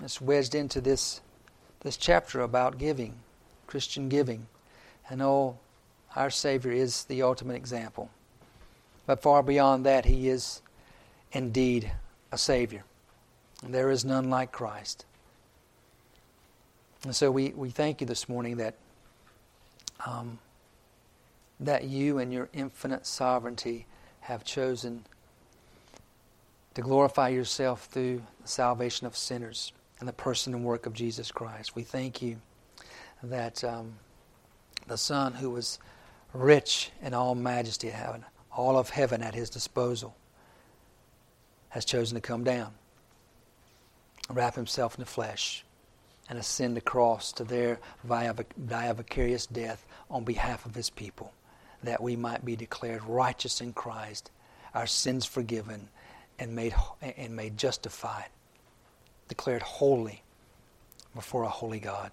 It's 0.00 0.20
wedged 0.20 0.54
into 0.54 0.80
this, 0.80 1.20
this 1.80 1.96
chapter 1.96 2.40
about 2.40 2.78
giving, 2.78 3.14
Christian 3.66 4.08
giving. 4.08 4.46
And 5.10 5.20
oh, 5.22 5.58
our 6.14 6.30
Savior 6.30 6.70
is 6.70 7.02
the 7.04 7.22
ultimate 7.22 7.56
example. 7.56 8.08
But 9.06 9.20
far 9.20 9.42
beyond 9.42 9.84
that, 9.86 10.04
He 10.04 10.28
is 10.28 10.62
indeed 11.32 11.90
a 12.30 12.38
Savior. 12.38 12.84
And 13.64 13.74
there 13.74 13.90
is 13.90 14.04
none 14.04 14.30
like 14.30 14.52
Christ. 14.52 15.04
And 17.02 17.14
so 17.14 17.32
we, 17.32 17.48
we 17.50 17.70
thank 17.70 18.00
you 18.00 18.06
this 18.06 18.28
morning 18.28 18.58
that 18.58 18.76
um, 20.06 20.38
that 21.60 21.84
you 21.84 22.18
and 22.18 22.32
your 22.32 22.48
infinite 22.52 23.06
sovereignty 23.06 23.86
have 24.20 24.44
chosen 24.44 25.04
to 26.74 26.82
glorify 26.82 27.28
yourself 27.28 27.86
through 27.86 28.22
the 28.42 28.48
salvation 28.48 29.06
of 29.06 29.16
sinners 29.16 29.72
and 29.98 30.08
the 30.08 30.12
person 30.12 30.54
and 30.54 30.64
work 30.64 30.86
of 30.86 30.92
Jesus 30.92 31.32
Christ. 31.32 31.74
We 31.74 31.82
thank 31.82 32.22
you 32.22 32.36
that 33.22 33.64
um, 33.64 33.94
the 34.86 34.96
Son, 34.96 35.34
who 35.34 35.50
was 35.50 35.78
rich 36.32 36.90
in 37.02 37.14
all 37.14 37.34
majesty, 37.34 37.88
having 37.88 38.24
all 38.52 38.78
of 38.78 38.90
heaven 38.90 39.22
at 39.22 39.34
his 39.34 39.50
disposal, 39.50 40.16
has 41.70 41.84
chosen 41.84 42.14
to 42.14 42.20
come 42.20 42.44
down, 42.44 42.72
wrap 44.30 44.54
himself 44.54 44.94
in 44.94 45.00
the 45.00 45.10
flesh, 45.10 45.64
and 46.28 46.38
ascend 46.38 46.76
the 46.76 46.80
cross 46.80 47.32
to 47.32 47.44
there 47.44 47.80
via, 48.04 48.34
die 48.66 48.86
a 48.86 48.94
vicarious 48.94 49.46
death 49.46 49.84
on 50.10 50.24
behalf 50.24 50.66
of 50.66 50.74
his 50.74 50.90
people, 50.90 51.32
that 51.82 52.02
we 52.02 52.16
might 52.16 52.44
be 52.44 52.56
declared 52.56 53.02
righteous 53.04 53.60
in 53.60 53.72
Christ, 53.72 54.30
our 54.74 54.86
sins 54.86 55.24
forgiven, 55.24 55.88
and 56.38 56.54
made, 56.54 56.74
and 57.00 57.34
made 57.34 57.56
justified, 57.56 58.28
declared 59.28 59.62
holy 59.62 60.22
before 61.14 61.42
a 61.42 61.48
holy 61.48 61.80
God. 61.80 62.10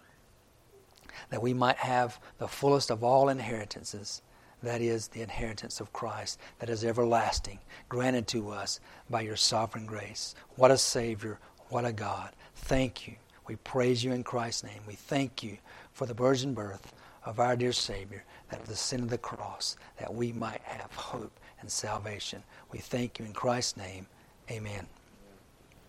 That 1.29 1.41
we 1.41 1.53
might 1.53 1.77
have 1.77 2.19
the 2.37 2.47
fullest 2.47 2.91
of 2.91 3.03
all 3.03 3.29
inheritances, 3.29 4.21
that 4.63 4.81
is, 4.81 5.09
the 5.09 5.21
inheritance 5.21 5.79
of 5.79 5.93
Christ, 5.93 6.39
that 6.59 6.69
is 6.69 6.83
everlasting, 6.83 7.59
granted 7.87 8.27
to 8.29 8.49
us 8.49 8.79
by 9.09 9.21
your 9.21 9.35
sovereign 9.35 9.85
grace. 9.85 10.35
What 10.55 10.71
a 10.71 10.77
Savior, 10.77 11.39
what 11.69 11.85
a 11.85 11.93
God. 11.93 12.31
Thank 12.55 13.07
you 13.07 13.15
we 13.47 13.55
praise 13.57 14.03
you 14.03 14.11
in 14.11 14.23
Christ's 14.23 14.63
name. 14.63 14.81
We 14.87 14.95
thank 14.95 15.43
you 15.43 15.57
for 15.93 16.05
the 16.05 16.13
virgin 16.13 16.53
birth 16.53 16.93
of 17.25 17.39
our 17.39 17.55
dear 17.55 17.71
Savior, 17.71 18.23
that 18.49 18.61
of 18.61 18.67
the 18.67 18.75
sin 18.75 19.01
of 19.01 19.09
the 19.09 19.17
cross, 19.17 19.75
that 19.99 20.13
we 20.13 20.31
might 20.31 20.61
have 20.61 20.91
hope 20.93 21.39
and 21.59 21.69
salvation. 21.69 22.43
We 22.71 22.79
thank 22.79 23.19
you 23.19 23.25
in 23.25 23.33
Christ's 23.33 23.77
name. 23.77 24.07
Amen. 24.49 24.87